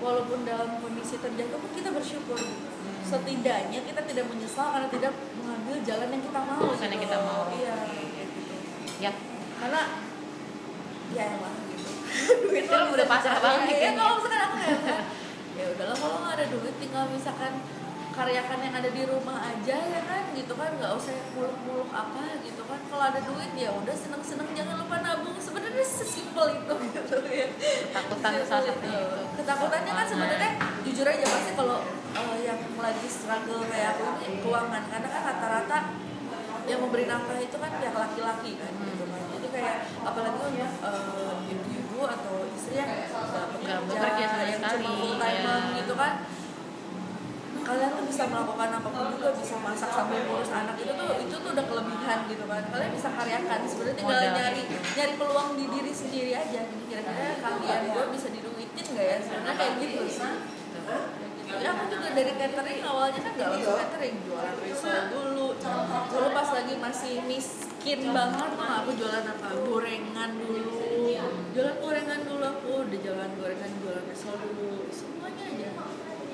walaupun 0.00 0.48
dalam 0.48 0.80
kondisi 0.80 1.20
terjangkau 1.20 1.60
pun 1.60 1.70
kita 1.76 1.92
bersyukur 1.92 2.40
gitu. 2.40 2.64
setidaknya 3.04 3.84
kita 3.84 4.00
tidak 4.08 4.24
menyesal 4.32 4.72
karena 4.72 4.88
tidak 4.88 5.12
mengambil 5.36 5.76
jalan 5.84 6.08
yang 6.08 6.22
kita 6.24 6.40
mau 6.40 6.60
Jalan 6.72 6.80
yang 6.80 6.92
gitu. 6.96 7.04
kita 7.04 7.18
mau. 7.20 7.42
iya 7.52 7.76
gitu. 7.84 8.54
Ya, 9.00 9.10
karena 9.60 9.80
ya 11.14 11.24
emang. 11.26 11.54
Gitu 11.70 11.90
duit 12.50 12.66
Itu 12.66 12.74
lu 12.74 12.88
udah 12.98 13.06
pasrah 13.06 13.38
banget 13.38 13.66
ya, 13.70 13.78
ya 13.78 13.90
kalau 13.94 14.18
misalkan 14.18 14.40
aku 14.42 14.56
kayak 14.58 14.80
kan, 14.82 15.02
ya 15.54 15.64
udahlah 15.76 15.96
kalau 15.96 16.16
nggak 16.22 16.34
ada 16.38 16.46
duit 16.50 16.74
tinggal 16.82 17.04
misalkan 17.10 17.52
karyakan 18.10 18.58
yang 18.58 18.74
ada 18.74 18.90
di 18.90 19.02
rumah 19.06 19.38
aja 19.38 19.76
ya 19.78 20.00
kan 20.04 20.22
gitu 20.34 20.52
kan. 20.58 20.70
Nggak 20.76 20.92
usah 20.98 21.14
muluk-muluk 21.38 21.90
apa 21.94 22.42
gitu 22.42 22.62
kan. 22.66 22.80
Kalau 22.90 23.04
ada 23.06 23.20
duit 23.22 23.50
ya 23.54 23.70
udah 23.70 23.94
seneng-seneng. 23.94 24.50
Jangan 24.52 24.76
lupa 24.82 24.96
nabung. 25.00 25.38
Sebenarnya 25.38 25.84
sesimpel 25.86 26.58
itu 26.58 26.74
gitu 26.90 27.16
ya. 27.30 27.46
Ketakutan 27.54 28.32
salah 28.44 28.66
itu. 28.66 28.90
ketakutannya 29.40 29.92
kan 29.94 30.06
sebenarnya 30.10 30.50
jujur 30.84 31.06
aja 31.06 31.26
pasti 31.26 31.50
kalau 31.54 31.78
eh, 32.18 32.38
yang 32.44 32.60
lagi 32.76 33.06
struggle 33.08 33.62
kayak 33.70 33.94
aku 33.96 34.04
ini 34.26 34.38
keuangan. 34.42 34.82
Karena 34.90 35.08
kan 35.08 35.22
rata-rata 35.30 35.78
yang 36.68 36.80
memberi 36.82 37.04
nafkah 37.08 37.38
itu 37.40 37.56
kan 37.56 37.70
pihak 37.78 37.94
laki-laki 37.94 38.50
kan. 38.58 38.72
Kan 38.74 38.90
jadi 38.98 38.99
kayak 39.60 39.78
apalagi 40.00 40.38
untuk 40.40 40.56
eh, 40.80 41.52
ibu-ibu 41.52 42.00
atau 42.08 42.34
istri 42.48 42.74
yang 42.80 43.84
bekerja, 43.84 44.24
sama 44.26 44.44
yang 44.48 44.62
cuma 44.64 44.90
full 44.96 45.16
time 45.20 45.44
iya. 45.44 45.56
gitu 45.84 45.94
kan. 45.94 46.12
Kalian 47.60 47.90
tuh 47.94 48.04
bisa 48.08 48.22
melakukan 48.26 48.68
apa 48.82 48.88
pun 48.88 49.06
juga 49.14 49.28
bisa 49.36 49.54
masak 49.62 49.90
sambil 49.92 50.20
ngurus 50.26 50.50
anak. 50.50 50.74
Itu 50.80 50.92
tuh 50.96 51.10
itu 51.22 51.34
tuh 51.38 51.50
udah 51.54 51.66
kelebihan 51.68 52.18
gitu 52.26 52.44
kan. 52.48 52.62
Kalian 52.72 52.90
bisa 52.96 53.08
karyakan. 53.14 53.58
Sebenarnya 53.68 53.96
tinggal 54.00 54.18
Modal. 54.18 54.34
nyari 54.34 54.62
nyari 54.96 55.12
peluang 55.14 55.48
di 55.54 55.64
diri 55.70 55.92
sendiri 55.94 56.32
aja. 56.34 56.60
Jadi 56.66 56.84
kira-kira 56.90 57.38
kalian 57.38 57.80
gue 57.94 58.04
bisa 58.16 58.26
diduitin 58.32 58.86
nggak 58.96 59.06
ya? 59.06 59.16
Sebenarnya 59.22 59.54
kayak 59.54 59.74
gitu 59.78 60.02
sih 60.08 60.32
ya 61.60 61.74
aku 61.74 61.84
juga 61.90 62.08
dari 62.14 62.32
catering 62.38 62.80
awalnya 62.86 63.20
kan 63.20 63.32
gak 63.34 63.48
langsung 63.50 63.76
catering. 63.76 64.16
Jualan 64.22 64.56
risol 64.62 65.02
dulu. 65.10 65.48
Dulu 66.08 66.28
pas 66.30 66.48
lagi 66.54 66.74
masih 66.78 67.14
miskin 67.80 68.12
banget 68.12 68.50
mah 68.54 68.84
aku 68.84 68.92
jualan 68.92 69.24
apa 69.24 69.48
gorengan 69.58 70.30
dulu 70.36 70.68
jualan 71.50 71.76
gorengan 71.80 72.20
dulu 72.22 72.44
aku 72.46 72.68
udah 72.84 72.98
jualan 73.00 73.30
gorengan 73.34 73.70
jualan 73.80 74.04
risol 74.04 74.36
dulu 74.36 74.84
semuanya 74.92 75.44
aja 75.48 75.70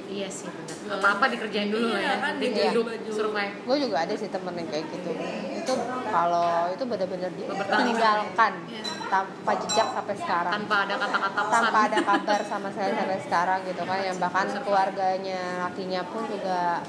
iya 0.06 0.26
sih 0.28 0.50
benar. 0.50 0.98
Apa-apa 0.98 1.24
dikerjain 1.28 1.66
dulu 1.68 1.86
Iya, 1.88 1.98
ya. 2.00 2.14
kan, 2.20 2.34
dikerjain 2.36 2.70
hidup, 2.70 2.84
baju. 2.84 3.10
survive. 3.12 3.54
gue 3.60 3.76
juga 3.80 3.96
ada 4.00 4.14
sih 4.16 4.26
temen 4.28 4.54
yang 4.54 4.68
kayak 4.68 4.86
gitu 4.88 5.10
itu 5.56 5.72
kalau 6.08 6.50
itu 6.68 6.82
benar-benar 6.84 7.30
ditinggalkan 7.32 8.52
Iya. 8.66 8.82
tanpa 9.06 9.50
jejak 9.56 9.86
sampai 9.88 10.14
sekarang 10.16 10.52
Tanpa 10.52 10.76
ada 10.82 10.94
kata-kata 10.96 11.40
pesan. 11.40 11.54
tanpa 11.62 11.78
ada 11.84 11.98
kabar 12.02 12.40
sama 12.42 12.68
saya 12.70 12.90
sampai 12.92 13.18
sekarang 13.20 13.58
gitu 13.64 13.82
kan 13.82 13.98
yang 14.00 14.18
bahkan 14.18 14.46
keluarganya 14.56 15.40
lakinya 15.62 16.02
pun 16.04 16.22
juga 16.26 16.82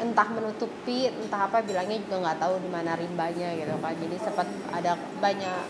entah 0.00 0.28
menutupi 0.28 1.06
entah 1.06 1.46
apa 1.46 1.60
bilangnya 1.60 2.00
juga 2.00 2.16
nggak 2.24 2.38
tahu 2.40 2.54
di 2.58 2.68
mana 2.68 2.96
rimbanya 2.96 3.48
gitu 3.54 3.74
kan 3.78 3.94
jadi 3.94 4.16
sempat 4.16 4.48
ada 4.72 4.92
banyak 5.20 5.64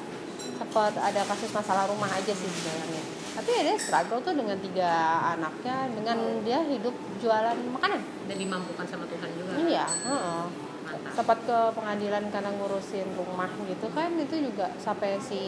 sempat 0.57 0.93
ada 0.97 1.21
kasus 1.27 1.51
masalah 1.51 1.85
rumah 1.87 2.09
aja 2.09 2.33
sih 2.33 2.47
sebenarnya 2.47 3.03
tapi 3.31 3.49
ya 3.51 3.63
dia 3.63 3.77
struggle 3.79 4.21
tuh 4.21 4.35
dengan 4.35 4.59
tiga 4.59 4.91
anaknya 5.33 5.89
dengan 5.91 6.19
dia 6.43 6.61
hidup 6.63 6.93
jualan 7.19 7.57
makanan 7.73 8.01
Dan 8.27 8.37
dimampukan 8.37 8.87
sama 8.87 9.05
Tuhan 9.07 9.31
juga. 9.35 9.53
iya 9.61 9.87
heeh 9.87 10.45
Mantap. 10.81 11.13
sempat 11.15 11.39
ke 11.47 11.59
pengadilan 11.73 12.25
karena 12.35 12.51
ngurusin 12.51 13.09
rumah 13.15 13.51
gitu 13.67 13.87
kan 13.95 14.11
itu 14.19 14.51
juga 14.51 14.75
sampai 14.77 15.23
si 15.23 15.41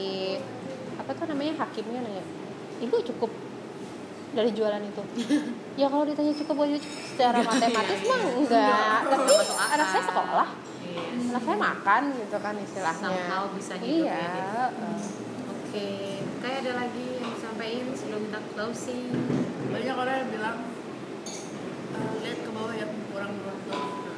apa 0.95 1.11
tuh 1.13 1.27
namanya 1.27 1.67
hakimnya 1.67 1.99
nanya 1.99 2.23
ibu 2.79 2.97
cukup 3.03 3.31
dari 4.33 4.51
jualan 4.53 4.83
itu. 4.83 5.03
Ya 5.73 5.89
kalau 5.89 6.05
ditanya 6.05 6.37
cukup 6.37 6.69
aja 6.69 6.77
secara 6.85 7.41
matematis 7.41 8.05
mah 8.05 8.21
enggak. 8.37 8.99
Tapi 9.09 9.35
anak 9.73 9.89
saya 9.89 10.05
sekolah. 10.05 10.49
Iya. 10.85 11.33
anak 11.33 11.43
saya 11.49 11.57
makan 11.57 12.03
gitu 12.13 12.37
kan 12.45 12.55
istilahnya. 12.61 13.09
Somehow 13.09 13.43
bisa 13.57 13.75
hidup 13.81 14.05
iya. 14.05 14.21
ya, 14.21 14.29
gitu. 14.37 14.61
Oke, 15.49 15.89
kayak 16.45 16.59
ada 16.61 16.73
lagi 16.77 17.07
yang 17.17 17.31
disampaikan 17.33 17.89
sebelum 17.97 18.21
kita 18.29 18.41
closing. 18.53 19.09
banyak 19.73 19.97
orang 19.97 20.15
yang 20.21 20.29
bilang 20.29 20.57
"Eh, 21.97 22.13
lihat 22.21 22.39
ke 22.45 22.51
bawah 22.53 22.75
yang 22.77 22.93
kurang 23.09 23.33
beruntung 23.41 24.13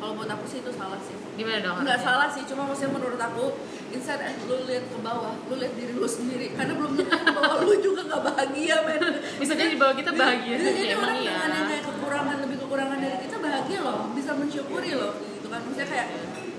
kalau 0.00 0.12
buat 0.16 0.30
aku 0.32 0.44
sih 0.48 0.58
itu 0.64 0.72
salah 0.74 0.98
sih. 0.98 1.14
Gimana 1.38 1.60
dong? 1.62 1.76
nggak 1.86 2.00
salah 2.02 2.26
sih 2.26 2.42
cuma 2.48 2.66
maksudnya 2.66 2.98
menurut 2.98 3.20
aku 3.20 3.54
instead 3.90 4.20
eh, 4.22 4.34
lu 4.46 4.56
lihat 4.66 4.84
ke 4.86 4.98
bawah 5.02 5.34
lu 5.50 5.54
lihat 5.58 5.74
diri 5.74 5.92
lu 5.94 6.08
sendiri. 6.08 6.54
Karena 6.54 6.72
belum 6.78 6.92
tentu 6.98 7.16
bawah 7.34 7.60
lu 7.62 7.74
juga 7.82 8.00
nggak 8.06 8.22
bahagia 8.22 8.76
men. 8.86 9.02
Bisa 9.38 9.52
jadi 9.54 9.74
bahwa 9.74 9.94
kita 9.98 10.10
bahagia. 10.14 10.56
bisa 10.58 10.70
jadi 10.74 10.88
Ya, 10.90 10.94
emang 10.96 11.04
orang 11.06 11.18
iya. 11.18 11.30
dengan 11.30 11.50
yang 11.50 11.68
kayak 11.68 11.84
kekurangan 11.86 12.36
lebih 12.42 12.56
kekurangan 12.66 12.98
dari 12.98 13.16
kita 13.26 13.36
bahagia 13.38 13.78
loh. 13.82 14.00
Bisa 14.14 14.30
mensyukuri 14.34 14.92
loh 14.94 15.12
gitu 15.18 15.46
kan. 15.50 15.60
Maksudnya 15.66 15.88
kayak 15.90 16.06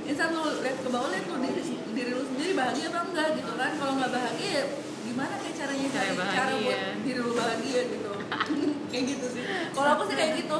instead 0.07 0.29
lu 0.35 0.43
lihat 0.63 0.77
ke 0.83 0.89
bawah 0.91 1.09
lihat 1.11 1.25
lu 1.27 1.35
diri, 1.39 1.63
diri 1.95 2.11
lu 2.11 2.23
sendiri 2.27 2.51
bahagia 2.55 2.85
apa 2.91 2.99
enggak 3.07 3.27
gitu 3.39 3.51
kan. 3.55 3.71
Kalau 3.79 3.93
nggak 3.99 4.11
bahagia 4.11 4.49
ya 4.51 4.63
gimana 5.01 5.33
kayak 5.43 5.55
caranya 5.59 5.87
Cara 5.91 6.07
cari 6.07 6.31
cara 6.31 6.53
buat 6.63 6.79
diri 7.03 7.19
lu 7.19 7.31
bahagia 7.35 7.81
gitu. 7.89 8.11
Kayak 8.91 9.05
gitu 9.07 9.25
sih. 9.39 9.43
Kalau 9.71 9.89
aku 9.95 10.03
sih 10.11 10.15
kayak 10.19 10.31
gitu 10.43 10.57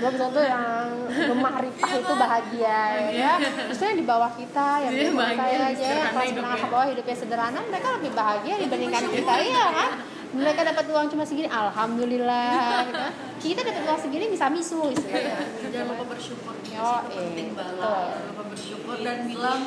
belum 0.00 0.14
tentu 0.16 0.40
yang 0.40 0.88
gemah 1.06 1.54
ripah 1.60 1.92
itu 1.94 2.12
bahagia 2.16 2.80
ya 3.12 3.32
maksudnya 3.36 3.94
di 3.94 4.06
bawah 4.06 4.32
kita 4.32 4.68
yang 4.80 4.92
Iya, 4.92 5.04
di 5.04 5.12
bawah 5.12 5.32
saya 5.36 5.58
aja 5.68 5.84
yang 5.84 6.10
kelas 6.10 6.28
menengah 6.32 6.32
hidupnya. 6.32 6.56
ke 6.58 6.68
bawah 6.68 6.86
hidupnya 6.88 7.16
sederhana 7.16 7.60
mereka 7.62 7.88
lebih 7.94 8.10
bahagia 8.12 8.54
dibandingkan 8.58 9.02
kita 9.06 9.32
iya 9.42 9.66
kan 9.70 9.90
mereka 10.30 10.60
dapat 10.64 10.84
uang 10.86 11.06
cuma 11.08 11.22
segini 11.22 11.48
alhamdulillah 11.50 12.54
gitu. 12.86 13.02
kita 13.42 13.60
dapat 13.62 13.82
uang 13.84 14.00
segini 14.00 14.24
bisa 14.28 14.46
misu 14.48 14.80
istilahnya 14.88 15.36
jangan 15.68 15.86
lupa 15.92 16.04
bersyukur 16.08 16.54
Yo, 16.70 16.86
itu 17.04 17.18
penting 17.26 17.48
eh, 17.50 17.56
banget 17.58 17.74
betul. 17.76 17.92
jangan 17.92 18.24
lupa 18.24 18.44
bersyukur 18.46 18.96
dan 19.00 19.16
bilang 19.26 19.60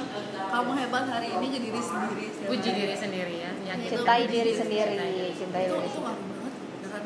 kamu 0.49 0.72
hebat 0.78 1.05
hari 1.05 1.28
ini 1.32 1.45
ke 1.47 1.60
diri 1.62 1.82
sendiri 1.84 2.26
Puji 2.43 2.70
diri 2.72 2.95
sendiri 2.95 3.36
ya. 3.38 3.51
Yakin. 3.53 3.88
cintai 3.88 4.22
diri 4.26 4.51
sendiri 4.51 4.93
cintai 5.36 5.68
diri 5.68 5.88
sendiri 5.88 6.01
banget 6.01 6.22
beneran 6.82 7.03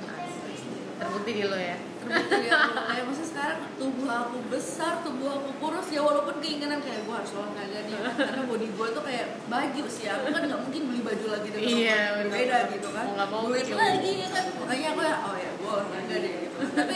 Terbukti 0.97 1.32
di 1.32 1.43
lo 1.43 1.54
ya. 1.56 1.78
Ya 2.10 2.58
kayak 2.88 3.03
maksudnya 3.05 3.30
sekarang 3.30 3.60
tubuh 3.76 4.08
aku 4.08 4.38
besar 4.47 4.93
tubuh 5.01 5.30
aku 5.30 5.49
kurus 5.58 5.88
ya 5.89 6.01
walaupun 6.01 6.36
keinginan 6.39 6.80
kayak 6.80 7.03
gue 7.03 7.16
harus 7.16 7.32
olahraga 7.36 7.80
nih 7.84 7.95
karena 8.16 8.43
body 8.45 8.68
gue 8.72 8.88
tuh 8.91 9.03
kayak 9.03 9.28
baju 9.45 9.84
sih 9.88 10.05
aku 10.08 10.26
kan 10.30 10.41
nggak 10.45 10.62
mungkin 10.64 10.82
beli 10.88 11.01
baju 11.01 11.26
lagi 11.30 11.47
dengan 11.51 11.68
Iya, 11.68 11.99
baju 11.99 12.18
bener. 12.18 12.34
beda 12.34 12.58
gitu 12.72 12.88
kan. 12.89 13.03
Mau 13.05 13.14
nggak 13.16 13.30
mau 13.30 13.43
duit 13.47 13.66
lagi 13.70 14.12
ya 14.18 14.28
kan. 14.30 14.45
Makanya 14.58 14.88
aku 14.91 15.01
ya 15.03 15.16
oh 15.22 15.36
ya 15.36 15.51
gue 15.53 15.70
olahraga 15.70 16.16
deh 16.18 16.34
gitu. 16.41 16.58
Tapi 16.74 16.95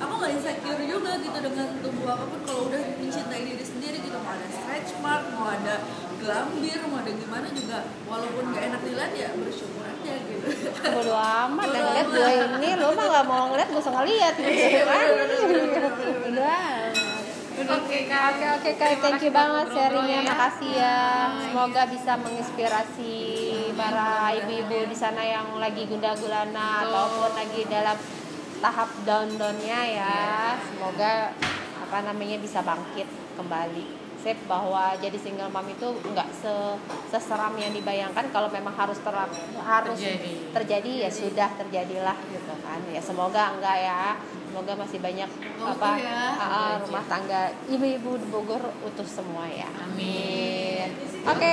aku 0.00 0.12
nggak 0.16 0.32
insecure 0.32 0.82
juga 0.84 1.10
gitu 1.20 1.38
dengan 1.40 1.68
tubuh 1.80 2.06
aku 2.08 2.24
pun 2.26 2.40
kalau 2.48 2.62
udah 2.72 2.80
mencintai 2.96 3.42
diri 3.44 3.64
sendiri 3.64 3.96
gitu 4.00 4.16
mau 4.16 4.32
ada 4.32 4.46
stretch 4.48 4.90
mark 4.98 5.22
mau 5.36 5.46
ada 5.46 5.74
gelambir 6.20 6.78
mau 6.86 7.00
ada 7.00 7.12
gimana 7.16 7.48
juga 7.50 7.78
walaupun 8.04 8.44
gak 8.52 8.64
enak 8.68 8.80
dilihat 8.84 9.12
ya 9.16 9.28
bersyukur 9.40 9.84
aja 9.88 10.12
gitu 10.20 10.46
bodo 10.92 11.14
amat 11.16 11.68
yang 11.72 11.88
amat. 11.88 12.06
gue 12.12 12.32
ini 12.60 12.70
lo 12.76 12.88
mah 12.92 13.06
gak 13.08 13.26
mau 13.26 13.44
ngeliat 13.50 13.68
gue 13.72 13.80
usah 13.80 13.94
ngeliat 13.96 14.34
gitu 14.36 14.80
kan 14.84 15.08
Oke 17.60 18.08
kak. 18.08 18.32
Oke 18.32 18.46
oke 18.56 18.70
Kak, 18.80 19.04
thank 19.04 19.20
you 19.20 19.28
banget 19.28 19.76
sharingnya, 19.76 20.24
ya. 20.24 20.28
makasih 20.32 20.72
ya. 20.80 20.96
Semoga 21.44 21.82
bisa 21.92 22.16
menginspirasi 22.16 23.12
para 23.76 24.32
ibu-ibu 24.32 24.88
di 24.88 24.96
sana 24.96 25.20
yang 25.20 25.60
lagi 25.60 25.84
gundah 25.84 26.16
gulana 26.16 26.88
ataupun 26.88 27.36
lagi 27.36 27.68
dalam 27.68 28.00
tahap 28.64 28.88
down 29.04 29.36
downnya 29.36 29.80
ya. 29.92 30.56
Semoga 30.72 31.36
apa 31.84 31.98
namanya 32.00 32.40
bisa 32.40 32.64
bangkit 32.64 33.04
kembali. 33.36 33.99
Sip 34.20 34.36
bahwa 34.44 34.92
jadi 34.96 35.16
single 35.16 35.48
mom 35.48 35.64
itu 35.64 35.82
nggak 36.06 36.28
se 36.30 36.52
seseram 37.08 37.56
yang 37.56 37.72
dibayangkan 37.72 38.28
kalau 38.28 38.46
memang 38.46 38.72
harus 38.72 39.00
ter 39.00 39.14
harus 39.58 39.96
Terjadi. 39.96 40.32
terjadi 40.52 40.92
ya 41.04 41.10
sudah 41.10 41.48
terjadilah 41.56 42.16
gitu 42.28 42.54
kan 42.60 42.80
ya 42.86 43.00
semoga 43.00 43.56
enggak 43.56 43.76
ya 43.80 44.14
semoga 44.44 44.72
masih 44.76 44.98
banyak 44.98 45.30
Semoga 45.30 45.72
apa 45.72 45.90
ya. 45.96 46.20
ah, 46.36 46.74
rumah 46.78 47.04
tangga 47.06 47.40
ibu-ibu 47.66 48.10
di 48.14 48.26
Bogor 48.28 48.60
utuh 48.82 49.06
semua 49.06 49.46
ya 49.46 49.70
Amin. 49.80 50.90
oke 51.22 51.52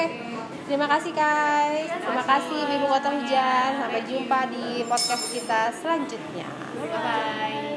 terima 0.65 0.87
kasih 0.87 1.11
guys 1.11 1.87
terima 1.93 2.25
kasih 2.25 2.59
ibu 2.67 2.85
kota 2.85 3.09
hujan 3.11 3.69
sampai 3.79 4.01
jumpa 4.03 4.39
di 4.49 4.65
podcast 4.83 5.23
kita 5.31 5.71
selanjutnya 5.73 6.47
Bye 6.77 6.89
bye. 6.91 7.76